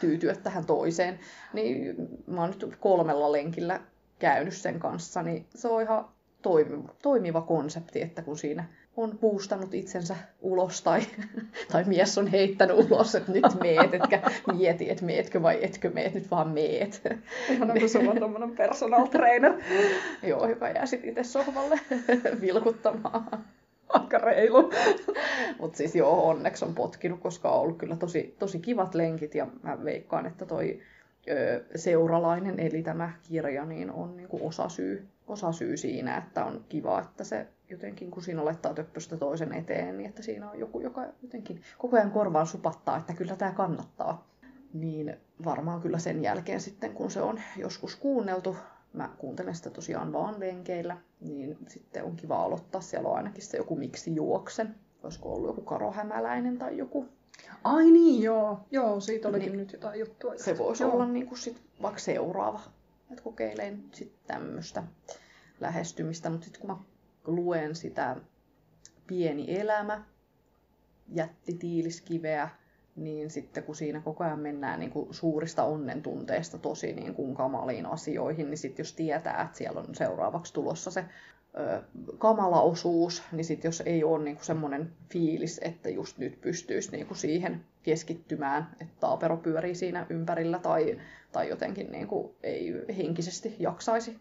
tyytyä 0.00 0.34
tähän 0.34 0.66
toiseen. 0.66 1.18
Niin 1.52 1.96
mä 2.26 2.40
oon 2.40 2.50
nyt 2.50 2.76
kolmella 2.80 3.32
lenkillä 3.32 3.80
käynyt 4.18 4.54
sen 4.54 4.80
kanssa, 4.80 5.22
niin 5.22 5.46
se 5.54 5.68
on 5.68 5.82
ihan 5.82 6.08
toimiva, 6.42 6.94
toimiva 7.02 7.40
konsepti, 7.40 8.02
että 8.02 8.22
kun 8.22 8.38
siinä 8.38 8.64
on 8.96 9.18
puustannut 9.18 9.74
itsensä 9.74 10.16
ulos 10.40 10.82
tai, 10.82 11.00
tai 11.72 11.84
mies 11.84 12.18
on 12.18 12.26
heittänyt 12.26 12.76
ulos, 12.76 13.14
että 13.14 13.32
nyt 13.32 13.44
meet, 13.62 13.94
etkä 13.94 14.22
mieti, 14.56 14.90
että 14.90 15.04
meetkö 15.04 15.42
vai 15.42 15.64
etkö 15.64 15.90
meet, 15.90 16.14
nyt 16.14 16.30
vaan 16.30 16.48
meet. 16.48 17.02
Ihan 17.50 17.72
kuin 17.72 17.88
sulla 17.88 18.10
on 18.10 18.18
tommonen 18.18 18.56
personal 18.56 19.06
trainer. 19.06 19.52
Joo, 20.22 20.48
joka 20.48 20.68
jää 20.68 20.86
sitten 20.86 21.10
itse 21.10 21.24
sohvalle 21.24 21.80
vilkuttamaan. 22.40 23.44
Aika 23.88 24.18
reilu. 24.18 24.72
Mutta 25.58 25.76
siis 25.76 25.96
joo, 25.96 26.28
onneksi 26.28 26.64
on 26.64 26.74
potkinut, 26.74 27.20
koska 27.20 27.50
on 27.50 27.60
ollut 27.60 27.78
kyllä 27.78 27.96
tosi, 27.96 28.36
tosi 28.38 28.58
kivat 28.58 28.94
lenkit 28.94 29.34
ja 29.34 29.46
mä 29.62 29.84
veikkaan, 29.84 30.26
että 30.26 30.46
toi 30.46 30.80
ö, 31.28 31.64
seuralainen, 31.74 32.60
eli 32.60 32.82
tämä 32.82 33.12
kirja, 33.28 33.64
niin 33.64 33.90
on 33.90 34.16
niinku 34.16 34.46
osasyy, 34.46 35.06
osasyy 35.26 35.76
siinä, 35.76 36.16
että 36.16 36.44
on 36.44 36.64
kiva, 36.68 37.00
että 37.00 37.24
se 37.24 37.46
jotenkin, 37.70 38.10
kun 38.10 38.22
siinä 38.22 38.44
laittaa 38.44 38.74
töppöstä 38.74 39.16
toisen 39.16 39.52
eteen, 39.52 39.96
niin 39.96 40.08
että 40.08 40.22
siinä 40.22 40.50
on 40.50 40.58
joku, 40.58 40.80
joka 40.80 41.04
jotenkin 41.22 41.62
koko 41.78 41.96
ajan 41.96 42.10
korvaan 42.10 42.46
supattaa, 42.46 42.96
että 42.96 43.14
kyllä 43.14 43.36
tämä 43.36 43.52
kannattaa. 43.52 44.26
Niin 44.74 45.16
varmaan 45.44 45.80
kyllä 45.80 45.98
sen 45.98 46.22
jälkeen 46.22 46.60
sitten, 46.60 46.92
kun 46.92 47.10
se 47.10 47.22
on 47.22 47.40
joskus 47.56 47.96
kuunneltu, 47.96 48.56
mä 48.92 49.10
kuuntelen 49.18 49.54
sitä 49.54 49.70
tosiaan 49.70 50.12
vaan 50.12 50.40
lenkeillä, 50.40 50.96
niin 51.20 51.58
sitten 51.68 52.04
on 52.04 52.16
kiva 52.16 52.42
aloittaa. 52.42 52.80
Siellä 52.80 53.08
on 53.08 53.16
ainakin 53.16 53.42
se 53.42 53.56
joku 53.56 53.76
miksi 53.76 54.14
juoksen. 54.14 54.74
Olisiko 55.02 55.32
ollut 55.32 55.48
joku 55.48 55.60
Karo 55.60 55.92
Hämäläinen 55.92 56.58
tai 56.58 56.76
joku. 56.76 57.08
Ai 57.64 57.90
niin, 57.90 58.22
joo. 58.22 58.60
Joo, 58.70 59.00
siitä 59.00 59.28
olikin 59.28 59.48
niin, 59.48 59.58
nyt 59.58 59.72
jotain 59.72 60.00
juttua. 60.00 60.32
Se 60.36 60.58
voisi 60.58 60.82
joo. 60.82 60.92
olla 60.92 61.06
niin 61.06 61.26
kuin 61.26 61.38
sit 61.38 61.62
vaikka 61.82 62.00
seuraava. 62.00 62.60
Että 63.10 63.22
kokeilen 63.22 63.84
sitten 63.92 64.20
tämmöistä 64.26 64.82
lähestymistä. 65.60 66.30
Mutta 66.30 66.44
sitten 66.44 66.60
kun 66.60 66.70
mä 66.70 66.76
luen 67.26 67.74
sitä 67.74 68.16
Pieni 69.06 69.58
elämä, 69.60 70.04
Jätti 71.14 71.52
tiiliskiveä, 71.52 72.48
niin 72.96 73.30
sitten 73.30 73.62
kun 73.62 73.76
siinä 73.76 74.00
koko 74.00 74.24
ajan 74.24 74.38
mennään 74.38 74.80
niin 74.80 74.90
kuin 74.90 75.14
suurista 75.14 75.64
onnen 75.64 76.02
tunteista 76.02 76.58
tosi 76.58 76.92
niin 76.92 77.14
kuin 77.14 77.34
kamaliin 77.34 77.86
asioihin, 77.86 78.50
niin 78.50 78.58
sitten 78.58 78.82
jos 78.84 78.92
tietää, 78.92 79.42
että 79.42 79.58
siellä 79.58 79.80
on 79.80 79.94
seuraavaksi 79.94 80.52
tulossa 80.52 80.90
se 80.90 81.04
ö, 81.58 81.82
kamala 82.18 82.60
osuus, 82.60 83.22
niin 83.32 83.44
sitten 83.44 83.68
jos 83.68 83.82
ei 83.86 84.04
ole 84.04 84.24
niin 84.24 84.38
semmoinen 84.40 84.92
fiilis, 85.10 85.60
että 85.62 85.88
just 85.88 86.18
nyt 86.18 86.40
pystyisi 86.40 86.92
niin 86.92 87.06
kuin 87.06 87.18
siihen 87.18 87.64
keskittymään, 87.82 88.68
että 88.80 88.94
taapero 89.00 89.36
pyörii 89.36 89.74
siinä 89.74 90.06
ympärillä 90.10 90.58
tai, 90.58 91.00
tai 91.32 91.48
jotenkin 91.48 91.92
niin 91.92 92.06
kuin 92.06 92.34
ei 92.42 92.74
henkisesti 92.96 93.56
jaksaisi 93.58 94.18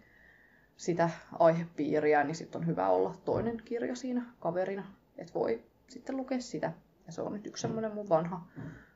sitä 0.77 1.09
aihepiiriä, 1.39 2.23
niin 2.23 2.35
sitten 2.35 2.61
on 2.61 2.67
hyvä 2.67 2.89
olla 2.89 3.15
toinen 3.25 3.61
kirja 3.65 3.95
siinä 3.95 4.25
kaverina, 4.39 4.83
että 5.17 5.33
voi 5.33 5.63
sitten 5.87 6.17
lukea 6.17 6.41
sitä. 6.41 6.71
Ja 7.05 7.11
se 7.11 7.21
on 7.21 7.33
nyt 7.33 7.47
yksi 7.47 7.61
semmoinen 7.61 7.93
mun 7.93 8.09
vanha 8.09 8.47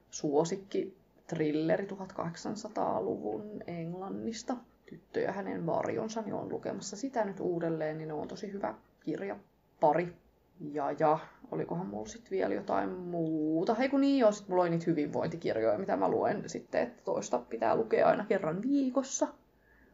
suosikki 0.09 0.97
trilleri 1.27 1.87
1800-luvun 1.87 3.61
Englannista. 3.67 4.57
Tyttö 4.85 5.19
ja 5.19 5.31
hänen 5.31 5.65
varjonsa, 5.65 6.21
niin 6.21 6.33
on 6.33 6.49
lukemassa 6.49 6.97
sitä 6.97 7.25
nyt 7.25 7.39
uudelleen, 7.39 7.97
niin 7.97 8.07
ne 8.07 8.13
on 8.13 8.27
tosi 8.27 8.51
hyvä 8.51 8.75
kirja 8.99 9.35
pari. 9.79 10.15
Ja, 10.59 10.91
ja 10.99 11.19
olikohan 11.51 11.87
mulla 11.87 12.07
sitten 12.07 12.31
vielä 12.31 12.53
jotain 12.53 12.89
muuta. 12.89 13.75
Hei 13.75 13.89
kun 13.89 14.01
niin 14.01 14.19
joo, 14.19 14.31
sit 14.31 14.47
mulla 14.47 14.61
oli 14.63 14.69
niitä 14.69 14.85
hyvinvointikirjoja, 14.87 15.77
mitä 15.77 15.97
mä 15.97 16.09
luen 16.09 16.49
sitten, 16.49 16.81
että 16.81 17.03
toista 17.03 17.39
pitää 17.49 17.75
lukea 17.75 18.07
aina 18.07 18.25
kerran 18.25 18.61
viikossa. 18.61 19.27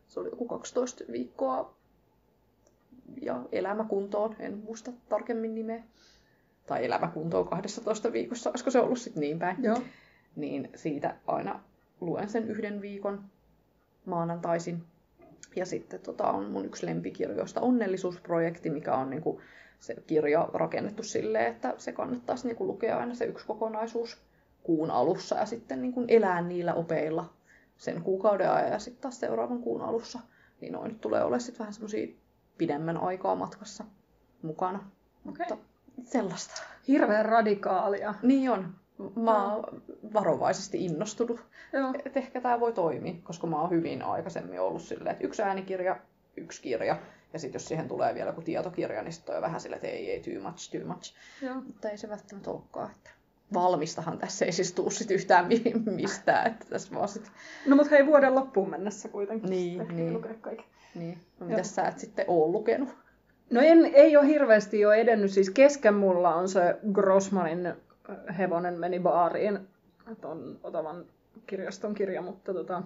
Se 0.07 0.19
oli 0.19 0.29
joku 0.29 0.47
12 0.47 1.03
viikkoa 1.11 1.75
ja 3.21 3.41
elämäkuntoon, 3.51 4.35
en 4.39 4.57
muista 4.57 4.91
tarkemmin 5.09 5.55
nimeä. 5.55 5.83
Tai 6.67 6.85
elämäkuntoon 6.85 7.47
12 7.47 8.11
viikossa, 8.11 8.49
olisiko 8.49 8.71
se 8.71 8.79
ollut 8.79 8.99
sitten 8.99 9.21
niin 9.21 9.39
päin. 9.39 9.63
Joo. 9.63 9.81
Niin 10.35 10.69
siitä 10.75 11.15
aina 11.27 11.63
luen 12.01 12.29
sen 12.29 12.49
yhden 12.49 12.81
viikon 12.81 13.23
maanantaisin. 14.05 14.83
Ja 15.55 15.65
sitten 15.65 15.99
tota, 15.99 16.31
on 16.31 16.51
mun 16.51 16.65
yksi 16.65 16.85
lempikirjoista 16.85 17.61
Onnellisuusprojekti, 17.61 18.69
mikä 18.69 18.95
on 18.95 19.09
niinku 19.09 19.41
se 19.79 19.95
kirja 20.07 20.49
rakennettu 20.53 21.03
silleen, 21.03 21.45
että 21.45 21.73
se 21.77 21.91
kannattaisi 21.91 22.47
niinku 22.47 22.67
lukea 22.67 22.97
aina 22.97 23.15
se 23.15 23.25
yksi 23.25 23.47
kokonaisuus 23.47 24.17
kuun 24.63 24.91
alussa 24.91 25.35
ja 25.35 25.45
sitten 25.45 25.81
niinku 25.81 26.03
elää 26.07 26.41
niillä 26.41 26.73
opeilla 26.73 27.33
sen 27.77 28.01
kuukauden 28.01 28.51
ajan 28.51 28.71
ja 28.71 28.79
sitten 28.79 29.01
taas 29.01 29.19
seuraavan 29.19 29.61
kuun 29.61 29.81
alussa. 29.81 30.19
Niin 30.61 30.73
noin 30.73 30.99
tulee 30.99 31.21
olemaan 31.21 31.41
sitten 31.41 31.59
vähän 31.59 31.73
semmoisia 31.73 32.15
pidemmän 32.57 32.97
aikaa 32.97 33.35
matkassa 33.35 33.85
mukana. 34.41 34.91
Okei. 35.29 35.45
Mutta 35.49 35.57
sellaista. 36.03 36.61
Hirveän 36.87 37.25
radikaalia. 37.25 38.13
Niin 38.21 38.51
on. 38.51 38.75
Mä 39.15 39.53
oon 39.53 39.81
varovaisesti 40.13 40.85
innostunut, 40.85 41.45
Joo. 41.73 41.93
että 42.05 42.19
ehkä 42.19 42.41
tämä 42.41 42.59
voi 42.59 42.73
toimia, 42.73 43.13
koska 43.23 43.47
mä 43.47 43.61
oon 43.61 43.69
hyvin 43.69 44.01
aikaisemmin 44.01 44.61
ollut 44.61 44.81
silleen, 44.81 45.11
että 45.11 45.27
yksi 45.27 45.41
äänikirja, 45.41 45.99
yksi 46.37 46.61
kirja, 46.61 46.97
ja 47.33 47.39
sitten 47.39 47.55
jos 47.59 47.67
siihen 47.67 47.87
tulee 47.87 48.15
vielä 48.15 48.29
joku 48.29 48.41
tietokirja, 48.41 49.01
niin 49.01 49.13
sitten 49.13 49.35
on 49.35 49.41
vähän 49.41 49.61
silleen, 49.61 49.77
että 49.77 49.87
ei, 49.87 50.11
ei, 50.11 50.19
too 50.21 50.51
much, 50.51 50.71
too 50.71 50.87
much. 50.87 51.13
Joo. 51.41 51.55
Mutta 51.55 51.89
ei 51.89 51.97
se 51.97 52.09
välttämättä 52.09 52.51
olekaan, 52.51 52.91
että 52.91 53.09
valmistahan 53.53 54.17
tässä 54.17 54.45
ei 54.45 54.51
siis 54.51 54.73
tuu 54.73 54.89
sit 54.89 55.11
yhtään 55.11 55.47
mi- 55.47 55.73
mistään, 55.85 56.47
että 56.47 56.65
tässä 56.69 56.95
vaan 56.95 57.07
sit, 57.07 57.31
No 57.67 57.75
mut 57.75 57.91
hei, 57.91 58.05
vuoden 58.05 58.35
loppuun 58.35 58.69
mennessä 58.69 59.09
kuitenkin. 59.09 59.49
Niin, 59.49 59.87
niin. 59.87 60.21
niin, 60.95 61.17
no 61.39 61.45
mitäs 61.45 61.75
sä 61.75 61.87
et 61.87 61.99
sitten 61.99 62.25
oo 62.27 62.47
lukenut? 62.47 62.89
No 63.49 63.61
en, 63.61 63.85
ei 63.85 64.17
ole 64.17 64.27
hirveästi 64.27 64.79
jo 64.79 64.91
edennyt. 64.91 65.31
Siis 65.31 65.49
kesken 65.49 65.93
mulla 65.93 66.35
on 66.35 66.49
se 66.49 66.75
Grossmanin 66.93 67.65
äh, 67.65 67.75
Hevonen 68.37 68.79
meni 68.79 68.99
baariin. 68.99 69.59
Ton 70.21 70.59
Otavan 70.63 71.05
kirjaston 71.47 71.93
kirja, 71.93 72.21
mutta 72.21 72.53
tota, 72.53 72.83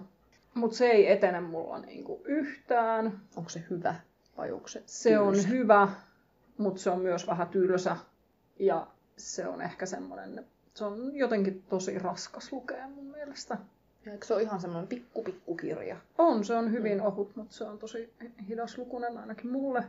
mut 0.54 0.72
se 0.72 0.86
ei 0.90 1.12
etene 1.12 1.40
mulla 1.40 1.78
niinku 1.78 2.22
yhtään. 2.24 3.20
Onko 3.36 3.50
se 3.50 3.62
hyvä 3.70 3.94
vai 4.36 4.52
onko 4.52 4.68
se 4.68 4.82
Se 4.86 5.18
on 5.18 5.32
tylsä? 5.32 5.48
hyvä, 5.48 5.88
mutta 6.58 6.80
se 6.82 6.90
on 6.90 7.00
myös 7.00 7.26
vähän 7.26 7.48
tylsä. 7.48 7.96
Ja 8.58 8.86
se 9.16 9.48
on 9.48 9.62
ehkä 9.62 9.86
semmoinen, 9.86 10.46
se 10.74 10.84
on 10.84 11.16
jotenkin 11.16 11.62
tosi 11.68 11.98
raskas 11.98 12.52
lukea 12.52 12.88
mun 12.88 13.04
mielestä. 13.04 13.58
Ja 14.06 14.12
Eikö 14.12 14.26
se 14.26 14.34
ole 14.34 14.42
ihan 14.42 14.60
semmoinen 14.60 14.88
pikku 14.88 15.22
pikku 15.22 15.56
kirja? 15.56 15.96
On, 16.18 16.44
se 16.44 16.54
on 16.54 16.72
hyvin 16.72 17.00
ohut, 17.00 17.36
mutta 17.36 17.54
se 17.54 17.64
on 17.64 17.78
tosi 17.78 18.12
hidaslukunen 18.48 19.18
ainakin 19.18 19.52
mulle. 19.52 19.84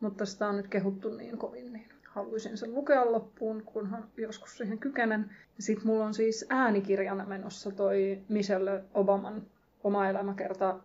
Mutta 0.00 0.26
sitä 0.26 0.48
on 0.48 0.56
nyt 0.56 0.68
kehuttu 0.68 1.14
niin 1.14 1.38
kovin, 1.38 1.72
niin 1.72 1.88
haluaisin 2.14 2.58
sen 2.58 2.74
lukea 2.74 3.12
loppuun, 3.12 3.62
kunhan 3.62 4.08
joskus 4.16 4.56
siihen 4.56 4.78
kykenen. 4.78 5.30
Sitten 5.58 5.86
mulla 5.86 6.06
on 6.06 6.14
siis 6.14 6.46
äänikirjana 6.48 7.26
menossa 7.26 7.70
toi 7.70 8.22
Michelle 8.28 8.84
Obaman 8.94 9.42
oma 9.84 10.08
elämäkerta 10.08 10.80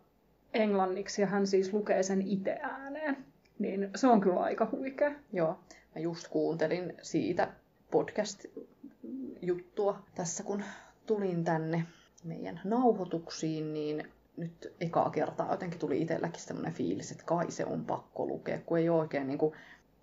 englanniksi, 0.54 1.22
ja 1.22 1.28
hän 1.28 1.48
siis 1.48 1.74
lukee 1.74 2.04
sen 2.04 2.22
itse 2.22 2.60
ääneen. 2.62 3.26
Niin 3.60 3.90
se 3.96 4.08
on 4.08 4.22
kyllä 4.22 4.40
aika 4.40 4.68
huikea. 4.72 5.12
Joo, 5.34 5.60
mä 5.96 6.02
just 6.02 6.28
kuuntelin 6.28 6.94
siitä 7.02 7.54
podcast-juttua 7.92 10.00
tässä, 10.16 10.44
kun 10.44 10.64
tulin 11.06 11.44
tänne 11.44 11.86
meidän 12.24 12.62
nauhoituksiin, 12.64 13.74
niin 13.74 14.12
nyt 14.38 14.74
ekaa 14.82 15.10
kertaa 15.10 15.52
jotenkin 15.52 15.80
tuli 15.80 16.02
itselläkin 16.02 16.42
semmoinen 16.42 16.74
fiilis, 16.74 17.12
että 17.12 17.24
kai 17.24 17.52
se 17.52 17.66
on 17.66 17.86
pakko 17.86 18.26
lukea, 18.26 18.60
kun 18.66 18.78
ei 18.78 18.90
oikein, 18.90 19.28
niin 19.28 19.40
kuin, 19.40 19.54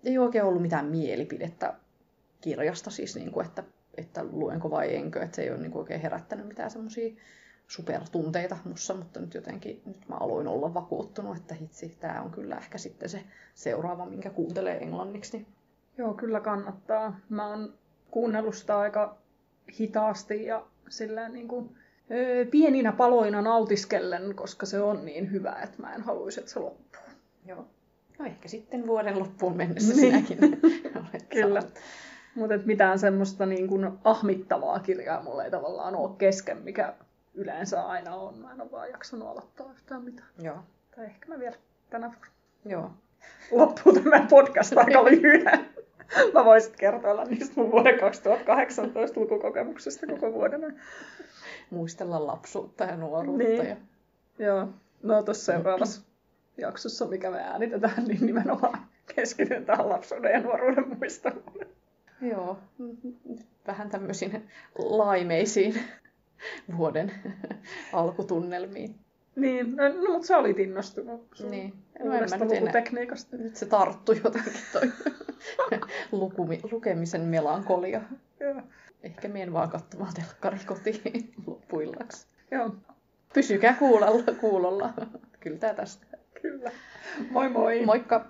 ei 0.03 0.17
oikein 0.17 0.43
ollut 0.43 0.61
mitään 0.61 0.85
mielipidettä 0.85 1.73
kirjasta, 2.41 2.89
siis 2.89 3.15
niin 3.15 3.31
kuin, 3.31 3.45
että, 3.45 3.63
että 3.97 4.25
luenko 4.31 4.71
vai 4.71 4.95
enkö, 4.95 5.23
että 5.23 5.35
se 5.35 5.41
ei 5.41 5.49
ole 5.49 5.57
niin 5.57 5.71
kuin 5.71 5.79
oikein 5.79 6.01
herättänyt 6.01 6.47
mitään 6.47 6.71
semmoisia 6.71 7.15
supertunteita 7.67 8.57
mussa, 8.65 8.93
mutta 8.93 9.19
nyt 9.19 9.33
jotenkin 9.33 9.81
nyt 9.85 10.07
mä 10.07 10.15
aloin 10.15 10.47
olla 10.47 10.73
vakuuttunut, 10.73 11.37
että 11.37 11.55
hitsi, 11.55 11.97
tämä 11.99 12.21
on 12.21 12.31
kyllä 12.31 12.57
ehkä 12.57 12.77
sitten 12.77 13.09
se 13.09 13.23
seuraava, 13.53 14.05
minkä 14.05 14.29
kuuntelee 14.29 14.77
englanniksi. 14.77 15.37
Niin 15.37 15.47
Joo, 15.97 16.13
kyllä 16.13 16.39
kannattaa. 16.39 17.19
Mä 17.29 17.47
oon 17.47 17.73
kuunnellut 18.11 18.55
sitä 18.55 18.79
aika 18.79 19.17
hitaasti 19.79 20.45
ja 20.45 20.65
sillä 20.89 21.29
niin 21.29 21.47
kuin, 21.47 21.77
öö, 22.11 22.45
pieninä 22.45 22.91
paloina 22.91 23.41
nautiskellen, 23.41 24.35
koska 24.35 24.65
se 24.65 24.79
on 24.79 25.05
niin 25.05 25.31
hyvä, 25.31 25.51
että 25.63 25.81
mä 25.81 25.95
en 25.95 26.01
haluaisi, 26.01 26.39
että 26.39 26.51
se 26.51 26.59
loppuu. 26.59 27.01
Joo. 27.45 27.65
No 28.19 28.25
ehkä 28.25 28.47
sitten 28.47 28.87
vuoden 28.87 29.19
loppuun 29.19 29.57
mennessä 29.57 29.93
Niin. 29.93 29.99
sinäkin 30.27 30.39
olet 31.11 31.25
Kyllä. 31.29 31.63
Mutta 32.35 32.55
mitään 32.65 32.99
semmoista 32.99 33.45
niin 33.45 33.67
kuin 33.67 33.91
ahmittavaa 34.03 34.79
kirjaa 34.79 35.23
mulla 35.23 35.43
ei 35.43 35.51
tavallaan 35.51 35.95
ole 35.95 36.11
kesken, 36.17 36.57
mikä 36.57 36.93
yleensä 37.33 37.83
aina 37.83 38.15
on. 38.15 38.37
Mä 38.37 38.51
en 38.51 38.61
ole 38.61 38.71
vaan 38.71 38.89
jaksanut 38.89 39.27
aloittaa 39.27 39.71
yhtään 39.71 40.03
mitään. 40.03 40.27
Joo. 40.41 40.57
Tai 40.95 41.05
ehkä 41.05 41.27
mä 41.27 41.39
vielä 41.39 41.55
tänä 41.89 42.07
vuonna. 42.07 42.27
Joo. 42.65 42.91
Loppuu 43.51 43.93
tämä 43.93 44.25
podcast 44.29 44.77
aika 44.77 45.05
lyhyen. 45.09 45.76
Mä 46.33 46.45
voisin 46.45 46.73
kertoilla 46.77 47.23
niistä 47.23 47.53
mun 47.55 47.71
vuoden 47.71 47.99
2018 47.99 49.19
lukukokemuksesta 49.19 50.07
koko 50.07 50.33
vuoden. 50.33 50.81
Muistella 51.69 52.27
lapsuutta 52.27 52.83
ja 52.83 52.97
nuoruutta. 52.97 53.43
Niin. 53.43 53.67
Ja... 53.67 53.75
Joo, 54.39 54.67
no 55.03 55.23
tuossa 55.23 55.53
seuraavassa 55.53 56.01
jaksossa, 56.57 57.05
mikä 57.07 57.31
me 57.31 57.39
äänitetään, 57.39 58.03
niin 58.03 58.25
nimenomaan 58.25 58.87
keskityn 59.15 59.65
tähän 59.65 59.89
lapsuuden 59.89 60.31
ja 60.31 60.41
nuoruuden 60.41 60.97
muisteluun. 60.97 61.59
Joo. 62.21 62.57
Vähän 63.67 63.89
tämmöisiin 63.89 64.49
laimeisiin 64.77 65.83
vuoden 66.77 67.11
alkutunnelmiin. 67.93 68.95
Niin, 69.37 69.75
no, 69.75 69.83
no 69.87 70.11
mutta 70.13 70.27
sä 70.27 70.37
olit 70.37 70.59
innostunut 70.59 71.27
sun 71.33 71.51
Niin. 71.51 71.73
No 71.99 72.13
uudesta 72.15 72.35
enää. 72.35 72.47
lukutekniikasta. 72.59 73.37
Nyt 73.37 73.55
se 73.55 73.65
tarttui 73.65 74.21
jotenkin 74.23 74.53
toi 74.73 74.91
lukumi, 76.11 76.59
lukemisen 76.71 77.21
melankolia. 77.21 78.01
Joo. 78.39 78.61
Ehkä 79.03 79.27
mien 79.27 79.53
vaan 79.53 79.69
katsomaan 79.69 80.13
telkkari 80.13 80.57
kotiin 80.65 81.33
loppuillaksi. 81.47 82.27
Joo, 82.51 82.75
Pysykää 83.33 83.73
kuulolla. 83.73 84.33
kuulolla. 84.41 84.93
Kyllä 85.39 85.57
tää 85.57 85.73
tästä. 85.73 86.05
kyllä. 86.41 86.71
Moi 87.29 87.49
moi! 87.49 87.85
Moikka! 87.85 88.25